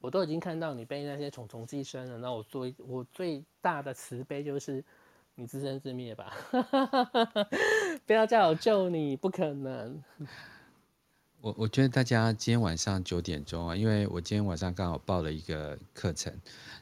[0.00, 2.18] 我都已经看到你被那些虫虫寄生了。
[2.18, 4.84] 那我最我最大的慈悲就是
[5.34, 6.32] 你自生自灭吧，
[8.06, 10.02] 不要叫我救你，不可能。
[11.40, 16.32] 我我觉得大家今天晚上九点钟啊，因为我今天晚上刚好报了一个课程，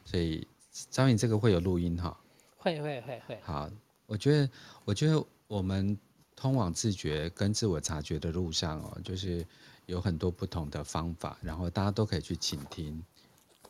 [0.05, 0.47] 所以
[0.89, 2.17] 张颖这个会有录音哈，
[2.57, 3.69] 会会会会好。
[4.13, 4.49] 我觉得，
[4.85, 5.97] 我觉得我们
[6.35, 9.43] 通往自觉跟自我察觉的路上哦，就是
[9.87, 13.03] 有很多不同的方法，然后大家都可以去倾听，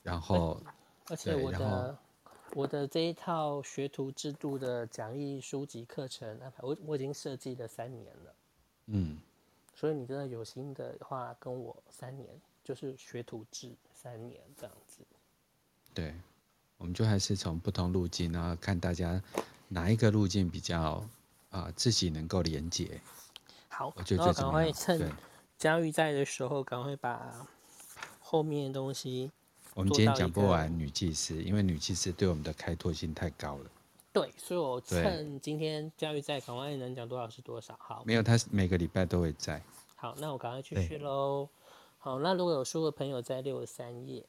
[0.01, 0.61] 然后，
[1.07, 1.97] 而且我的
[2.55, 8.35] 我的这一套学徒制度的讲义书籍课程安排，我我已经设计了三年了，
[8.87, 9.17] 嗯，
[9.73, 12.27] 所以你真的有心的话，跟我三年
[12.65, 15.05] 就是学徒制三年这样子，
[15.93, 16.13] 对，
[16.77, 19.23] 我们就还是从不同路径，然后看大家。
[19.73, 21.03] 哪一个路径比较
[21.49, 23.01] 啊、呃，自己能够连接？
[23.67, 25.11] 好，我就然后赶快趁
[25.57, 27.47] 佳玉在的时候，赶快把
[28.19, 29.31] 后面的东西。
[29.73, 33.69] 我们今天讲不完女祭司，因为女祭司对我们的开拓性太高了。
[34.11, 37.75] 对，所以我趁今天佳玉在，赶快能讲多少是多少。
[37.79, 39.59] 好，没有，他每个礼拜都会在。
[39.95, 41.49] 好，那我赶快继续喽。
[41.97, 44.23] 好，那如果有书的朋友在六十三页。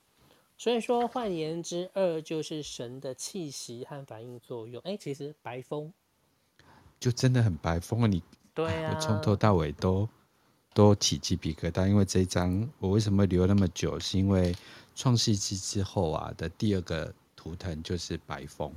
[0.57, 4.81] 所以说，换言之，二就是神的气息和反应作用。
[4.85, 5.93] 哎、欸，其实白风
[7.01, 8.07] 就真的很白风啊！
[8.07, 8.23] 你
[8.55, 10.09] 对啊，从头到尾都
[10.73, 11.89] 都起鸡皮疙瘩。
[11.89, 14.55] 因为这一张我为什么留那么久，是因为
[14.95, 18.73] 创世纪之后啊的第二个图腾就是白风。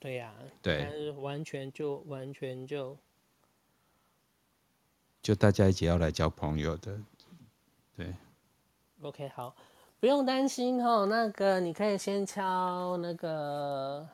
[0.00, 2.98] 对呀、啊，对，完全就完全就
[5.22, 7.00] 就大家一起要来交朋友的，
[7.96, 8.12] 对。
[9.00, 9.54] OK，好，
[10.02, 11.06] 不用担心哦。
[11.06, 14.04] 那个你可以先敲那个，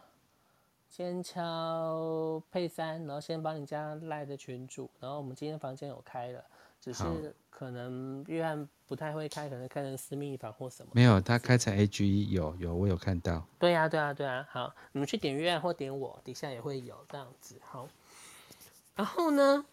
[0.90, 6.44] 先敲配三，然后先帮你加赖的群主，然后我们今天房间有开了，
[6.78, 10.92] 只是可能约翰不太会开，可能开成私密房或什么。
[10.92, 13.42] 没有，他开成 AGE 有有，我有看到。
[13.58, 14.46] 对呀、啊，对呀、啊，对啊。
[14.50, 17.58] 好，你们去点约翰或点我，底下也会有这样子。
[17.64, 17.88] 好，
[18.94, 19.64] 然后呢？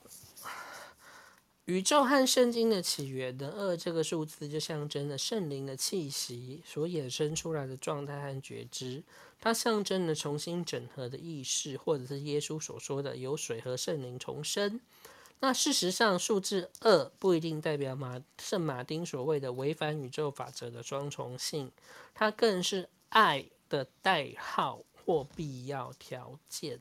[1.65, 9.03] 宇宙和圣经的起源的二这个数字，就象征了圣灵的气息所衍生出来的状态和觉知，
[9.39, 14.79] 它象征了重新整合的意识，或者是耶稣所说的由水和圣灵重生。
[15.39, 21.71] 那事实上，数字二不一定代表马圣马丁所谓的违反宇宙法则的双重性，
[22.13, 26.79] 它更是爱的代号或必要条件。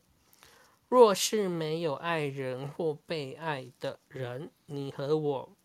[0.94, 5.56] 若是没有爱人或被爱的人，你和我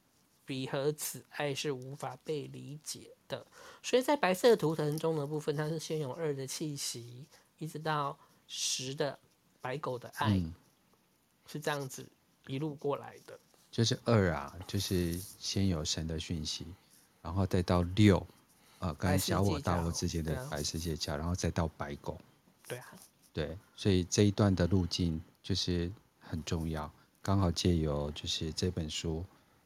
[0.43, 3.45] 彼和此爱是无法被理解的。
[3.83, 7.27] 所以在白色图腾中的部分，它是先有二的气息，
[7.59, 9.19] 一直到十的
[9.61, 10.51] 白狗的爱，嗯、
[11.45, 12.09] 是这样子
[12.47, 13.39] 一路过来的。
[13.69, 16.65] 就是二啊，就是先有神的讯息，
[17.21, 18.25] 然后再到六，
[18.79, 22.19] 呃，刚才小我大我之间的白世界桥，然后再到白狗。
[22.67, 22.87] 对啊。
[23.31, 25.89] 对，所以这一段的路径就是
[26.19, 26.91] 很重要，
[27.21, 29.23] 刚好借由就是这本书，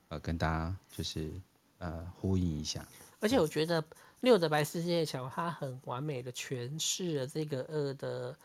[0.10, 1.31] 呃，跟大家就是
[1.77, 2.85] 呃呼应一下。
[3.22, 3.84] 而且我觉得
[4.19, 8.38] 六的白世界桥，它很完美的诠释了这个二的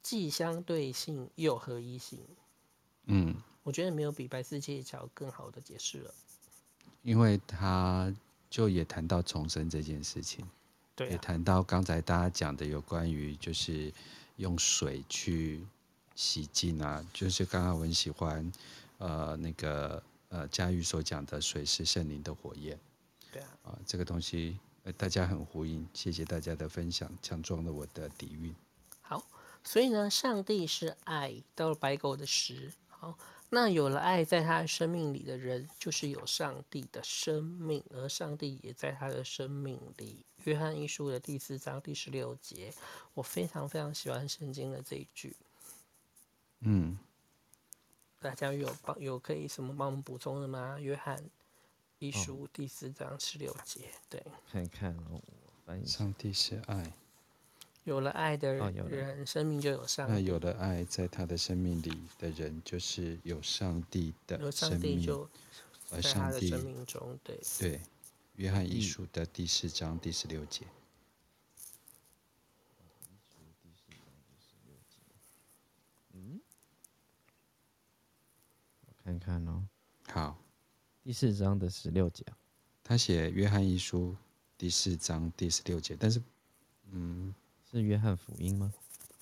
[0.00, 2.20] 既相对性又合一性。
[3.06, 3.34] 嗯，
[3.64, 6.14] 我觉得没有比白世界桥更好的解释了。
[7.02, 8.14] 因为他
[8.48, 10.46] 就也谈到重生这件事情，
[10.94, 13.92] 对啊，也谈到刚才大家讲的有关于就是。
[14.36, 15.64] 用水去
[16.14, 18.52] 洗净啊，就是刚刚我很喜欢，
[18.98, 22.78] 呃，那个呃佳玉所讲的水是圣灵的火焰，
[23.30, 28.54] 对啊，啊、呃，这个东西呃大家很呼应，谢谢大家的分享，强壮了我的底蕴。
[29.00, 29.24] 好，
[29.64, 33.16] 所以呢，上帝是爱，到了白狗的十，好。
[33.54, 40.24] 那有了爱在他生命里的人，就是有上帝的生命，而上帝也在他的生命里。
[40.44, 42.72] 约翰一书的第四章第十六节，
[43.12, 45.36] 我非常非常喜欢圣经的这一句。
[46.60, 46.98] 嗯，
[48.20, 50.78] 大家有帮有可以什么帮我们补充的吗？
[50.80, 51.22] 约翰
[51.98, 55.20] 一书第四章十六节，对，看看哦，
[55.66, 55.84] 翻译。
[55.86, 56.90] 上帝是爱。
[57.84, 60.12] 有了爱的人，哦、人生命就有上帝。
[60.12, 65.02] 那有了爱，在他的生命里的人，就是有上帝的生命。
[65.02, 65.28] 有上帝就
[65.88, 67.80] 在他的生命中，对对。
[68.36, 70.64] 约翰一书的第四章第十六节。
[76.12, 76.40] 嗯，
[78.86, 79.66] 我看看哦。
[80.06, 80.38] 好，
[81.02, 82.24] 第四章的十六节。
[82.84, 84.16] 他写约翰一书
[84.56, 86.22] 第四章第十六节，但是，
[86.92, 87.34] 嗯。
[87.72, 88.72] 是约翰福音吗？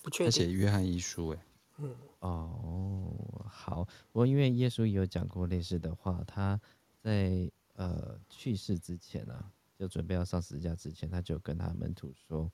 [0.02, 0.26] 不确定。
[0.26, 1.38] 他写约翰一书，哎，
[1.78, 3.84] 嗯，哦，好。
[3.84, 6.60] 不过因为耶稣也有讲过类似的话，他
[7.00, 12.50] 在呃去世之前啊，就准备要上十字架之前，他就跟他门徒说：“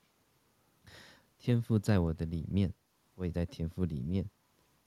[1.39, 2.73] 天父在我的里面，
[3.15, 4.25] 我也在天父里面；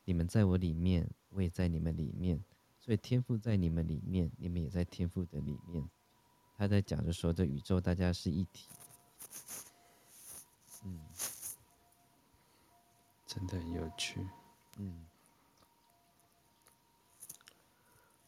[0.06, 2.40] 你们在我里面，我也在你们里面。
[2.80, 5.90] 所以天父在你们里面，你们也在天父的里面。”
[6.56, 8.68] 他在讲着说，这宇宙大家是一体。
[10.84, 11.00] 嗯，
[13.28, 14.28] 真的很有趣。
[14.78, 15.06] 嗯，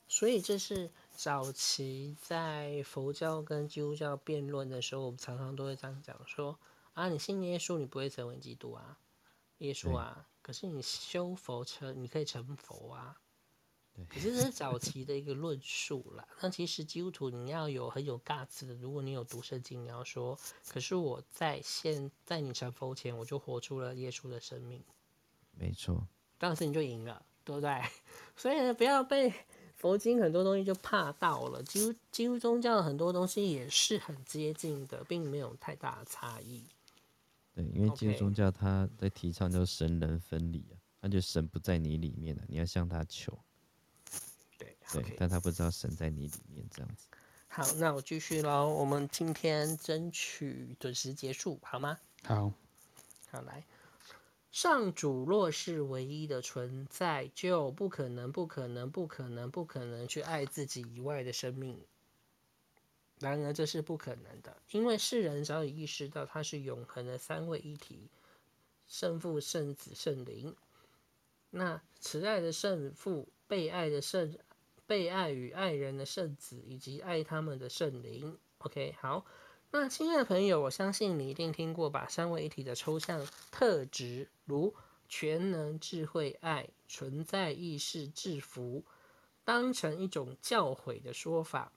[0.08, 6.60] 所以这是早期在佛教跟基督教辩论的时候，我们常常都会这样讲说：
[6.94, 8.98] 啊，你信耶稣，你不会成为基督啊，
[9.60, 13.22] 耶稣啊，可是你修佛成，你可以成佛啊。
[14.10, 16.28] 可是这是早期的一个论述啦。
[16.42, 20.38] 那其实基督徒你要有很有 guts 的，如果你有读圣经，你要说，
[20.68, 24.84] 可是我在现在你成佛前，我就活出了耶稣的生命。
[25.52, 26.08] 没错，
[26.38, 27.80] 当时你就赢了，对不对？
[28.36, 29.32] 所以呢，不要被
[29.76, 31.62] 佛经很多东西就怕到了。
[31.64, 36.64] 基督基督宗教很多东西也是很接近的，并没有太大的差异。
[37.54, 43.38] 对，因为基督宗教它在提倡就是神人分离啊，那就神不在你里面了，你要向他求。
[44.92, 45.16] 对，okay.
[45.18, 47.08] 但他不知道神在你里面这样子。
[47.48, 48.70] 好，那我继续喽。
[48.70, 52.00] 我们今天争取准时结束，好吗？
[52.24, 52.54] 好，
[53.30, 53.66] 好来。
[54.52, 61.80] 上主若是唯一的存在，就不可能、不可能、不可能、不可能去爱自己以外的生命。
[63.20, 68.10] 然而，这是不可能的，因为世人早已意识到他是永恒的三位一体：
[68.88, 70.56] 圣父、圣子、圣灵。
[71.50, 74.38] 那慈爱的圣父，被爱的圣。
[74.92, 78.38] 被爱与爱人的圣子，以及爱他们的圣灵。
[78.58, 79.26] OK，好，
[79.70, 84.76] 那亲爱的朋友，我相信你一定听过把三位一体的抽象特质，如
[85.08, 88.84] 全能、智慧、爱、存在、意识、制服，
[89.46, 91.72] 当成一种教诲的说法。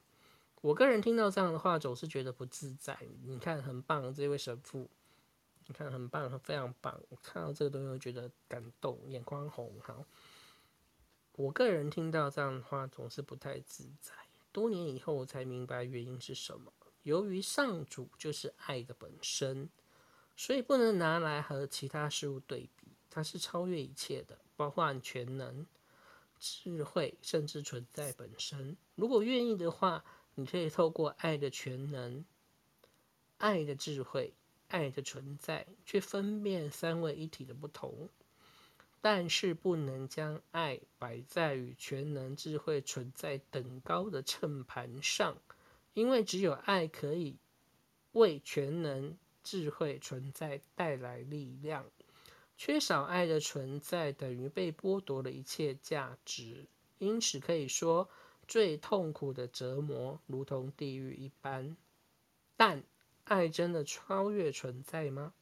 [0.61, 2.99] 我个人听到这样的话，总是觉得不自在。
[3.23, 4.91] 你看，很棒，这位神父，
[5.69, 7.01] 你看很棒，非常棒。
[7.11, 9.73] 我看到这个东西，我觉得感动，眼眶红。
[9.85, 10.05] 好，
[11.37, 14.13] 我个人听到这样的话，总是不太自在。
[14.53, 16.73] 多年以后，我才明白原因是什么。
[17.03, 19.69] 由于上主就是爱的本身，
[20.37, 22.87] 所以不能拿来和其他事物对比。
[23.11, 25.67] 它是超越一切的，包括全能、
[26.39, 28.77] 智慧，甚至存在本身。
[28.95, 30.05] 如果愿意的话，
[30.37, 32.25] 你可以透过爱的全能、
[33.39, 34.33] 爱的智慧、
[34.69, 38.09] 爱的存在，去分辨三位一体的不同。
[39.07, 45.37] 但是不能将爱摆在与全能、智慧、存在等高的秤盘上，
[45.93, 47.37] 因为只有爱可以
[48.13, 51.85] 为全能、智慧、存在带来力量。
[52.57, 56.65] 缺少爱的存在，等于被剥夺了一切价值。
[56.97, 58.09] 因此可以说，
[58.49, 61.77] 最痛苦的折磨如同地狱一般。
[62.57, 62.83] 但
[63.25, 65.35] 爱真的超越存在吗？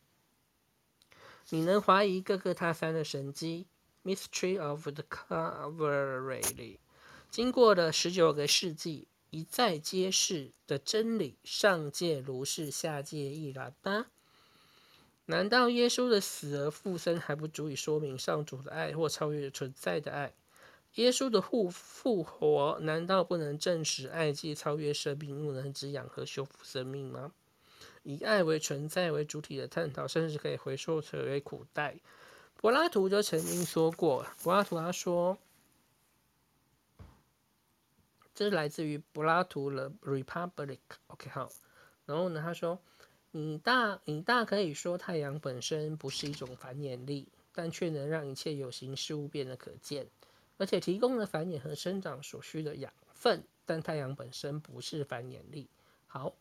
[1.51, 3.67] 你能怀疑各个他山的神迹
[4.05, 6.79] ？Mystery of the Calvary，
[7.31, 14.07] 经过了十九个世纪，一再揭示的真理，上界如是，下界亦然吗？
[15.27, 20.35] 难道耶稣的死而复生还不足以说明上主的爱或超越存在的爱？
[20.97, 27.33] 耶稣的复复活难道不能证实爱既超越生命，又能滋养和修复生命吗？
[28.03, 31.97] 以爱为存在为主体的探讨，甚至可以回溯成为古代。
[32.57, 35.39] 柏拉图就曾经说过，柏拉图他说，
[38.35, 40.79] 这是来自于柏拉图的《Republic》。
[41.09, 41.49] OK，好。
[42.07, 42.81] 然后呢，他说，
[43.31, 50.09] 你大你大可以说太阳本身不是一种繁衍力，但却能让一切有形事物变得可见，
[50.57, 53.45] 而且提供了繁衍和生长所需的养分。
[53.65, 55.69] 但太阳本身不是繁衍力。
[56.07, 56.35] 好，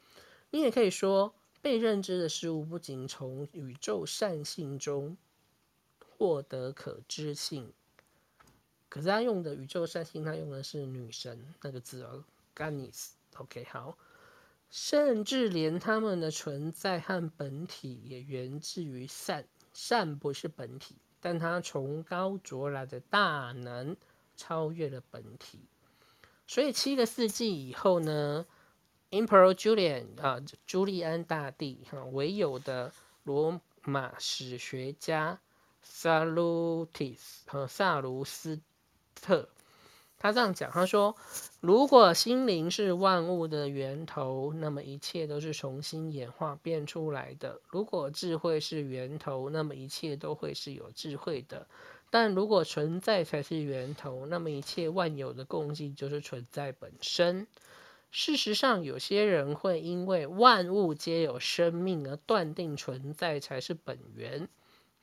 [0.49, 1.35] 你也可以说。
[1.61, 5.15] 被认知的事物不仅从宇宙善性中
[6.17, 7.71] 获得可知性，
[8.89, 12.23] 可是他用的宇宙善性，他用的是女神那个字哦
[12.55, 13.09] ，Ganis。
[13.37, 13.97] OK，好，
[14.69, 19.45] 甚至连他们的存在和本体也源自于善。
[19.73, 23.95] 善不是本体，但它崇高卓来的大能
[24.35, 25.59] 超越了本体。
[26.45, 28.45] 所以七个世纪以后呢
[29.11, 32.91] ？Emperor Julian 啊，朱利安大帝哈，唯有的
[33.23, 35.39] 罗马史学家
[35.83, 38.59] 萨鲁提斯和萨卢斯
[39.13, 39.49] 特，
[40.17, 41.15] 他这样讲，他说：
[41.59, 51.65] 如果心灵是万物的源头，那么一切都是重新演化变出来的；如果智慧是源头，那么一切都会是有智慧的；
[52.09, 57.45] 但如果存在才是源头，那么一切万有的共性就是存在本身。
[58.11, 64.49] 事实上，有些人会因为万物皆有生命而断定存在才是本源。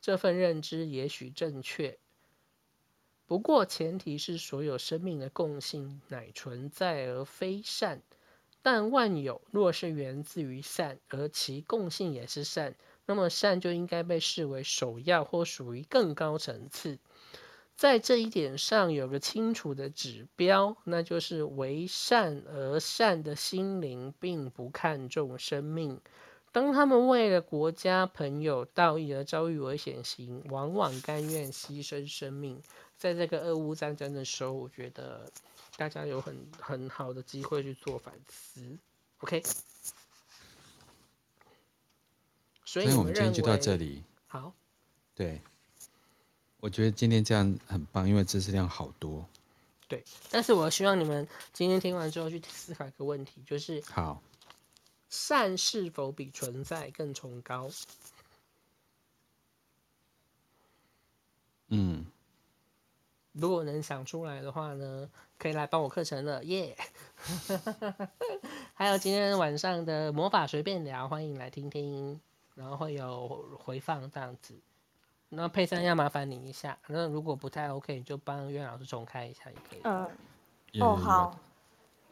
[0.01, 1.99] 这份认知也许正确，
[3.27, 8.03] 不过前提是所有生命的共性乃存在而非善。
[8.61, 12.77] 但万有若是源自于善，而其共性也是善，
[13.07, 16.99] 那么善就应该被视为首要或属于更高层次。
[17.79, 26.01] 在这一点上有个清楚的指标，那就是为善而善的心灵并不看重生命。
[26.51, 32.61] 当他们为了国家、朋友、道义而遭遇危险时，往往甘愿牺牲生命。
[32.97, 35.31] 在这个俄乌战争的时候，我觉得
[35.77, 38.77] 大家有很很好的机会去做反思。
[39.19, 39.41] OK，
[42.65, 44.03] 所以我们今天就到这里。
[44.27, 44.53] 好，
[45.15, 45.41] 对。
[46.61, 49.25] 我觉得今天这样很棒，因为知识量好多。
[49.87, 54.21] 对，但是我希望你们今天听完之后去思考一个问题，就是：好，
[55.09, 57.71] 善是否比存在更崇高？
[61.69, 62.05] 嗯，
[63.33, 65.09] 如果能想出来的话呢，
[65.39, 66.77] 可以来帮我课程了，耶、
[67.39, 68.09] yeah!
[68.75, 72.21] 还有今天晚上的魔法随便聊，欢迎来听听，
[72.55, 74.55] 然后会有回放这样子。
[75.31, 79.81] 那佩珊要麻烦你一下，那如果不太 OK，你就帮岳老师重开一下也可以。
[79.85, 80.09] 嗯，
[80.81, 81.39] 哦好。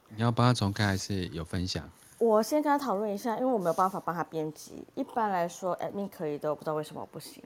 [0.09, 1.89] 你要帮他重开还是有分享？
[2.19, 4.87] 我先跟他讨论一下，因为我没有办法帮他编辑。
[4.95, 7.43] 一般来说，admin 可以的，我不知道为什么不行。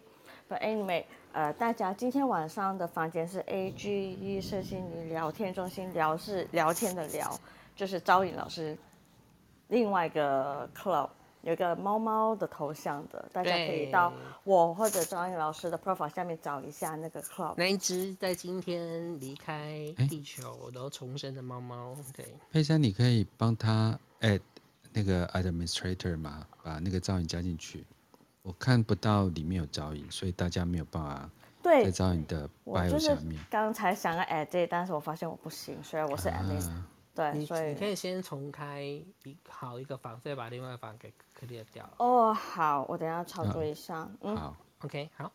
[0.48, 7.34] But anyway，呃，大家今天晚上的房间是 AGE 身心灵聊天中心，聊是聊天的聊，
[7.74, 8.76] 就是招引老师
[9.68, 11.08] 另外一个 club
[11.42, 14.12] 有一个猫猫的头像的，大家可以到
[14.44, 17.54] 我或者张颖老师的 profile 下面找一下那个 club。
[17.56, 22.26] 那一只在今天离开地球然后重生的猫猫，对。
[22.50, 24.40] 佩珊，你可以帮他 add
[24.92, 26.46] 那个 administrator 吗？
[26.62, 27.84] 把那个昭颖加进去。
[28.42, 31.30] 我看不到里面有招引，所以大家没有办法
[31.62, 33.38] 在招引的 bio 下面。
[33.50, 36.86] 刚才想要 add 这但是我发现我不行，所以我是 admin、啊。
[37.20, 41.88] 对，所以你可以先重开一好一个房，再把另外一个房给 clear 掉。
[41.98, 43.98] 哦，好，我等一下操作一下。
[43.98, 45.32] 哦、嗯，好，OK，好。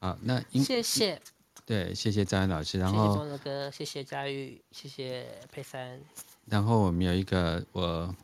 [0.00, 1.20] 好，那谢谢。
[1.64, 6.00] 对，谢谢张老师，然后谢谢钟哥，谢谢佳玉，谢谢佩珊。
[6.44, 8.14] 然后我们有一个我。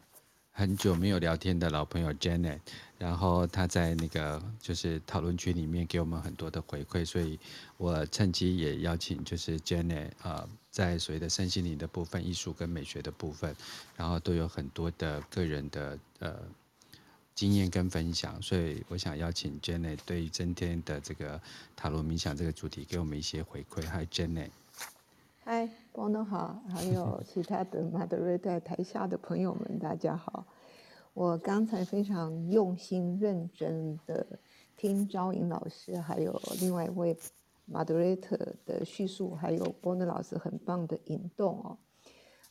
[0.55, 2.61] 很久没有聊天的老朋友 Janet，
[2.99, 7.41] 然后他在那个就是讨论区里面给我们很多的回馈，所以
[7.79, 13.57] 我趁机也邀请就是 Janet 啊、在所谓的身心灵的部分、艺术跟美学的部分，
[13.97, 16.37] 然后都有很多的个人的呃
[17.35, 21.41] 经验跟分享，所以我想邀请 Janet 对于今天的这个
[21.75, 23.81] 塔罗冥想这个主题给我们一些回馈。
[23.87, 24.51] Hi Janet。
[25.45, 30.47] 嗨，光东好，还有其他的 moderator 台下的朋友们，大家好。
[31.15, 34.25] 我刚才非常用心、认真的
[34.77, 37.17] 听招颖老师，还有另外一位
[37.69, 41.77] moderator 的叙述，还有波诺老师很棒的引动哦。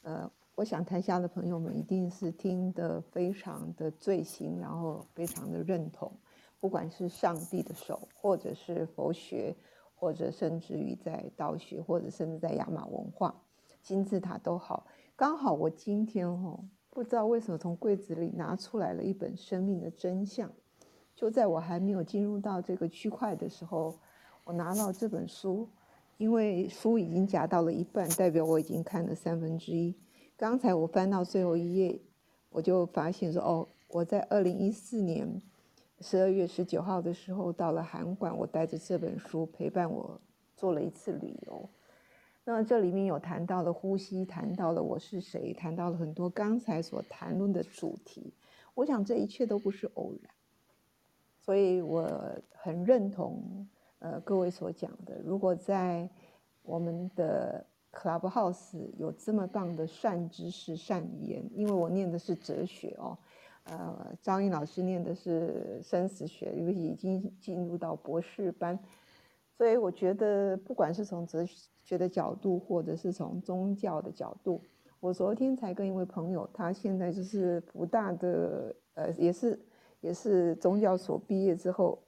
[0.01, 6.11] 呃，我想台下的朋友们一定是听得非常的醉心，然后非常的认同，
[6.59, 9.55] 不管是上帝的手，或者是佛学。
[10.01, 13.35] 或者甚至于在道学，或者甚至在亚马文化
[13.83, 20.49] 金字塔都好，刚好我今天哦，不知道为什么从柜子里拿出来了一本《生命的真相》，
[21.15, 23.93] 就在我还没有进入到这个区块的时候，
[24.43, 25.69] 我拿到这本书，
[26.17, 29.95] 因为书已经夹到了一半，代表我已经看了三分之一。
[30.35, 32.01] 刚才我翻到最后一页，
[32.49, 35.39] 我就发现说哦，我在二零一四年。
[36.01, 40.19] 十二月十九号的时候，到了韩馆，我带着这本书陪伴我
[40.57, 41.69] 做了一次旅游。
[42.43, 48.33] 那这里面有谈到了呼吸，谈到了我是谁，谈到了很多刚才所谈论的主题。
[48.73, 50.33] 我想这一切都不是偶然，
[51.37, 52.09] 所以我
[52.51, 53.67] 很认同
[53.99, 55.21] 呃各位所讲的。
[55.23, 56.09] 如果在
[56.63, 57.63] 我们的
[57.93, 63.15] Clubhouse 有这么棒的善知识、善言，因为我念的是哲学哦。
[63.63, 68.77] 呃，张英老师念的是生死学，因为已经进入到博士班，
[69.55, 71.45] 所以我觉得不管是从哲
[71.83, 74.61] 学的角度，或者是从宗教的角度，
[74.99, 79.59] 我昨天才跟一位朋友，他现在就是福大的，呃，也是
[79.99, 82.01] 也是宗教所毕业之后，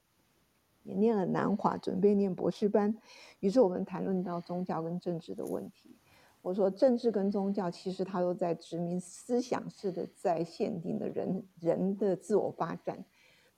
[0.81, 2.95] 也念了南华，准备念博士班，
[3.39, 5.95] 于是我们谈论到宗教跟政治的问题。
[6.43, 13.03] 我说，政治跟宗教其实它都在殖民思想式的在限定的人人的自我发展。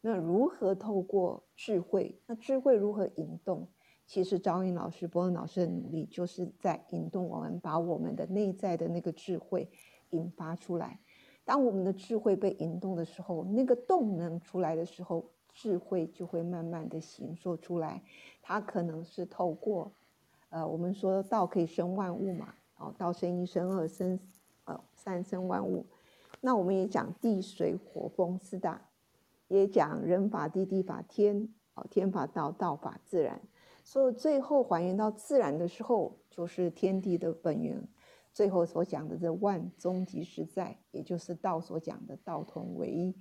[0.02, 2.22] 那如何透过智慧？
[2.28, 3.68] 那智慧如何引动？
[4.06, 9.68] 其实昭颖老师、波恩老师的努力，就是在引动我们，把我们的内在的那个智慧
[10.12, 11.00] 引发出来。
[11.44, 18.04] 当我们的智慧被引动的时候，那个动能出来的时候，智慧就会慢慢的形塑出来。
[18.44, 19.92] 它可能是透过，
[20.50, 22.54] 呃，我们说道可以生万物嘛。
[22.78, 24.20] 哦，道生一，生二，生
[24.66, 25.86] 呃三生万物。
[26.42, 28.90] 那我们也讲地水火风四大，
[29.48, 33.42] 也讲人法地，地法天，哦天法道，道法自然。
[33.84, 37.88] 所以最后还原到自然的时候，就是天地的本源。
[38.34, 43.16] 最后所讲的这万终极实在，也就是道所讲的道同唯一。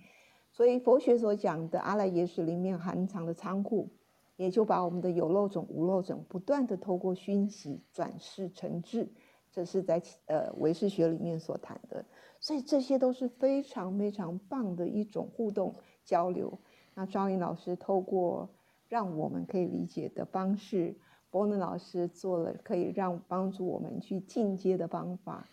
[0.50, 3.88] 所以佛学所讲的阿赖耶识里面含藏的仓库，
[4.36, 9.12] 也就把我们的有漏种、无漏种不断的透过熏习转世成智。
[9.54, 12.04] 这是在呃唯识学里面所谈的，
[12.40, 15.72] 所以这些都是非常非常棒的一种互动
[16.04, 16.58] 交流。
[16.94, 18.48] 那昭颖老师透过
[18.88, 20.96] 让我们可以理解的方式，
[21.30, 25.46] 伯能老师做了可以让帮助我们去进阶的方法，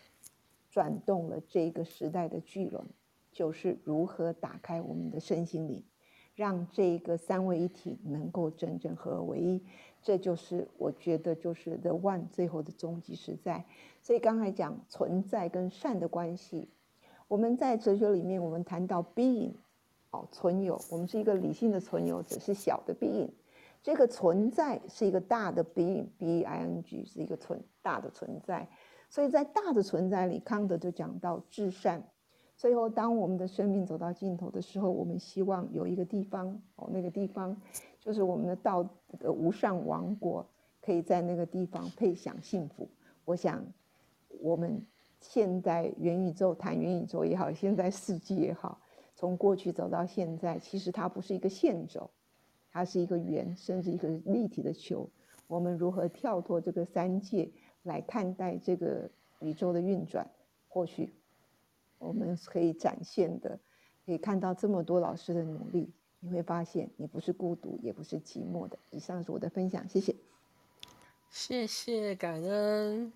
[0.68, 2.84] 转动了这个时代的巨轮，
[3.30, 5.84] 就是如何打开我们的身心灵，
[6.34, 9.62] 让这个三位一体能够真正合为一。
[10.02, 13.64] 这就是我觉得就是 The One 最后的终极实在。
[14.02, 16.68] 所以刚才讲存在跟善的关系，
[17.28, 19.52] 我们在哲学里面，我们谈到 being，
[20.10, 23.30] 哦，存有，我们是一个理性的存有者，是小的 being。
[23.82, 28.68] 这个存在是一个大的 being，b e i n g 是一个存大的存在。
[29.08, 32.02] 所以在大的存在里，康德就讲到至善。
[32.56, 37.60] 最后，当我们的生命走到尽头的时候，我们希望有一个地方，哦，那个地方
[37.98, 38.88] 就是我们的道
[39.18, 40.46] 的无上王国，
[40.80, 42.88] 可以在那个地方配享幸福。
[43.24, 43.64] 我想，
[44.40, 44.84] 我们
[45.20, 48.80] 现在元宇宙谈元宇宙也好，现在世纪也好，
[49.14, 52.10] 从过去走到现在，其实它不是一个线轴，
[52.70, 55.08] 它是一个圆，甚至一个立体的球。
[55.46, 57.50] 我们如何跳脱这个三界
[57.82, 59.10] 来看待这个
[59.40, 60.28] 宇宙的运转？
[60.68, 61.12] 或许
[61.98, 63.60] 我们可以展现的，
[64.06, 65.92] 可以看到这么多老师的努力，
[66.24, 68.78] 你会发现你不是孤独，也不是寂寞的。
[68.90, 70.14] 以上是我的分享，谢谢。
[71.28, 73.12] 谢谢，感恩。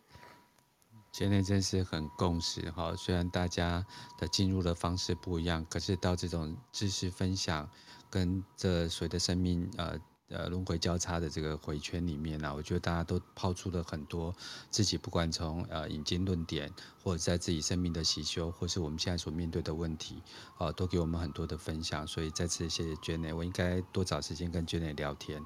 [1.12, 3.87] 今天真是很共识哈，虽然大家
[4.19, 7.70] 的进入的方式不一样，可是到这种知识分享
[8.11, 9.99] 跟这随着生命呃。
[10.28, 14.35] 呃，轮回交叉的这个回圈里面呢、啊，我觉得大家都抛出了很多
[14.70, 16.69] 自己，不管从呃引经论典，
[17.03, 20.20] 或者在自己生命的习修，或是我们现在所面对的问题，
[20.59, 22.05] 啊、呃，都给我们很多的分享。
[22.07, 25.40] 所以再次谢谢 Jenny，我应该多找时间跟 Jenny 聊天。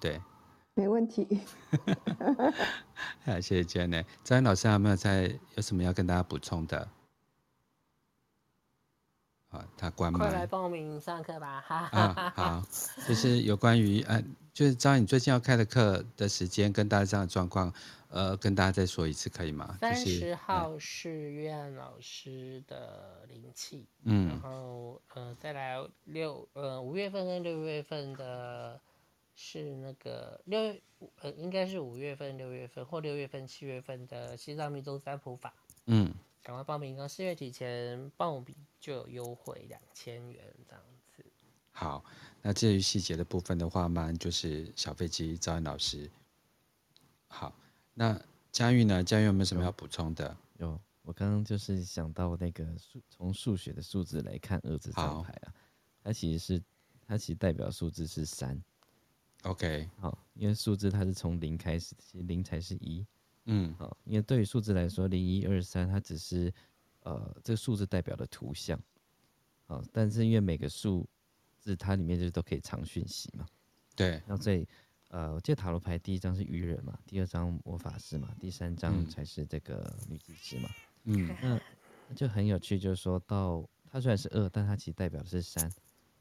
[0.00, 0.22] 对，
[0.74, 1.40] 没问题。
[3.26, 4.04] 好， 谢谢 Jenny。
[4.24, 6.88] 张老师还有没有在有什么要跟大家补充的？
[9.76, 10.20] 他关门。
[10.20, 11.60] 快来报名上课吧！
[11.66, 12.62] 哈，哈，啊， 好，
[13.08, 14.22] 就是有关于呃，
[14.52, 17.72] 就是张你最近要开的课的时间跟大家这样的状况，
[18.08, 19.76] 呃，跟大家再说一次可以吗？
[19.80, 28.80] 三十号是约翰老师的灵气，嗯，然后呃，再来六呃五月份跟六月份的
[29.34, 30.82] 是那个六月
[31.20, 35.52] 呃应该是五月份六月份或六月份七月份的西藏密宗三普法，
[35.86, 36.12] 嗯。
[36.46, 41.24] 赶快报名哦，四月底前报名就有优惠两千元这样子。
[41.72, 42.04] 好，
[42.40, 46.08] 那至于细节的部分的话嘛，就是小飞机招安老师。
[47.26, 47.52] 好，
[47.94, 48.16] 那
[48.52, 49.02] 佳玉呢？
[49.02, 50.36] 佳玉有没有什么要补充的？
[50.58, 55.52] 有，有，我刚刚就是想到那个数，从数学的数字来看二字招牌啊，
[56.04, 56.62] 它其实是
[57.08, 58.62] 它其实代表数字是三。
[59.42, 63.04] OK，好，因为数字它是从零开始，其实零才是一。
[63.46, 66.52] 嗯，好，因为对于数字来说，零一二三它只是，
[67.04, 68.76] 呃，这个数字代表的图像，
[69.66, 71.08] 好，但是因为每个数
[71.58, 73.46] 字它里面就是都可以藏讯息嘛，
[73.94, 74.66] 对，那所以，
[75.10, 80.68] 呃，我记得塔罗牌第一张是愚人嘛，第二张魔法师嘛，第三张才是这个女祭司嘛，
[81.04, 81.60] 嗯，那
[82.08, 85.70] 那就很有趣，就是说到它虽然是二，但它其实代表的是三，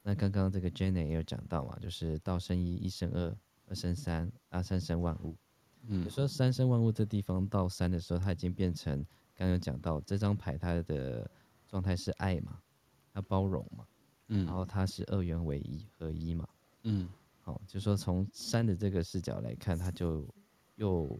[0.04, 3.36] 那刚刚这个 Jenny 也有讲到嘛，就是道生一，一生二，
[3.68, 5.36] 二生三，啊，三生万物。
[5.88, 9.06] 嗯，有时候三生万物这地方到三的时候，它已经变成
[9.36, 11.30] 刚刚讲到这张牌，它的
[11.68, 12.60] 状态是爱嘛，
[13.14, 13.86] 它包容嘛，
[14.28, 16.48] 嗯，然后它是二元为一合一嘛，
[16.84, 17.07] 嗯，
[17.41, 20.26] 好，就说从三的这个视角来看，它就
[20.76, 21.20] 又，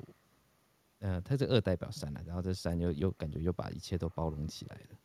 [1.00, 4.98] 呃，它这二代表三了，然后这三又又感觉又把一切都包容起来了。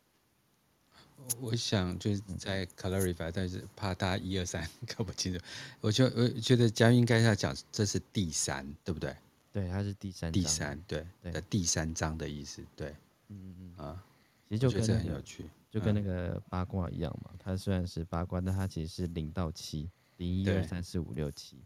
[1.39, 4.66] 我想就是在 clarify，但是怕大家一二三
[4.97, 5.45] 搞不清楚，
[5.82, 9.15] 我就我觉得嘉韵应该要讲这是第三，对不对？
[9.53, 10.43] 对，它是第三章。
[10.43, 12.95] 第三，对，的第三章的意思，对，
[13.29, 14.05] 嗯嗯啊，
[14.49, 17.31] 其实就跟、那个、很有趣，就跟那个八卦一样嘛。
[17.39, 21.57] 它虽然是八卦，但它其实是零到七，零一二三四五六七，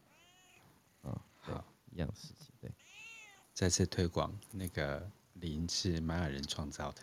[1.02, 2.70] 啊，好，一样事情，对。
[3.52, 7.02] 再次推广，那个零是玛雅人创造的。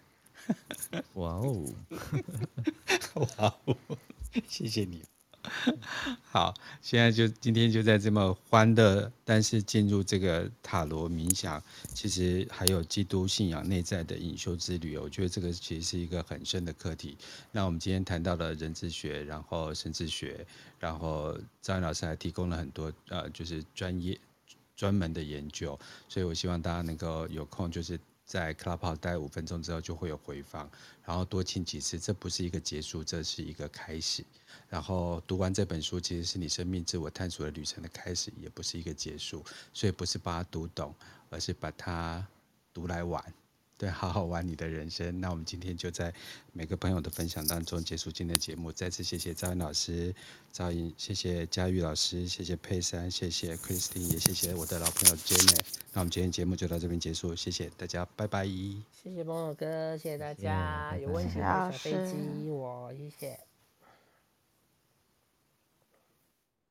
[1.14, 1.66] 哇哦，
[3.38, 3.78] 哇哦，
[4.48, 5.02] 谢谢你。
[6.30, 11.62] 好，现在就今天就在这么欢乐，但是进入这个塔罗冥想，
[11.94, 14.98] 其实还有基督信仰内在的隐修之旅。
[14.98, 17.18] 我觉得这个其实是一个很深的课题。
[17.52, 20.46] 那我们今天谈到了人智学，然后神智学，
[20.80, 24.20] 然后张老师还提供了很多呃，就是专业
[24.76, 25.78] 专门的研究。
[26.08, 28.00] 所以我希望大家能够有空，就是
[28.32, 30.72] 在 Clubhouse 待五分钟之后就会有回放，
[31.04, 32.00] 然后多听几次。
[32.00, 34.24] 这不是一个结束，这是一个开始。
[34.70, 39.44] 然后读完这本书，其实是你生命自我探索的旅程的开始，也不是一个结束。
[39.74, 40.96] 所以不是把它读懂，
[41.30, 42.26] 而是把它
[42.74, 43.22] 读来玩，
[43.82, 45.20] 对，好好玩你的人生。
[45.20, 46.14] 那我们今天就在
[46.54, 48.72] 每个朋友的分享当中结束今天的节目。
[48.72, 50.14] 再次谢谢赵云老师、
[50.54, 55.60] 赵颖，谢谢佳玉老师，谢谢佩珊，谢谢 Christine，也谢谢我的老朋友 Jenny。
[55.94, 58.46] 那我们今天节目就到这边结束，谢谢大家，拜拜。
[58.46, 60.92] 谢谢朋友哥，谢谢大家。
[60.92, 63.51] 谢谢，有问题的小飞机，我谢谢。